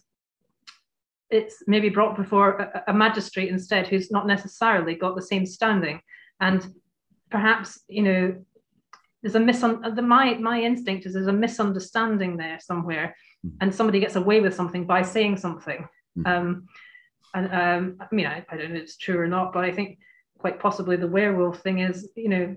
it's 1.30 1.62
maybe 1.66 1.88
brought 1.88 2.16
before 2.16 2.58
a, 2.58 2.84
a, 2.88 2.94
magistrate 2.94 3.48
instead 3.48 3.86
who's 3.86 4.10
not 4.10 4.26
necessarily 4.26 4.94
got 4.94 5.16
the 5.16 5.22
same 5.22 5.44
standing 5.44 6.00
and 6.40 6.72
perhaps 7.30 7.80
you 7.88 8.02
know 8.02 8.44
there's 9.26 9.34
a 9.34 9.38
misun- 9.38 9.94
the, 9.94 10.02
my 10.02 10.34
my 10.34 10.60
instinct 10.60 11.06
is 11.06 11.14
there's 11.14 11.26
a 11.26 11.32
misunderstanding 11.32 12.36
there 12.36 12.58
somewhere 12.60 13.16
mm-hmm. 13.44 13.56
and 13.60 13.74
somebody 13.74 14.00
gets 14.00 14.16
away 14.16 14.40
with 14.40 14.54
something 14.54 14.86
by 14.86 15.02
saying 15.02 15.36
something 15.36 15.88
mm-hmm. 16.18 16.26
um, 16.26 16.66
and 17.34 17.52
um, 17.52 17.96
i 18.00 18.14
mean 18.14 18.26
I, 18.26 18.44
I 18.48 18.56
don't 18.56 18.70
know 18.70 18.76
if 18.76 18.82
it's 18.82 18.96
true 18.96 19.18
or 19.18 19.26
not 19.26 19.52
but 19.52 19.64
i 19.64 19.72
think 19.72 19.98
quite 20.38 20.60
possibly 20.60 20.96
the 20.96 21.08
werewolf 21.08 21.60
thing 21.60 21.80
is 21.80 22.08
you 22.14 22.28
know 22.28 22.56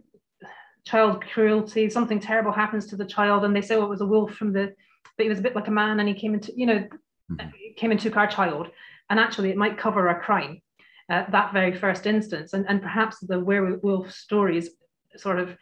child 0.86 1.24
cruelty 1.34 1.89
something 1.89 2.20
terrible 2.20 2.51
happens 2.51 2.86
to 2.88 2.95
the 2.95 3.05
child 3.05 3.43
and 3.43 3.55
they 3.55 3.61
say 3.61 3.76
oh 3.76 3.86
it 3.86 3.89
was 3.89 4.01
a 4.01 4.05
wolf 4.05 4.34
from 4.34 4.53
the 4.53 4.74
but 5.17 5.24
he 5.24 5.30
was 5.30 5.39
a 5.39 5.43
bit 5.43 5.55
like 5.55 5.67
a 5.67 5.72
man 5.72 5.99
and 5.99 6.07
he 6.07 6.15
came 6.15 6.34
into 6.34 6.53
you 6.55 6.65
know 6.65 6.88
mm-hmm. 7.32 7.49
came 7.76 7.91
and 7.91 7.99
took 7.99 8.17
our 8.17 8.28
child, 8.28 8.70
and 9.09 9.20
actually 9.20 9.49
it 9.49 9.57
might 9.57 9.78
cover 9.78 10.07
a 10.07 10.20
crime 10.20 10.61
at 11.09 11.32
that 11.32 11.53
very 11.53 11.76
first 11.76 12.05
instance. 12.05 12.53
And, 12.53 12.65
and 12.70 12.82
perhaps 12.82 13.20
the 13.20 13.39
werewolf 13.39 14.11
stories 14.11 14.70
sort 15.15 15.39
of 15.39 15.57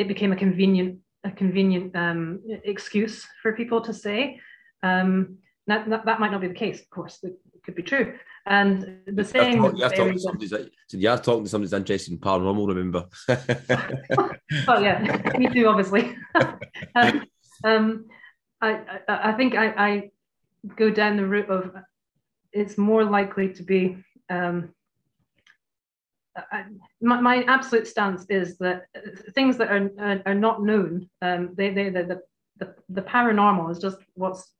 it 0.00 0.08
became 0.08 0.32
a 0.32 0.36
convenient 0.36 0.98
a 1.24 1.30
convenient 1.30 1.94
um, 1.94 2.40
excuse 2.64 3.26
for 3.42 3.52
people 3.52 3.80
to 3.82 3.92
say. 3.92 4.40
Um, 4.82 5.36
that, 5.66 5.88
that, 5.90 6.06
that, 6.06 6.18
might 6.18 6.32
not 6.32 6.40
be 6.40 6.48
the 6.48 6.54
case, 6.54 6.80
of 6.80 6.88
course. 6.88 7.18
It 7.22 7.34
could 7.62 7.74
be 7.74 7.82
true. 7.82 8.14
And 8.46 9.00
the 9.06 9.22
saying. 9.22 9.62
You're, 9.62 9.90
talking, 9.90 10.14
to 10.14 10.18
somebody 10.18 10.70
you're 10.92 11.18
talking 11.18 11.44
to 11.44 11.50
somebody 11.50 11.68
that's 11.68 11.78
interested 11.78 12.12
in 12.12 12.18
paranormal, 12.18 12.68
remember? 12.68 13.04
oh, 14.68 14.80
yeah, 14.80 15.36
me 15.38 15.48
too, 15.48 15.68
obviously. 15.68 16.16
um, 16.94 17.26
um, 17.64 18.06
I, 18.62 18.70
I, 19.06 19.30
I, 19.30 19.32
think 19.32 19.54
I, 19.54 19.66
I, 19.76 20.10
go 20.76 20.90
down 20.90 21.18
the 21.18 21.26
route 21.26 21.50
of 21.50 21.74
it's 22.52 22.78
more 22.78 23.04
likely 23.04 23.52
to 23.52 23.62
be. 23.62 24.02
Um, 24.30 24.70
I, 26.36 26.64
my, 27.00 27.20
my, 27.20 27.42
absolute 27.44 27.86
stance 27.86 28.24
is 28.28 28.56
that 28.58 28.86
things 29.34 29.56
that 29.58 29.70
are, 29.70 29.90
are, 29.98 30.22
are 30.26 30.34
not 30.34 30.62
known, 30.62 31.08
um, 31.22 31.54
they, 31.54 31.72
they, 31.72 31.90
the, 31.90 32.20
the, 32.58 32.74
the 32.88 33.02
paranormal 33.02 33.70
is 33.70 33.78
just 33.78 33.98
what's 34.14 34.52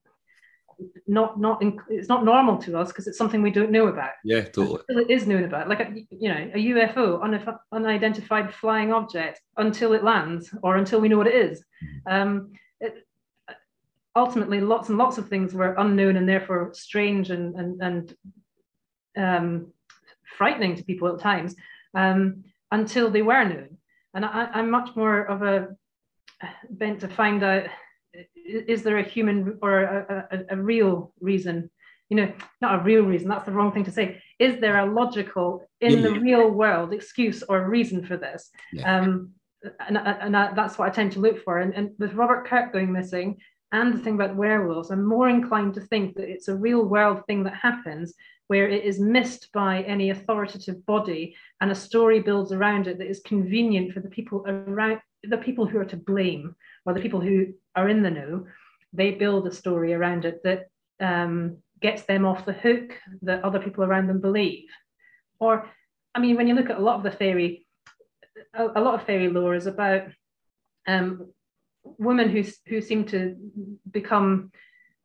not 1.07 1.39
not 1.39 1.61
in, 1.63 1.79
it's 1.89 2.09
not 2.09 2.25
normal 2.25 2.57
to 2.59 2.79
us 2.79 2.89
because 2.89 3.07
it's 3.07 3.19
something 3.19 3.43
we 3.43 3.51
don't 3.51 3.71
know 3.71 3.89
about. 3.89 4.13
Yeah, 4.25 4.43
totally. 4.43 4.81
Until 4.89 5.05
it 5.05 5.11
is 5.11 5.27
known 5.27 5.45
about, 5.45 5.69
like 5.69 5.81
a, 5.81 5.95
you 6.11 6.29
know, 6.29 6.51
a 6.55 6.59
UFO, 6.59 7.23
un- 7.23 7.59
unidentified 7.73 8.55
flying 8.55 8.93
object, 8.93 9.41
until 9.57 9.93
it 9.93 10.05
lands 10.05 10.55
or 10.63 10.77
until 10.77 11.01
we 11.01 11.09
know 11.09 11.19
what 11.19 11.27
it 11.27 11.35
is. 11.35 11.61
Mm-hmm. 11.61 12.13
Um, 12.13 12.53
it, 12.81 13.07
ultimately, 14.17 14.61
lots 14.61 14.89
and 14.89 14.99
lots 14.99 15.19
of 15.19 15.29
things 15.29 15.55
were 15.55 15.75
unknown 15.79 16.17
and 16.17 16.29
therefore 16.29 16.73
strange 16.75 17.31
and 17.31 17.55
and 17.55 17.83
and 17.83 18.17
um, 19.17 19.73
frightening 20.41 20.75
to 20.75 20.89
people 20.91 21.07
at 21.09 21.21
times 21.21 21.55
um, 21.95 22.45
until 22.71 23.11
they 23.11 23.21
were 23.21 23.45
known. 23.45 23.77
And 24.15 24.25
I, 24.25 24.49
I'm 24.55 24.71
much 24.71 24.97
more 24.97 25.21
of 25.35 25.43
a 25.43 25.69
bent 26.71 27.01
to 27.01 27.09
find 27.09 27.45
out 27.45 27.65
is 28.73 28.83
there 28.83 28.99
a 28.99 29.11
human 29.15 29.59
or 29.61 29.75
a, 29.83 30.27
a, 30.31 30.57
a, 30.57 30.57
real 30.57 31.13
reason? 31.21 31.71
You 32.09 32.17
know 32.17 32.33
not 32.65 32.81
a 32.81 32.83
real 32.91 33.05
reason 33.13 33.29
that's 33.29 33.45
the 33.45 33.53
wrong 33.53 33.71
thing 33.73 33.85
to 33.85 33.97
say. 33.99 34.07
Is 34.39 34.59
there 34.61 34.79
a 34.79 34.93
logical 35.01 35.49
in 35.83 35.93
yeah, 35.99 36.05
the 36.05 36.13
real 36.29 36.51
world 36.63 36.95
excuse 36.95 37.43
or 37.51 37.69
reason 37.69 38.01
for 38.09 38.17
this? 38.17 38.51
Yeah. 38.73 38.87
um, 38.93 39.33
and, 39.87 39.99
and 39.99 40.35
that's 40.59 40.79
what 40.79 40.89
i 40.89 40.91
tend 40.91 41.13
to 41.13 41.21
look 41.21 41.39
for. 41.45 41.59
And, 41.59 41.75
and 41.75 41.91
with 41.99 42.15
robert 42.15 42.47
kirk 42.49 42.73
going 42.73 42.91
missing 42.91 43.29
and 43.73 43.93
the 43.93 44.03
thing 44.03 44.15
about 44.15 44.35
werewolves 44.35 44.91
i'm 44.91 45.05
more 45.05 45.29
inclined 45.29 45.75
to 45.75 45.83
think 45.83 46.17
that 46.17 46.31
it's 46.35 46.49
a 46.49 46.61
real 46.67 46.83
world 46.95 47.19
thing 47.27 47.45
that 47.45 47.55
happens 47.69 48.15
where 48.51 48.69
it 48.69 48.83
is 48.83 48.99
missed 48.99 49.49
by 49.53 49.81
any 49.83 50.11
authoritative 50.11 50.85
body 50.85 51.37
and 51.61 51.71
a 51.71 51.75
story 51.89 52.19
builds 52.19 52.51
around 52.51 52.89
it 52.89 52.99
that 52.99 53.09
is 53.09 53.21
convenient 53.21 53.93
for 53.93 54.01
the 54.01 54.09
people 54.09 54.45
around 54.45 54.99
the 55.23 55.39
people 55.39 55.67
who 55.67 55.79
are 55.79 55.85
to 55.85 55.97
blame 55.97 56.57
or 56.85 56.93
the 56.93 57.01
people 57.01 57.21
who 57.21 57.47
are 57.77 57.89
in 57.89 58.03
the 58.03 58.11
know, 58.11 58.45
they 58.93 59.13
build 59.13 59.47
a 59.47 59.53
story 59.53 59.93
around 59.93 60.25
it 60.25 60.41
that 60.43 60.67
um, 60.99 61.59
gets 61.81 62.03
them 62.03 62.27
off 62.27 62.45
the 62.45 62.53
hook 62.53 62.99
that 63.23 63.45
other 63.45 63.61
people 63.61 63.85
around 63.85 64.09
them 64.09 64.21
believe. 64.21 64.69
Or, 65.39 65.71
I 66.17 66.19
mean, 66.19 66.35
when 66.35 66.49
you 66.49 66.57
look 66.57 66.71
at 66.71 66.79
a 66.79 66.83
lot 66.83 66.97
of 66.97 67.05
the 67.05 67.13
fairy, 67.13 67.69
a, 68.53 68.67
a 68.75 68.83
lot 68.83 68.95
of 68.95 69.07
fairy 69.07 69.29
lore 69.29 69.55
is 69.55 69.67
about 69.67 70.09
um, 70.89 71.31
women 71.85 72.29
who 72.29 72.43
who 72.67 72.81
seem 72.81 73.05
to 73.05 73.37
become 73.89 74.51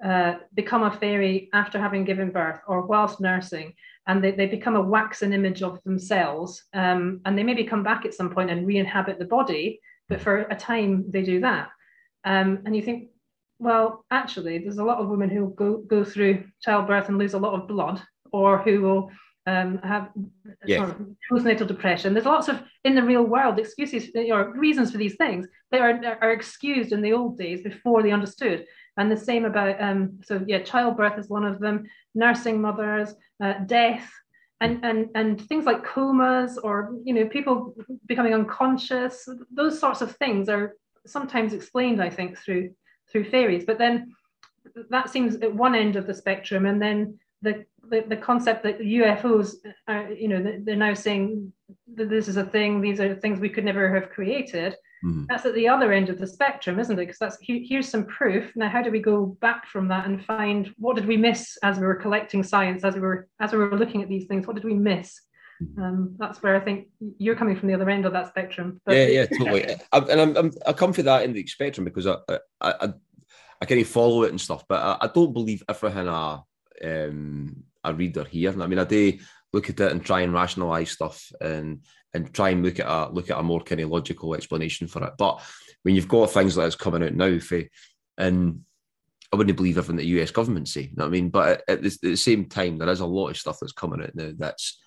uh, 0.03 0.35
become 0.53 0.83
a 0.83 0.91
fairy 0.91 1.49
after 1.53 1.79
having 1.79 2.03
given 2.03 2.31
birth 2.31 2.59
or 2.67 2.85
whilst 2.85 3.21
nursing, 3.21 3.73
and 4.07 4.23
they, 4.23 4.31
they 4.31 4.45
become 4.45 4.75
a 4.75 4.81
waxen 4.81 5.33
image 5.33 5.63
of 5.63 5.81
themselves, 5.83 6.63
um, 6.73 7.21
and 7.25 7.37
they 7.37 7.43
maybe 7.43 7.63
come 7.63 7.83
back 7.83 8.05
at 8.05 8.13
some 8.13 8.29
point 8.29 8.51
and 8.51 8.67
re-inhabit 8.67 9.19
the 9.19 9.25
body, 9.25 9.79
but 10.09 10.21
for 10.21 10.41
a 10.41 10.55
time 10.55 11.05
they 11.09 11.23
do 11.23 11.39
that. 11.41 11.69
Um, 12.23 12.59
and 12.65 12.75
you 12.75 12.81
think, 12.81 13.09
well, 13.57 14.05
actually, 14.11 14.57
there's 14.57 14.77
a 14.77 14.83
lot 14.83 14.99
of 14.99 15.07
women 15.07 15.29
who 15.29 15.53
go, 15.55 15.77
go 15.77 16.03
through 16.03 16.43
childbirth 16.61 17.07
and 17.07 17.17
lose 17.17 17.33
a 17.33 17.39
lot 17.39 17.53
of 17.53 17.67
blood, 17.67 18.01
or 18.31 18.57
who 18.57 18.81
will 18.81 19.11
um, 19.47 19.79
have 19.83 20.09
yeah. 20.65 20.93
postnatal 21.31 21.67
depression. 21.67 22.13
There's 22.13 22.25
lots 22.25 22.47
of 22.47 22.61
in 22.83 22.95
the 22.95 23.03
real 23.03 23.23
world 23.23 23.59
excuses 23.59 24.09
or 24.15 24.53
reasons 24.57 24.91
for 24.91 24.97
these 24.97 25.15
things. 25.15 25.47
They 25.71 25.79
are, 25.79 26.17
are 26.21 26.31
excused 26.31 26.91
in 26.91 27.01
the 27.01 27.13
old 27.13 27.37
days 27.37 27.61
before 27.61 28.03
they 28.03 28.11
understood. 28.11 28.65
And 28.97 29.11
the 29.11 29.17
same 29.17 29.45
about 29.45 29.81
um, 29.81 30.19
so 30.23 30.43
yeah, 30.47 30.61
childbirth 30.61 31.19
is 31.19 31.29
one 31.29 31.45
of 31.45 31.59
them. 31.59 31.85
Nursing 32.13 32.61
mothers, 32.61 33.13
uh, 33.43 33.55
death, 33.65 34.09
and 34.61 34.83
and 34.83 35.09
and 35.15 35.41
things 35.47 35.65
like 35.65 35.83
comas 35.83 36.57
or 36.57 36.93
you 37.03 37.13
know 37.13 37.27
people 37.27 37.75
becoming 38.05 38.33
unconscious. 38.33 39.27
Those 39.51 39.79
sorts 39.79 40.01
of 40.01 40.15
things 40.15 40.47
are 40.49 40.75
sometimes 41.05 41.53
explained, 41.53 42.01
I 42.01 42.09
think, 42.09 42.37
through 42.37 42.73
through 43.11 43.25
fairies. 43.25 43.65
But 43.65 43.77
then 43.77 44.13
that 44.89 45.09
seems 45.09 45.35
at 45.35 45.53
one 45.53 45.75
end 45.75 45.95
of 45.95 46.07
the 46.07 46.13
spectrum, 46.13 46.65
and 46.65 46.81
then 46.81 47.19
the 47.41 47.65
the, 47.89 48.03
the 48.07 48.17
concept 48.17 48.63
that 48.63 48.79
UFOs, 48.79 49.55
are, 49.87 50.11
you 50.11 50.27
know, 50.27 50.59
they're 50.63 50.75
now 50.75 50.93
saying 50.93 51.51
that 51.95 52.09
this 52.09 52.27
is 52.27 52.37
a 52.37 52.45
thing; 52.45 52.81
these 52.81 52.99
are 52.99 53.15
things 53.15 53.39
we 53.39 53.49
could 53.49 53.65
never 53.65 53.93
have 53.93 54.09
created. 54.09 54.75
Mm. 55.03 55.27
That's 55.27 55.45
at 55.45 55.53
the 55.53 55.67
other 55.67 55.91
end 55.91 56.09
of 56.09 56.17
the 56.17 56.27
spectrum, 56.27 56.79
isn't 56.79 56.97
it? 56.97 57.01
Because 57.01 57.19
that's 57.19 57.37
here's 57.41 57.89
some 57.89 58.05
proof. 58.05 58.51
Now, 58.55 58.69
how 58.69 58.81
do 58.81 58.91
we 58.91 58.99
go 58.99 59.37
back 59.41 59.67
from 59.67 59.87
that 59.89 60.05
and 60.05 60.23
find 60.23 60.73
what 60.77 60.95
did 60.95 61.05
we 61.05 61.17
miss 61.17 61.57
as 61.63 61.77
we 61.77 61.85
were 61.85 61.95
collecting 61.95 62.43
science, 62.43 62.83
as 62.83 62.95
we 62.95 63.01
were 63.01 63.27
as 63.39 63.51
we 63.51 63.59
were 63.59 63.77
looking 63.77 64.01
at 64.01 64.09
these 64.09 64.25
things? 64.25 64.47
What 64.47 64.55
did 64.55 64.65
we 64.65 64.73
miss? 64.73 65.21
Um, 65.77 66.15
that's 66.17 66.43
where 66.43 66.55
I 66.55 66.59
think 66.59 66.87
you're 67.17 67.35
coming 67.35 67.55
from 67.55 67.69
the 67.69 67.75
other 67.75 67.89
end 67.89 68.05
of 68.05 68.13
that 68.13 68.27
spectrum. 68.27 68.81
But... 68.85 68.95
Yeah, 68.95 69.05
yeah, 69.05 69.25
totally. 69.25 69.75
I, 69.91 69.97
and 69.99 70.21
I'm, 70.21 70.37
I'm, 70.37 70.51
I 70.65 70.73
come 70.73 70.93
for 70.93 71.03
that 71.03 71.23
in 71.23 71.33
the 71.33 71.45
spectrum 71.47 71.85
because 71.85 72.07
I, 72.07 72.17
I, 72.27 72.39
I, 72.61 72.93
I 73.61 73.65
kind 73.65 73.79
of 73.79 73.87
follow 73.87 74.23
it 74.23 74.31
and 74.31 74.41
stuff, 74.41 74.65
but 74.67 74.81
I, 74.81 75.05
I 75.05 75.09
don't 75.13 75.33
believe 75.33 75.63
everything 75.69 76.09
I, 76.09 76.39
um, 76.83 77.63
I 77.85 77.91
reader 77.91 78.23
here. 78.23 78.51
hear. 78.51 78.61
I 78.61 78.67
mean, 78.67 78.79
I 78.79 78.83
do 78.83 79.17
look 79.53 79.69
at 79.69 79.79
it 79.79 79.91
and 79.91 80.03
try 80.03 80.21
and 80.21 80.33
rationalize 80.33 80.91
stuff 80.91 81.31
and 81.39 81.81
and 82.13 82.33
try 82.33 82.49
and 82.49 82.63
look 82.63 82.79
at 82.79 82.87
a 82.87 83.09
look 83.11 83.29
at 83.29 83.39
a 83.39 83.43
more 83.43 83.61
kind 83.61 83.81
of 83.81 83.89
logical 83.89 84.35
explanation 84.35 84.87
for 84.87 85.03
it. 85.03 85.13
But 85.17 85.41
when 85.83 85.95
you've 85.95 86.07
got 86.07 86.31
things 86.31 86.57
like 86.57 86.67
this 86.67 86.75
coming 86.75 87.03
out 87.03 87.13
now, 87.13 87.37
and 88.17 88.61
I 89.31 89.35
wouldn't 89.35 89.57
believe 89.57 89.77
everything 89.77 89.97
the 89.97 90.21
US 90.21 90.31
government 90.31 90.67
say. 90.67 90.81
You 90.81 90.95
know 90.95 91.03
what 91.03 91.09
I 91.09 91.11
mean? 91.11 91.29
But 91.29 91.63
at 91.67 91.81
the, 91.81 91.87
at 91.87 92.01
the, 92.01 92.15
same 92.15 92.45
time, 92.45 92.77
there 92.77 92.89
is 92.89 93.01
a 93.01 93.05
lot 93.05 93.29
of 93.29 93.37
stuff 93.37 93.57
that's 93.59 93.73
coming 93.73 94.01
out 94.01 94.15
now 94.15 94.31
that's 94.37 94.79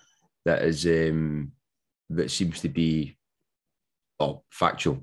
that 0.45 0.63
is 0.63 0.87
um, 0.87 1.53
that 2.11 2.31
seems 2.31 2.61
to 2.61 2.69
be 2.69 3.19
oh 4.21 4.43
factual, 4.51 5.03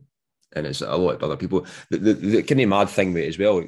and 0.55 0.65
it's 0.65 0.81
a 0.81 0.95
lot 0.95 1.15
of 1.15 1.23
other 1.23 1.37
people. 1.37 1.65
The, 1.91 1.97
the, 1.97 2.13
the 2.13 2.43
kind 2.43 2.61
of 2.61 2.69
mad 2.69 2.89
thing 2.89 3.13
with 3.13 3.23
it 3.23 3.29
as 3.29 3.39
well. 3.39 3.63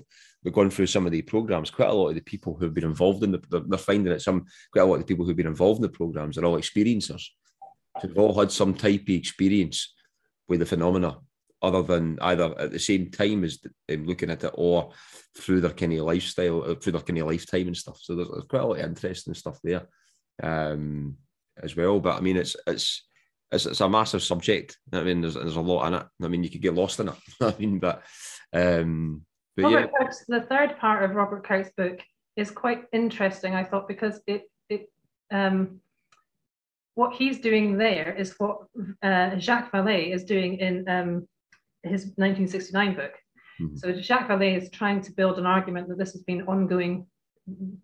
We're 0.47 0.53
going 0.53 0.69
through 0.69 0.87
some 0.87 1.05
of 1.05 1.11
the 1.11 1.21
programs. 1.21 1.69
Quite 1.69 1.89
a 1.89 1.93
lot 1.93 2.09
of 2.09 2.15
the 2.15 2.21
people 2.21 2.55
who've 2.55 2.73
been 2.73 2.85
involved 2.85 3.21
in 3.23 3.33
the, 3.33 3.65
they're 3.67 3.77
finding 3.77 4.13
that 4.13 4.21
some 4.21 4.45
quite 4.71 4.83
a 4.83 4.85
lot 4.85 4.95
of 4.95 5.01
the 5.01 5.05
people 5.05 5.25
who've 5.25 5.35
been 5.35 5.45
involved 5.45 5.79
in 5.79 5.83
the 5.83 5.89
programs 5.89 6.37
are 6.37 6.45
all 6.45 6.57
experiencers. 6.57 7.25
So 7.99 8.07
they've 8.07 8.17
all 8.17 8.39
had 8.39 8.51
some 8.51 8.73
type 8.73 9.01
of 9.01 9.09
experience 9.09 9.93
with 10.47 10.61
the 10.61 10.65
phenomena, 10.65 11.17
other 11.61 11.81
than 11.81 12.17
either 12.21 12.53
at 12.57 12.71
the 12.71 12.79
same 12.79 13.11
time 13.11 13.43
as 13.43 13.59
um, 13.91 14.05
looking 14.05 14.29
at 14.29 14.43
it 14.43 14.51
or 14.53 14.91
through 15.35 15.61
their 15.61 15.71
kind 15.71 15.93
of 15.93 16.05
lifestyle, 16.05 16.63
uh, 16.63 16.75
through 16.75 16.93
their 16.93 17.01
kind 17.01 17.19
of 17.19 17.27
lifetime 17.27 17.67
and 17.67 17.77
stuff. 17.77 17.99
So 18.01 18.15
there's, 18.15 18.29
there's 18.29 18.45
quite 18.45 18.61
a 18.61 18.65
lot 18.65 18.79
of 18.79 18.85
interesting 18.85 19.33
stuff 19.33 19.59
there. 19.63 19.87
Um, 20.41 21.17
as 21.61 21.75
well. 21.75 21.99
But 21.99 22.17
I 22.17 22.19
mean, 22.21 22.37
it's 22.37 22.55
it's 22.65 23.03
it's, 23.51 23.65
it's 23.65 23.81
a 23.81 23.89
massive 23.89 24.23
subject. 24.23 24.77
I 24.93 25.03
mean, 25.03 25.21
there's 25.21 25.35
there's 25.35 25.55
a 25.55 25.61
lot 25.61 25.87
in 25.87 25.93
it. 25.95 26.05
I 26.23 26.27
mean, 26.27 26.43
you 26.43 26.49
could 26.49 26.61
get 26.61 26.73
lost 26.73 26.99
in 26.99 27.09
it. 27.09 27.15
I 27.41 27.53
mean, 27.59 27.79
but 27.79 28.03
um, 28.53 29.25
but 29.57 29.73
Robert 29.73 29.91
yeah. 29.99 30.39
The 30.39 30.45
third 30.45 30.77
part 30.77 31.03
of 31.03 31.15
Robert 31.15 31.43
Kirk's 31.43 31.71
book 31.75 31.99
is 32.35 32.51
quite 32.51 32.83
interesting. 32.93 33.55
I 33.55 33.63
thought 33.63 33.87
because 33.87 34.21
it 34.27 34.43
it 34.69 34.89
um 35.31 35.81
what 36.97 37.13
he's 37.13 37.39
doing 37.39 37.77
there 37.77 38.15
is 38.17 38.33
what 38.39 38.61
uh, 39.03 39.35
Jacques 39.37 39.71
Vallée 39.71 40.11
is 40.11 40.23
doing 40.23 40.57
in 40.57 40.89
um, 40.89 41.27
his 41.83 42.05
1969 42.15 42.95
book. 42.95 43.13
Mm-hmm. 43.61 43.75
So 43.75 43.93
Jacques 43.93 44.27
Vallée 44.27 44.57
is 44.59 44.71
trying 44.71 45.01
to 45.01 45.11
build 45.11 45.37
an 45.37 45.45
argument 45.45 45.89
that 45.89 45.99
this 45.99 46.13
has 46.13 46.23
been 46.23 46.41
ongoing 46.47 47.05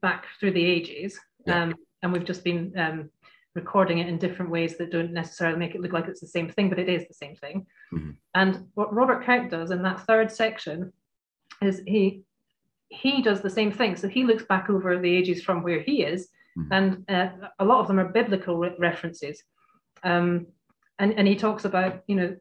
back 0.01 0.26
through 0.39 0.53
the 0.53 0.65
ages, 0.65 1.19
yeah. 1.45 1.63
um, 1.63 1.76
and 2.01 2.11
we've 2.11 2.26
just 2.26 2.43
been 2.43 2.74
um, 2.76 3.11
recording 3.53 3.99
it 3.99 4.07
in 4.07 4.17
different 4.17 4.49
ways 4.49 4.78
that 4.78 4.91
don't 4.91 5.13
necessarily 5.13 5.59
make 5.59 5.76
it 5.76 5.82
look 5.82 5.93
like 5.93 6.07
it's 6.07 6.21
the 6.21 6.28
same 6.28 6.49
thing, 6.49 6.69
but 6.69 6.80
it 6.80 6.89
is 6.89 7.07
the 7.07 7.13
same 7.13 7.36
thing. 7.36 7.67
Mm-hmm. 7.93 8.11
And 8.34 8.67
what 8.74 8.93
Robert 8.93 9.24
Kirk 9.26 9.51
does 9.51 9.69
in 9.69 9.84
that 9.84 10.07
third 10.07 10.32
section 10.32 10.91
is 11.61 11.81
he 11.85 12.23
he 12.89 13.21
does 13.21 13.41
the 13.41 13.49
same 13.49 13.71
thing. 13.71 13.95
So 13.95 14.07
he 14.07 14.23
looks 14.23 14.43
back 14.43 14.69
over 14.69 14.97
the 14.99 15.13
ages 15.13 15.41
from 15.43 15.63
where 15.63 15.81
he 15.81 16.03
is, 16.03 16.27
mm-hmm. 16.57 16.71
and 16.73 17.09
uh, 17.09 17.49
a 17.59 17.65
lot 17.65 17.79
of 17.79 17.87
them 17.87 17.99
are 17.99 18.09
biblical 18.09 18.57
re- 18.57 18.75
references. 18.77 19.43
Um, 20.03 20.47
and, 20.99 21.13
and 21.13 21.27
he 21.27 21.35
talks 21.35 21.65
about 21.65 22.03
you 22.07 22.15
know 22.15 22.35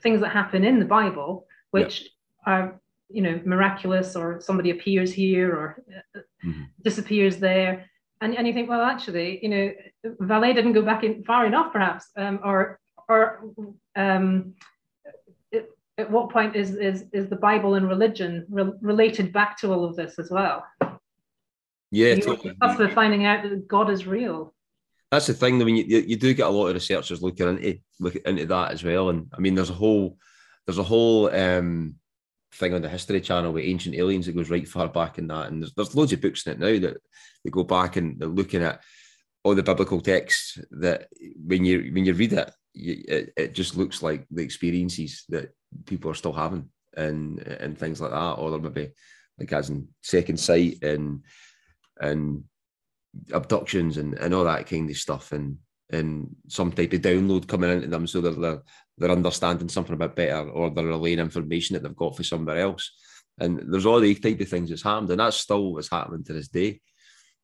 things 0.00 0.20
that 0.20 0.30
happen 0.30 0.64
in 0.64 0.78
the 0.78 0.84
Bible, 0.84 1.46
which 1.70 2.02
yep. 2.02 2.10
are 2.46 2.80
you 3.08 3.22
know 3.22 3.40
miraculous, 3.44 4.16
or 4.16 4.40
somebody 4.40 4.70
appears 4.70 5.12
here 5.12 5.52
or 5.52 5.82
uh, 6.16 6.20
mm-hmm. 6.44 6.62
disappears 6.82 7.38
there 7.38 7.86
and, 8.20 8.36
and 8.36 8.46
you 8.46 8.52
think, 8.52 8.68
well, 8.68 8.82
actually, 8.82 9.40
you 9.42 9.48
know, 9.48 9.72
Vallée 10.20 10.54
didn't 10.54 10.74
go 10.74 10.82
back 10.82 11.04
in 11.04 11.24
far 11.24 11.46
enough, 11.46 11.72
perhaps, 11.72 12.08
um, 12.16 12.40
or 12.44 12.78
or 13.08 13.40
um, 13.96 14.54
at 16.00 16.10
what 16.10 16.30
point 16.30 16.56
is 16.56 16.74
is 16.74 17.04
is 17.12 17.28
the 17.28 17.36
Bible 17.36 17.74
and 17.74 17.88
religion 17.88 18.46
re- 18.48 18.72
related 18.80 19.32
back 19.32 19.58
to 19.58 19.72
all 19.72 19.84
of 19.84 19.96
this 19.96 20.18
as 20.18 20.30
well? 20.30 20.66
Yeah, 21.90 22.16
totally. 22.16 22.56
That's 22.60 22.76
for 22.76 22.88
finding 22.88 23.24
out 23.26 23.42
that 23.42 23.68
God 23.68 23.90
is 23.90 24.06
real. 24.06 24.54
That's 25.10 25.26
the 25.26 25.34
thing. 25.34 25.60
I 25.60 25.64
mean, 25.64 25.76
you, 25.76 25.98
you 25.98 26.16
do 26.16 26.34
get 26.34 26.46
a 26.46 26.50
lot 26.50 26.68
of 26.68 26.74
researchers 26.74 27.22
looking 27.22 27.48
into 27.48 27.78
looking 27.98 28.22
into 28.24 28.46
that 28.46 28.72
as 28.72 28.84
well. 28.84 29.10
And 29.10 29.26
I 29.34 29.40
mean, 29.40 29.54
there's 29.54 29.70
a 29.70 29.74
whole 29.74 30.16
there's 30.66 30.78
a 30.78 30.84
whole 30.84 31.34
um, 31.34 31.96
thing 32.54 32.74
on 32.74 32.82
the 32.82 32.88
History 32.88 33.20
Channel 33.20 33.52
with 33.52 33.64
ancient 33.64 33.96
aliens 33.96 34.26
that 34.26 34.36
goes 34.36 34.50
right 34.50 34.68
far 34.68 34.88
back 34.88 35.18
in 35.18 35.26
that. 35.28 35.48
And 35.48 35.62
there's, 35.62 35.74
there's 35.74 35.96
loads 35.96 36.12
of 36.12 36.20
books 36.20 36.46
in 36.46 36.52
it 36.52 36.58
now 36.60 36.78
that 36.86 36.98
they 37.44 37.50
go 37.50 37.64
back 37.64 37.96
and 37.96 38.18
they're 38.20 38.28
looking 38.28 38.62
at 38.62 38.80
all 39.42 39.54
the 39.54 39.62
biblical 39.62 40.00
texts 40.00 40.58
that 40.70 41.08
when 41.44 41.64
you 41.64 41.90
when 41.92 42.04
you 42.04 42.14
read 42.14 42.32
it, 42.34 42.52
it, 42.74 43.32
it 43.36 43.54
just 43.54 43.76
looks 43.76 44.02
like 44.02 44.26
the 44.30 44.42
experiences 44.42 45.24
that 45.28 45.50
people 45.86 46.10
are 46.10 46.14
still 46.14 46.32
having 46.32 46.68
and 46.96 47.38
and 47.40 47.78
things 47.78 48.00
like 48.00 48.10
that, 48.10 48.34
or 48.34 48.58
maybe 48.58 48.90
like 49.38 49.52
as 49.52 49.70
in 49.70 49.88
second 50.02 50.38
sight 50.38 50.82
and 50.82 51.24
and 52.00 52.44
abductions 53.32 53.96
and, 53.96 54.14
and 54.14 54.34
all 54.34 54.44
that 54.44 54.66
kind 54.66 54.88
of 54.88 54.96
stuff 54.96 55.32
and 55.32 55.58
and 55.92 56.28
some 56.48 56.70
type 56.70 56.92
of 56.92 57.00
download 57.00 57.48
coming 57.48 57.70
into 57.70 57.88
them 57.88 58.06
so 58.06 58.20
that 58.20 58.40
they're, 58.40 58.62
they're 58.96 59.10
understanding 59.10 59.68
something 59.68 59.94
a 59.94 59.98
bit 59.98 60.14
better 60.14 60.48
or 60.50 60.70
they're 60.70 60.86
relaying 60.86 61.18
information 61.18 61.74
that 61.74 61.82
they've 61.82 61.96
got 61.96 62.16
for 62.16 62.22
somewhere 62.22 62.58
else. 62.58 62.92
And 63.40 63.60
there's 63.72 63.86
all 63.86 63.98
these 64.00 64.20
type 64.20 64.40
of 64.40 64.48
things 64.48 64.68
that's 64.68 64.82
happened, 64.82 65.10
and 65.10 65.18
that's 65.18 65.38
still 65.38 65.72
what's 65.72 65.90
happening 65.90 66.22
to 66.24 66.32
this 66.32 66.48
day. 66.48 66.80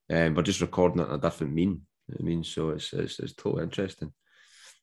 Um, 0.09 0.35
we're 0.35 0.43
just 0.43 0.61
recording 0.61 1.01
it 1.01 1.09
in 1.09 1.15
a 1.15 1.19
different 1.19 1.55
mean. 1.55 1.81
I 2.17 2.23
mean, 2.23 2.45
so 2.45 2.71
it's, 2.71 2.93
it's, 2.93 3.19
it's 3.19 3.35
totally 3.35 3.65
interesting. 3.65 4.13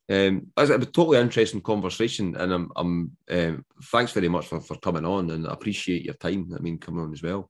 Um, 0.10 0.48
it's 0.58 0.70
a 0.70 0.80
totally 0.80 1.20
interesting 1.20 1.62
conversation, 1.62 2.36
and 2.36 2.52
I'm, 2.52 2.72
I'm 2.76 3.18
um, 3.32 3.66
thanks 3.86 4.12
very 4.12 4.28
much 4.28 4.48
for, 4.48 4.60
for 4.60 4.76
coming 4.78 5.06
on, 5.06 5.30
and 5.30 5.48
I 5.48 5.54
appreciate 5.54 6.04
your 6.04 6.16
time. 6.16 6.52
I 6.56 6.62
mean, 6.62 6.78
coming 6.78 7.04
on 7.04 7.14
as 7.14 7.24
well. 7.24 7.50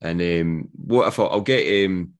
And 0.00 0.20
um, 0.20 0.68
what 0.72 1.12
thought, 1.14 1.32
I'll 1.32 1.40
get 1.40 1.86
um, 1.86 2.14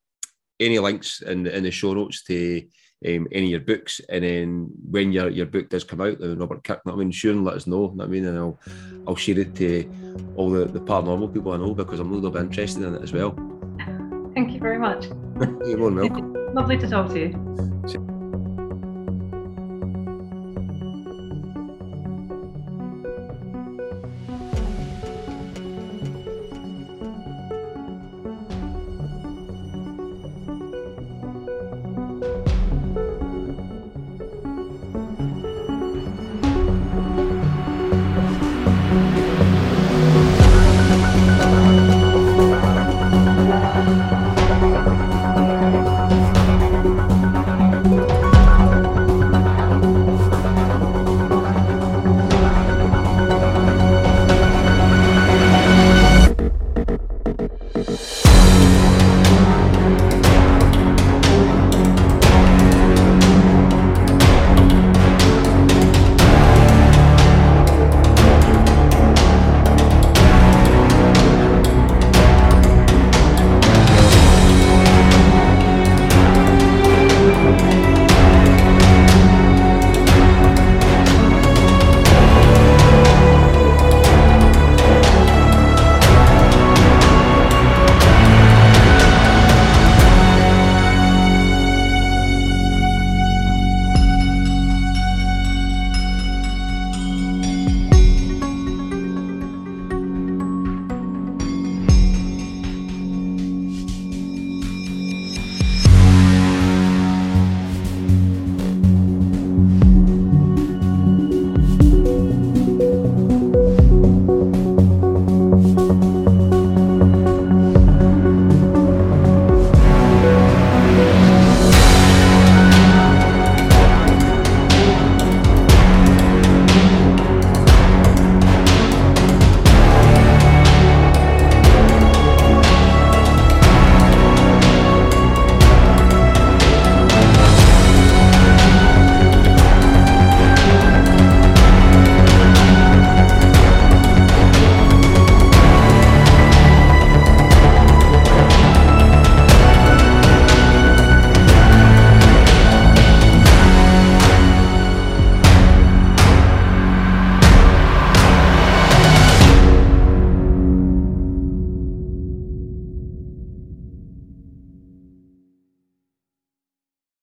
any 0.61 0.79
links 0.79 1.23
in 1.23 1.43
the, 1.43 1.57
in 1.57 1.65
the 1.65 1.71
show 1.71 1.93
notes 1.93 2.23
to 2.25 2.63
um, 3.07 3.27
any 3.33 3.47
of 3.47 3.51
your 3.51 3.61
books, 3.61 4.01
and 4.09 4.25
then 4.25 4.71
when 4.91 5.13
your, 5.13 5.29
your 5.29 5.47
book 5.47 5.69
does 5.69 5.85
come 5.85 6.01
out, 6.01 6.19
the 6.21 6.37
Robert 6.37 6.63
Kirk, 6.63 6.81
I 6.87 6.95
mean, 6.95 7.11
sure, 7.11 7.33
and 7.33 7.45
let 7.45 7.57
us 7.57 7.67
know. 7.67 7.97
I 8.01 8.07
mean, 8.07 8.25
and 8.27 8.39
I'll 8.39 8.61
I'll 9.09 9.17
share 9.17 9.39
it 9.39 9.57
to 9.57 9.91
all 10.37 10.51
the, 10.51 10.67
the 10.67 10.81
paranormal 10.81 11.35
people 11.35 11.53
I 11.53 11.57
know 11.57 11.75
because 11.75 11.99
I'm 11.99 12.13
a 12.13 12.15
little 12.15 12.31
bit 12.31 12.43
interested 12.43 12.85
in 12.85 12.95
it 12.95 13.03
as 13.03 13.13
well. 13.13 13.33
Thank 14.35 14.53
you 14.53 14.61
very 14.61 14.79
much. 14.79 15.07
You're 15.67 15.91
welcome. 15.91 16.33
Lovely 16.55 16.79
to 16.79 16.89
talk 16.89 17.11
to 17.11 17.19
you. 17.19 18.14